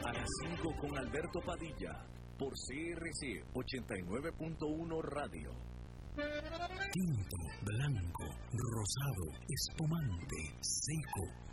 a 0.05 0.13
las 0.13 0.29
5 0.43 0.77
con 0.81 0.99
Alberto 0.99 1.41
Padilla, 1.45 2.05
por 2.37 2.53
CRC 2.53 3.45
89.1 3.55 5.03
Radio. 5.03 5.51
Tinto, 6.17 7.37
blanco, 7.63 8.25
rosado, 8.53 9.25
espumante, 9.49 10.37
seco 10.61 11.46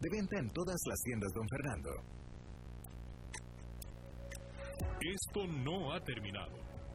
De 0.00 0.08
venta 0.10 0.38
en 0.38 0.50
todas 0.50 0.80
las 0.86 1.00
tiendas, 1.02 1.32
don 1.34 1.46
Fernando. 1.48 1.90
Esto 5.00 5.46
no 5.46 5.92
ha 5.92 6.00
terminado. 6.00 6.69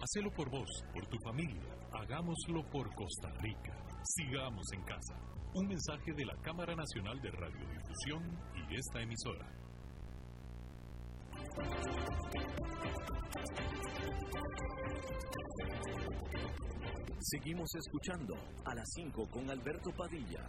Hacelo 0.00 0.30
por 0.32 0.50
vos, 0.50 0.68
por 0.92 1.06
tu 1.06 1.18
familia. 1.24 1.62
Hagámoslo 1.92 2.62
por 2.70 2.94
Costa 2.94 3.30
Rica. 3.40 3.74
Sigamos 4.02 4.66
en 4.72 4.82
casa. 4.82 5.14
Un 5.54 5.68
mensaje 5.68 6.12
de 6.12 6.24
la 6.24 6.36
Cámara 6.42 6.74
Nacional 6.74 7.20
de 7.20 7.30
Radiodifusión 7.30 8.38
y 8.68 8.76
esta 8.76 9.00
emisora. 9.00 9.48
Seguimos 17.20 17.74
escuchando 17.74 18.34
a 18.64 18.74
las 18.74 18.90
5 18.94 19.28
con 19.30 19.48
Alberto 19.48 19.90
Padilla. 19.96 20.44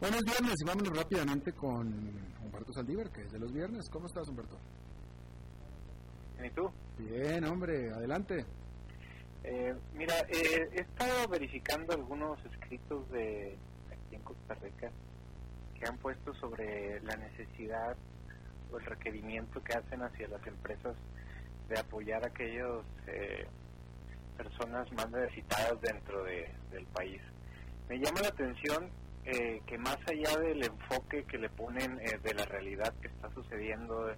Buenos 0.00 0.22
viernes 0.22 0.54
y 0.60 0.64
vámonos 0.66 0.96
rápidamente 0.96 1.52
con 1.52 1.86
Humberto 2.42 2.72
Saldívar, 2.72 3.10
que 3.10 3.22
es 3.22 3.32
de 3.32 3.38
los 3.38 3.52
viernes. 3.52 3.88
¿Cómo 3.90 4.06
estás, 4.06 4.28
Humberto? 4.28 4.58
¿Y 6.44 6.50
tú? 6.50 6.70
Bien, 6.98 7.44
hombre, 7.44 7.90
adelante. 7.90 8.44
Eh, 9.44 9.74
mira, 9.94 10.14
eh, 10.28 10.68
he 10.72 10.80
estado 10.80 11.28
verificando 11.28 11.92
algunos 11.92 12.38
escritos 12.46 13.10
de 13.10 13.56
aquí 13.90 14.14
en 14.16 14.22
Costa 14.22 14.54
Rica 14.54 14.90
que 15.78 15.86
han 15.86 15.96
puesto 15.98 16.34
sobre 16.34 17.00
la 17.02 17.16
necesidad 17.16 17.96
o 18.70 18.78
el 18.78 18.84
requerimiento 18.84 19.62
que 19.62 19.72
hacen 19.72 20.02
hacia 20.02 20.28
las 20.28 20.46
empresas 20.46 20.94
de 21.68 21.78
apoyar 21.78 22.22
a 22.24 22.28
aquellas 22.28 22.84
eh, 23.06 23.46
personas 24.36 24.90
más 24.92 25.10
necesitadas 25.10 25.80
dentro 25.80 26.24
de, 26.24 26.50
del 26.70 26.86
país. 26.86 27.20
Me 27.88 27.98
llama 27.98 28.20
la 28.22 28.28
atención 28.28 28.90
eh, 29.24 29.60
que 29.66 29.78
más 29.78 29.98
allá 30.06 30.36
del 30.38 30.64
enfoque 30.64 31.24
que 31.24 31.38
le 31.38 31.48
ponen 31.50 31.98
eh, 32.00 32.18
de 32.22 32.34
la 32.34 32.44
realidad 32.44 32.92
que 33.00 33.08
está 33.08 33.30
sucediendo 33.34 34.14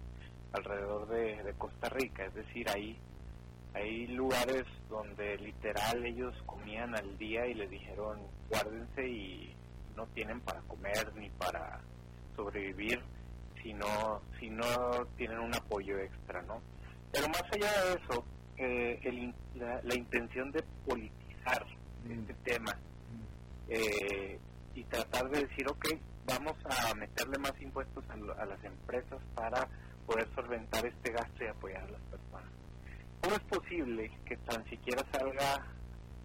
alrededor 0.53 1.09
de, 1.09 1.42
de 1.42 1.53
Costa 1.55 1.88
Rica, 1.88 2.24
es 2.24 2.34
decir, 2.34 2.68
ahí 2.68 2.98
hay 3.74 4.07
lugares 4.09 4.64
donde 4.88 5.36
literal 5.38 6.05
ellos 6.05 6.34
comían 6.44 6.94
al 6.94 7.16
día 7.16 7.46
y 7.46 7.55
les 7.55 7.70
dijeron 7.70 8.18
guárdense 8.50 9.09
y 9.09 9.55
no 9.96 10.07
tienen 10.09 10.40
para 10.40 10.61
comer 10.62 11.11
ni 11.16 11.30
para 11.30 11.80
sobrevivir 12.36 13.00
si 13.62 13.72
no, 13.72 14.20
si 14.38 14.50
no 14.50 15.07
tienen 15.16 15.38
un 15.38 15.55
apoyo 15.55 15.98
extra, 15.98 16.42
¿no? 16.42 16.61
Pero 17.12 17.28
más 17.28 17.44
allá 17.53 17.70
de 17.84 17.92
eso, 17.92 18.24
eh, 18.57 19.00
el, 19.05 19.34
la, 19.55 19.80
la, 19.82 19.94
intención 19.94 20.50
de 20.50 20.62
politizar 20.84 21.64
mm. 22.05 22.12
este 22.12 22.34
tema 22.44 22.76
eh, 23.68 24.38
y 24.74 24.84
tratar 24.84 25.30
de 25.30 25.46
decir, 25.46 25.68
ok, 25.68 25.86
vamos 26.26 26.57
a 26.64 26.94
meterle 26.94 27.38
más 27.38 27.53
impuestos 27.61 28.05
a, 28.09 28.42
a 28.42 28.46
las 28.46 28.64
empresas 28.64 29.20
para 29.34 29.68
poder 30.07 30.28
solventar 30.34 30.84
este 30.86 31.12
gasto 31.12 31.44
y 31.44 31.46
apoyar 31.46 31.82
a 31.82 31.90
las 31.90 32.00
personas. 32.03 32.50
¿Cómo 33.20 33.36
es 33.36 33.42
posible 33.42 34.11
que 34.24 34.36
tan 34.38 34.64
siquiera 34.68 35.05
salga 35.12 35.66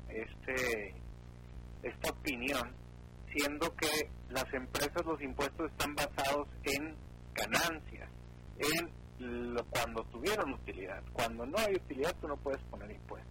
este 0.09 0.95
esta 1.84 2.09
opinión, 2.09 2.71
siendo 3.32 3.73
que 3.75 4.09
las 4.30 4.51
empresas, 4.53 5.05
los 5.05 5.21
impuestos 5.21 5.71
están 5.71 5.95
basados 5.95 6.47
en 6.63 6.95
ganancias, 7.34 8.09
en 8.57 9.53
lo, 9.53 9.63
cuando 9.65 10.03
tuvieron 10.05 10.53
utilidad? 10.53 11.03
Cuando 11.13 11.45
no 11.45 11.57
hay 11.59 11.75
utilidad, 11.75 12.15
tú 12.19 12.28
no 12.28 12.38
puedes 12.38 12.61
poner 12.63 12.89
impuestos. 12.91 13.28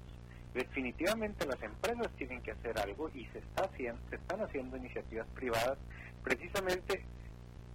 Definitivamente 0.54 1.44
las 1.44 1.60
empresas 1.62 2.08
tienen 2.16 2.40
que 2.42 2.52
hacer 2.52 2.78
algo 2.78 3.10
y 3.14 3.26
se 3.26 3.40
está 3.40 3.64
haciendo, 3.64 4.00
se 4.08 4.16
están 4.16 4.40
haciendo 4.40 4.76
iniciativas 4.76 5.26
privadas 5.34 5.76
precisamente 6.22 7.04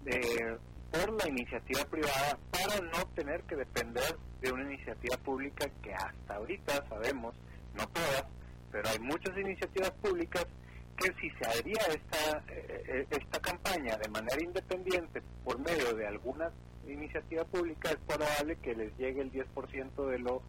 eh, 0.05 0.57
por 0.91 1.11
la 1.23 1.29
iniciativa 1.29 1.85
privada 1.85 2.37
para 2.51 2.81
no 2.81 3.07
tener 3.15 3.41
que 3.43 3.55
depender 3.55 4.17
de 4.41 4.51
una 4.51 4.63
iniciativa 4.63 5.17
pública 5.17 5.69
que 5.81 5.93
hasta 5.93 6.35
ahorita 6.35 6.85
sabemos, 6.89 7.33
no 7.75 7.87
todas, 7.87 8.25
pero 8.71 8.89
hay 8.89 8.99
muchas 8.99 9.37
iniciativas 9.37 9.91
públicas 9.91 10.45
que 10.97 11.13
si 11.19 11.29
se 11.31 11.45
haría 11.45 11.81
esta, 11.87 12.43
eh, 12.49 13.07
esta 13.09 13.39
campaña 13.39 13.97
de 13.97 14.09
manera 14.09 14.43
independiente 14.43 15.21
por 15.43 15.57
medio 15.59 15.93
de 15.95 16.07
alguna 16.07 16.51
iniciativa 16.87 17.43
pública, 17.45 17.89
es 17.89 17.97
probable 18.07 18.57
que 18.57 18.75
les 18.75 18.95
llegue 18.97 19.21
el 19.21 19.31
10% 19.31 20.05
de 20.07 20.19
lo 20.19 20.41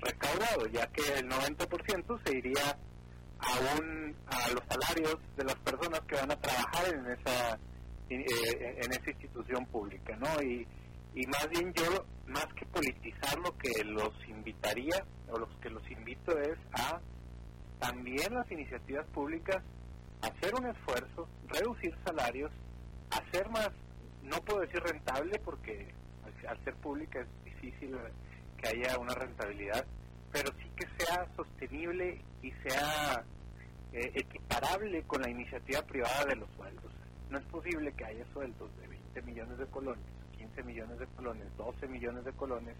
recaudado, 0.00 0.66
ya 0.68 0.86
que 0.88 1.02
el 1.18 1.28
90% 1.28 2.20
se 2.24 2.36
iría 2.36 2.76
a, 3.38 3.80
un, 3.80 4.14
a 4.26 4.48
los 4.50 4.62
salarios 4.68 5.18
de 5.36 5.44
las 5.44 5.56
personas 5.56 6.00
que 6.00 6.16
van 6.16 6.30
a 6.30 6.36
trabajar 6.36 6.94
en 6.94 7.06
esa 7.12 7.58
eh, 8.10 8.80
en 8.82 8.92
esa 8.92 9.10
institución 9.10 9.66
pública, 9.66 10.16
¿no? 10.16 10.42
Y, 10.42 10.66
y 11.14 11.26
más 11.26 11.48
bien 11.50 11.72
yo, 11.74 12.04
más 12.26 12.46
que 12.54 12.66
politizar, 12.66 13.38
lo 13.38 13.56
que 13.56 13.84
los 13.84 14.12
invitaría, 14.28 15.04
o 15.28 15.38
los 15.38 15.48
que 15.60 15.70
los 15.70 15.88
invito 15.90 16.38
es 16.38 16.58
a 16.72 17.00
también 17.78 18.34
las 18.34 18.50
iniciativas 18.50 19.06
públicas 19.08 19.62
hacer 20.24 20.54
un 20.54 20.66
esfuerzo, 20.66 21.28
reducir 21.48 21.94
salarios, 22.04 22.50
hacer 23.10 23.48
más, 23.50 23.70
no 24.22 24.36
puedo 24.38 24.60
decir 24.60 24.82
rentable 24.82 25.38
porque 25.40 25.92
al 26.48 26.64
ser 26.64 26.74
pública 26.76 27.20
es 27.20 27.44
difícil 27.44 27.96
que 28.58 28.68
haya 28.68 28.98
una 28.98 29.14
rentabilidad, 29.14 29.84
pero 30.32 30.50
sí 30.58 30.70
que 30.76 30.86
sea 30.98 31.26
sostenible 31.36 32.22
y 32.42 32.50
sea 32.66 33.24
eh, 33.92 34.12
equiparable 34.14 35.02
con 35.04 35.22
la 35.22 35.30
iniciativa 35.30 35.82
privada 35.82 36.24
de 36.26 36.36
los 36.36 36.48
sueldos. 36.56 36.92
No 37.34 37.40
es 37.40 37.46
posible 37.46 37.92
que 37.94 38.04
haya 38.04 38.24
sueldos 38.32 38.70
de 38.76 38.86
20 38.86 39.22
millones 39.22 39.58
de 39.58 39.66
colones, 39.66 40.04
15 40.38 40.62
millones 40.62 41.00
de 41.00 41.06
colones, 41.08 41.44
12 41.56 41.88
millones 41.88 42.24
de 42.24 42.32
colones 42.32 42.76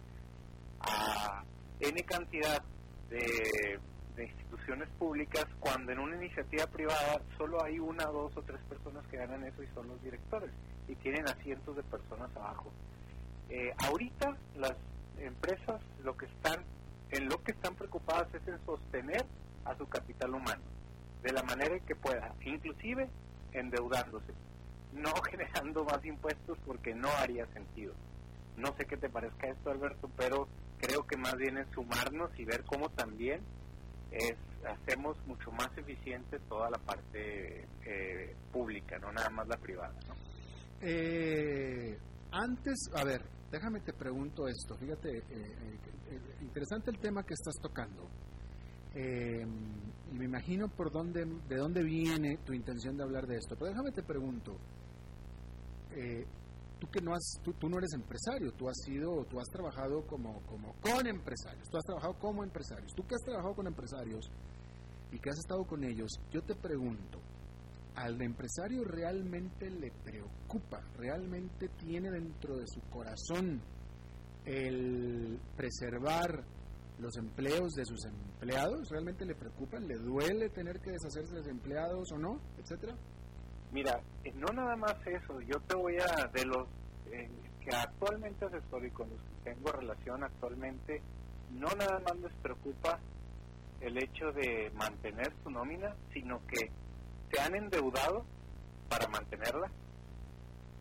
a 0.78 1.42
N 1.80 2.00
cantidad 2.05 2.62
de, 3.11 3.80
instituciones 4.16 4.88
públicas 4.90 5.44
cuando 5.59 5.90
en 5.90 5.98
una 5.98 6.14
iniciativa 6.14 6.68
privada 6.68 7.20
solo 7.36 7.64
hay 7.64 7.80
una, 7.80 8.05
dos 8.05 8.36
o 8.36 8.42
tres 8.42 8.61
personas 8.68 9.05
que 9.09 9.16
ganan 9.16 9.42
eso 9.42 9.61
y 9.61 9.66
son 9.74 9.88
los 9.88 10.00
directores 10.05 10.52
y 10.86 10.94
tienen 10.94 11.26
a 11.26 11.34
cientos 11.42 11.74
de 11.74 11.82
personas 11.82 12.30
abajo. 12.36 12.70
Eh, 13.50 13.74
ahorita 13.88 14.36
las 14.55 14.76
empresas 15.18 15.82
lo 16.05 16.16
que 16.16 16.26
están 16.26 16.62
en 17.11 17.28
lo 17.28 17.42
que 17.42 17.50
están 17.50 17.74
preocupadas 17.74 18.32
es 18.32 18.46
en 18.46 18.64
sostener 18.64 19.26
a 19.64 19.76
su 19.76 19.88
capital 19.88 20.32
humano, 20.32 20.62
de 21.24 21.32
la 21.32 21.42
manera 21.42 21.76
que 21.80 21.96
pueda, 21.96 22.32
inclusive 22.44 23.11
endeudándose, 23.55 24.32
no 24.92 25.12
generando 25.30 25.84
más 25.84 26.05
impuestos 26.05 26.59
porque 26.66 26.94
no 26.94 27.09
haría 27.18 27.46
sentido. 27.52 27.94
No 28.57 28.74
sé 28.76 28.84
qué 28.86 28.96
te 28.96 29.09
parezca 29.09 29.48
esto, 29.48 29.70
Alberto, 29.70 30.09
pero 30.16 30.46
creo 30.78 31.07
que 31.07 31.16
más 31.16 31.34
bien 31.36 31.59
es 31.59 31.66
sumarnos 31.74 32.30
y 32.38 32.44
ver 32.44 32.62
cómo 32.64 32.88
también 32.90 33.40
es 34.12 34.36
hacemos 34.64 35.16
mucho 35.26 35.50
más 35.52 35.76
eficiente 35.76 36.38
toda 36.48 36.70
la 36.70 36.78
parte 36.78 37.66
eh, 37.84 38.36
pública, 38.52 38.98
no 38.98 39.12
nada 39.12 39.28
más 39.30 39.46
la 39.48 39.57
privada. 39.57 39.94
Eh, 40.80 41.98
antes, 42.30 42.90
a 42.94 43.05
ver, 43.05 43.22
déjame 43.50 43.80
te 43.80 43.92
pregunto 43.92 44.46
esto, 44.46 44.76
fíjate, 44.76 45.18
eh, 45.18 45.78
interesante 46.40 46.90
el 46.90 46.98
tema 46.98 47.22
que 47.24 47.34
estás 47.34 47.55
tocando. 47.61 48.09
Y 48.95 50.16
me 50.16 50.24
imagino 50.24 50.68
por 50.68 50.92
dónde, 50.92 51.24
de 51.49 51.57
dónde 51.57 51.82
viene 51.82 52.38
tu 52.45 52.53
intención 52.53 52.97
de 52.97 53.03
hablar 53.03 53.26
de 53.26 53.36
esto, 53.36 53.57
pero 53.57 53.70
déjame 53.70 53.90
te 53.90 54.03
pregunto, 54.03 54.57
tú 56.78 56.90
que 56.90 57.01
no 57.01 57.14
has, 57.14 57.40
tú, 57.42 57.68
no 57.68 57.78
eres 57.78 57.92
empresario, 57.95 58.53
tú 58.53 58.68
has 58.68 58.76
sido, 58.84 59.24
tú 59.24 59.40
has 59.40 59.49
trabajado 59.49 60.07
como, 60.07 60.40
como 60.42 60.74
con 60.80 61.07
empresarios, 61.07 61.68
tú 61.68 61.78
has 61.78 61.84
trabajado 61.84 62.14
como 62.18 62.45
empresarios, 62.45 62.92
tú 62.95 63.07
que 63.07 63.14
has 63.14 63.22
trabajado 63.22 63.55
con 63.55 63.66
empresarios 63.66 64.30
y 65.11 65.18
que 65.18 65.30
has 65.30 65.38
estado 65.38 65.64
con 65.64 65.84
ellos, 65.84 66.20
yo 66.30 66.42
te 66.42 66.55
pregunto, 66.55 67.20
¿al 67.95 68.20
empresario 68.20 68.84
realmente 68.84 69.70
le 69.70 69.90
preocupa, 69.90 70.80
realmente 70.97 71.68
tiene 71.80 72.11
dentro 72.11 72.57
de 72.57 72.66
su 72.66 72.80
corazón 72.90 73.61
el 74.45 75.38
preservar 75.57 76.45
los 76.99 77.16
empleos 77.16 77.72
de 77.74 77.84
sus 77.84 78.05
empleados? 78.05 78.88
¿Realmente 78.90 79.24
le 79.24 79.34
preocupan? 79.34 79.86
¿Le 79.86 79.97
duele 79.97 80.49
tener 80.51 80.80
que 80.80 80.92
deshacerse 80.92 81.32
de 81.32 81.40
los 81.40 81.49
empleados 81.49 82.12
o 82.12 82.18
no? 82.18 82.40
Etcétera. 82.59 82.95
Mira, 83.72 84.01
eh, 84.24 84.32
no 84.36 84.47
nada 84.53 84.76
más 84.76 84.95
eso, 85.07 85.40
yo 85.40 85.59
te 85.61 85.74
voy 85.74 85.97
a, 85.97 86.28
de 86.28 86.45
los 86.45 86.68
eh, 87.11 87.28
que 87.61 87.74
actualmente 87.74 88.45
asesoro 88.45 88.86
y 88.86 88.90
con 88.90 89.09
los 89.11 89.18
que 89.18 89.51
tengo 89.51 89.72
relación 89.72 90.22
actualmente, 90.22 91.03
no 91.51 91.68
nada 91.76 91.99
más 92.01 92.16
les 92.18 92.32
preocupa 92.34 93.01
el 93.80 93.97
hecho 93.99 94.32
de 94.32 94.70
mantener 94.74 95.32
su 95.42 95.51
nómina, 95.51 95.95
sino 96.12 96.40
que 96.47 96.70
se 97.30 97.40
han 97.40 97.55
endeudado 97.55 98.24
para 98.88 99.09
mantenerla, 99.09 99.70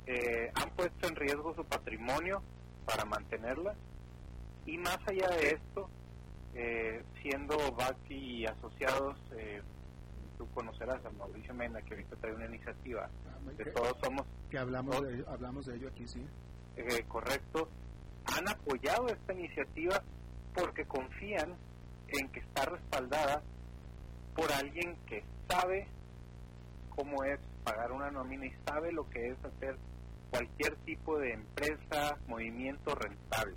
eh, 0.06 0.52
han 0.54 0.70
puesto 0.72 1.08
en 1.08 1.16
riesgo 1.16 1.56
su 1.56 1.64
patrimonio 1.66 2.42
para 2.86 3.06
mantenerla, 3.06 3.76
y 4.66 4.78
más 4.78 5.00
allá 5.08 5.30
de 5.30 5.50
esto, 5.50 5.90
siendo 7.22 7.58
BACI 7.72 8.46
asociados 8.46 9.18
tú 10.38 10.48
conocerás 10.54 11.04
a 11.06 11.10
Mauricio 11.12 11.54
Mena, 11.54 11.82
que 11.82 11.94
ahorita 11.94 12.16
trae 12.18 12.34
una 12.34 12.46
iniciativa 12.46 13.10
que, 13.58 13.64
de 13.64 13.72
Todos 13.72 13.98
Somos. 14.04 14.26
Que 14.50 14.58
hablamos, 14.58 15.02
de, 15.02 15.16
ello, 15.16 15.26
hablamos 15.30 15.66
de 15.66 15.76
ello 15.76 15.90
aquí, 15.90 16.08
sí. 16.08 16.26
Eh, 16.76 17.04
correcto. 17.08 17.70
Han 18.26 18.48
apoyado 18.48 19.08
esta 19.08 19.34
iniciativa 19.34 20.02
porque 20.54 20.86
confían 20.86 21.56
en 22.08 22.30
que 22.30 22.40
está 22.40 22.66
respaldada 22.66 23.42
por 24.36 24.52
alguien 24.52 24.96
que 25.08 25.24
sabe 25.50 25.88
cómo 26.90 27.24
es 27.24 27.40
pagar 27.64 27.92
una 27.92 28.12
nómina 28.12 28.46
y 28.46 28.54
sabe 28.66 28.92
lo 28.92 29.10
que 29.10 29.30
es 29.30 29.38
hacer 29.44 29.78
cualquier 30.30 30.76
tipo 30.78 31.20
de 31.20 31.34
empresa, 31.34 32.18
movimiento 32.28 32.96
rentable. 32.96 33.56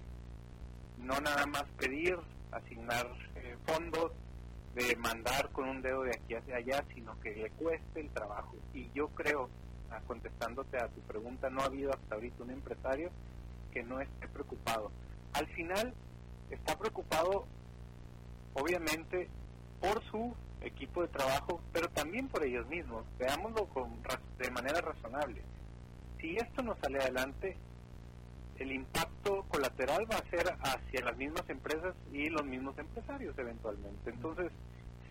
No 0.99 1.21
nada 1.21 1.47
más 1.47 1.65
pedir, 1.79 2.19
asignar 2.53 3.07
eh, 3.37 3.57
fondos, 3.67 4.13
de 4.75 4.95
mandar 4.97 5.49
con 5.53 5.69
un 5.69 5.81
dedo 5.81 6.03
de 6.03 6.11
aquí 6.11 6.35
hacia 6.35 6.57
allá, 6.57 6.85
sino 6.95 7.19
que 7.21 7.35
le 7.35 7.51
cueste 7.51 8.01
el 8.01 8.11
trabajo. 8.11 8.55
Y 8.75 8.91
yo 8.93 9.09
creo, 9.09 9.49
ah, 9.91 10.01
contestándote 10.07 10.77
a 10.77 10.89
tu 10.89 11.01
pregunta, 11.01 11.49
no 11.49 11.63
ha 11.63 11.65
habido 11.65 11.93
hasta 11.93 12.15
ahorita 12.15 12.45
un 12.45 12.51
empresario 12.51 13.11
que 13.73 13.83
no 13.83 14.01
esté 14.01 14.29
preocupado. 14.29 14.91
Al 15.33 15.47
final 15.49 15.95
está 16.51 16.79
preocupado, 16.79 17.47
obviamente, 18.53 19.29
por 19.81 20.03
su 20.11 20.35
equipo 20.61 21.03
de 21.03 21.09
trabajo, 21.09 21.61
pero 21.73 21.89
también 21.89 22.29
por 22.29 22.45
ellos 22.45 22.67
mismos. 22.67 23.05
Veámoslo 23.19 23.67
con, 23.69 23.91
de 24.39 24.51
manera 24.51 24.81
razonable. 24.83 25.41
Si 26.21 26.37
esto 26.37 26.63
no 26.63 26.77
sale 26.83 26.99
adelante, 26.99 27.57
el 28.59 28.73
impacto 28.73 29.45
colateral 29.49 30.07
va 30.11 30.17
a 30.17 30.31
ser 30.31 30.47
hacia 30.61 31.05
las 31.05 31.17
mismas 31.17 31.49
empresas 31.49 31.95
y 32.13 32.29
los 32.29 32.45
mismos 32.45 32.79
empresarios 32.79 33.37
eventualmente. 33.39 34.11
Entonces, 34.11 34.53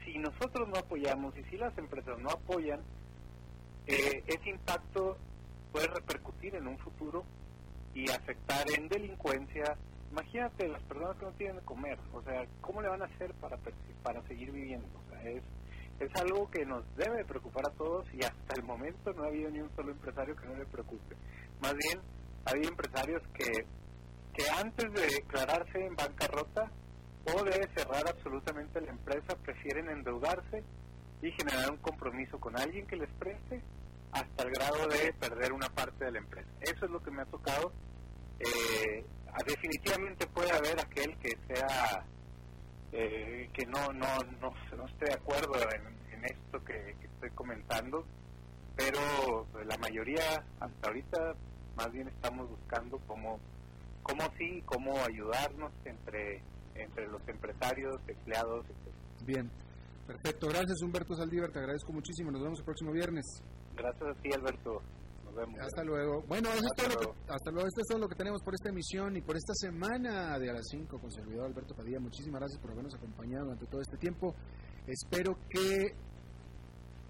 si 0.03 0.17
nosotros 0.17 0.67
no 0.67 0.77
apoyamos 0.77 1.35
y 1.37 1.43
si 1.45 1.57
las 1.57 1.77
empresas 1.77 2.17
no 2.19 2.29
apoyan, 2.29 2.79
eh, 3.87 4.23
ese 4.25 4.49
impacto 4.49 5.17
puede 5.71 5.87
repercutir 5.87 6.55
en 6.55 6.67
un 6.67 6.77
futuro 6.79 7.23
y 7.93 8.09
afectar 8.09 8.65
en 8.77 8.87
delincuencia. 8.87 9.77
Imagínate 10.11 10.67
las 10.67 10.81
personas 10.83 11.17
que 11.17 11.25
no 11.25 11.31
tienen 11.33 11.55
de 11.57 11.61
comer, 11.63 11.99
o 12.13 12.21
sea, 12.21 12.45
¿cómo 12.61 12.81
le 12.81 12.87
van 12.87 13.01
a 13.01 13.05
hacer 13.05 13.33
para, 13.35 13.57
para 14.03 14.21
seguir 14.27 14.51
viviendo? 14.51 14.87
O 15.05 15.09
sea, 15.09 15.21
es, 15.23 15.43
es 15.99 16.15
algo 16.15 16.49
que 16.49 16.65
nos 16.65 16.83
debe 16.95 17.25
preocupar 17.25 17.65
a 17.67 17.73
todos 17.73 18.05
y 18.13 18.23
hasta 18.23 18.55
el 18.55 18.63
momento 18.63 19.11
no 19.13 19.23
ha 19.23 19.27
habido 19.27 19.49
ni 19.49 19.59
un 19.59 19.75
solo 19.75 19.91
empresario 19.91 20.35
que 20.35 20.47
no 20.47 20.55
le 20.55 20.65
preocupe. 20.65 21.15
Más 21.61 21.73
bien, 21.73 21.99
hay 22.45 22.63
empresarios 22.63 23.21
que, 23.33 23.65
que 24.33 24.49
antes 24.49 24.91
de 24.93 25.01
declararse 25.01 25.85
en 25.85 25.95
bancarrota 25.95 26.71
o 27.33 27.43
de 27.43 27.67
cerrar 27.75 28.07
absolutamente 28.07 28.81
la 28.81 28.91
empresa, 28.91 29.35
prefieren 29.43 29.89
endeudarse 29.89 30.63
y 31.21 31.31
generar 31.31 31.71
un 31.71 31.77
compromiso 31.77 32.39
con 32.39 32.55
alguien 32.57 32.85
que 32.85 32.97
les 32.97 33.09
preste 33.13 33.61
hasta 34.11 34.43
el 34.43 34.51
grado 34.51 34.87
de 34.87 35.11
perder 35.13 35.51
una 35.51 35.69
parte 35.69 36.05
de 36.05 36.11
la 36.11 36.19
empresa. 36.19 36.47
Eso 36.61 36.85
es 36.85 36.91
lo 36.91 37.01
que 37.01 37.11
me 37.11 37.23
ha 37.23 37.25
tocado. 37.25 37.73
Eh, 38.39 39.05
definitivamente 39.45 40.27
puede 40.27 40.51
haber 40.51 40.79
aquel 40.79 41.17
que 41.17 41.37
sea 41.47 42.05
eh, 42.91 43.49
que 43.53 43.65
no, 43.65 43.91
no, 43.91 44.07
no, 44.39 44.53
no 44.77 44.85
esté 44.85 45.05
de 45.05 45.13
acuerdo 45.13 45.53
en, 45.71 45.95
esto 46.25 46.63
que, 46.63 46.95
que, 46.99 47.05
estoy 47.05 47.29
comentando, 47.31 48.03
pero 48.75 49.45
la 49.63 49.77
mayoría 49.77 50.43
hasta 50.59 50.87
ahorita 50.87 51.35
más 51.75 51.91
bien 51.91 52.07
estamos 52.07 52.49
buscando 52.49 52.99
cómo, 53.07 53.39
cómo 54.03 54.23
sí, 54.37 54.61
cómo 54.65 54.97
ayudarnos 55.03 55.71
entre, 55.85 56.41
entre 56.75 57.07
los 57.07 57.21
empresarios, 57.27 57.95
empleados, 58.07 58.65
etc. 58.65 59.25
Bien, 59.25 59.49
perfecto. 60.07 60.47
Gracias 60.47 60.81
Humberto 60.81 61.15
Saldívar, 61.15 61.51
te 61.51 61.59
agradezco 61.59 61.91
muchísimo. 61.91 62.31
Nos 62.31 62.41
vemos 62.41 62.59
el 62.59 62.65
próximo 62.65 62.91
viernes. 62.91 63.25
Gracias 63.75 64.09
a 64.09 64.21
ti, 64.21 64.29
Alberto. 64.33 64.81
Nos 65.25 65.35
vemos. 65.35 65.59
Hasta 65.59 65.83
luego. 65.83 66.23
Bueno, 66.27 66.49
eso 66.49 66.65
hasta, 66.65 66.83
es 66.83 66.89
todo 66.89 66.99
luego. 66.99 67.13
Lo 67.19 67.25
que, 67.25 67.33
hasta 67.33 67.51
luego. 67.51 67.67
Esto 67.67 67.81
es 67.81 67.87
todo 67.87 67.99
lo 67.99 68.07
que 68.07 68.15
tenemos 68.15 68.41
por 68.43 68.53
esta 68.53 68.69
emisión 68.69 69.17
y 69.17 69.21
por 69.21 69.35
esta 69.35 69.53
semana 69.53 70.39
de 70.39 70.49
a 70.49 70.53
las 70.53 70.67
5 70.69 70.99
con 70.99 71.11
servidor 71.11 71.45
Alberto 71.45 71.75
Padilla. 71.75 71.99
Muchísimas 71.99 72.39
gracias 72.39 72.61
por 72.61 72.71
habernos 72.71 72.95
acompañado 72.95 73.45
durante 73.45 73.65
todo 73.65 73.81
este 73.81 73.97
tiempo. 73.97 74.33
Espero 74.87 75.37
que 75.49 75.95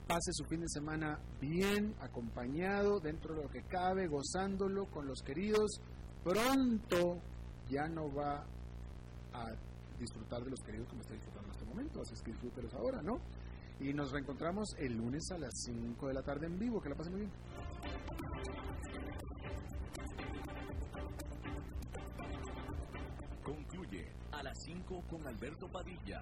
pase 0.08 0.32
su 0.34 0.46
fin 0.46 0.62
de 0.62 0.70
semana 0.70 1.20
bien, 1.42 1.96
acompañado, 2.00 3.00
dentro 3.00 3.36
de 3.36 3.44
lo 3.44 3.50
que 3.50 3.64
cabe, 3.64 4.08
gozándolo 4.08 4.86
con 4.86 5.08
los 5.08 5.22
queridos. 5.22 5.80
Pronto 6.24 7.18
ya 7.70 7.88
no 7.88 8.14
va 8.14 8.46
a 9.34 9.52
disfrutar 10.00 10.44
de 10.44 10.52
los 10.52 10.62
queridos 10.62 10.88
como 10.90 11.02
está 11.02 11.14
disfrutando 11.14 11.48
en 11.48 11.54
este 11.54 11.66
momento, 11.66 12.02
así 12.02 12.14
es 12.14 12.22
que 12.22 12.32
disfrútelos 12.32 12.74
ahora, 12.74 13.02
¿no? 13.02 13.20
Y 13.80 13.94
nos 13.94 14.12
reencontramos 14.12 14.76
el 14.78 14.94
lunes 14.94 15.30
a 15.32 15.38
las 15.38 15.52
5 15.66 16.08
de 16.08 16.14
la 16.14 16.22
tarde 16.22 16.46
en 16.46 16.60
vivo, 16.60 16.82
que 16.82 16.90
la 16.90 16.96
pasen 16.96 17.14
muy 17.14 17.22
bien. 17.22 17.34
Concluye 23.44 24.08
a 24.32 24.44
las 24.44 24.58
5 24.64 25.04
con 25.10 25.28
Alberto 25.28 25.68
Padilla 25.68 26.22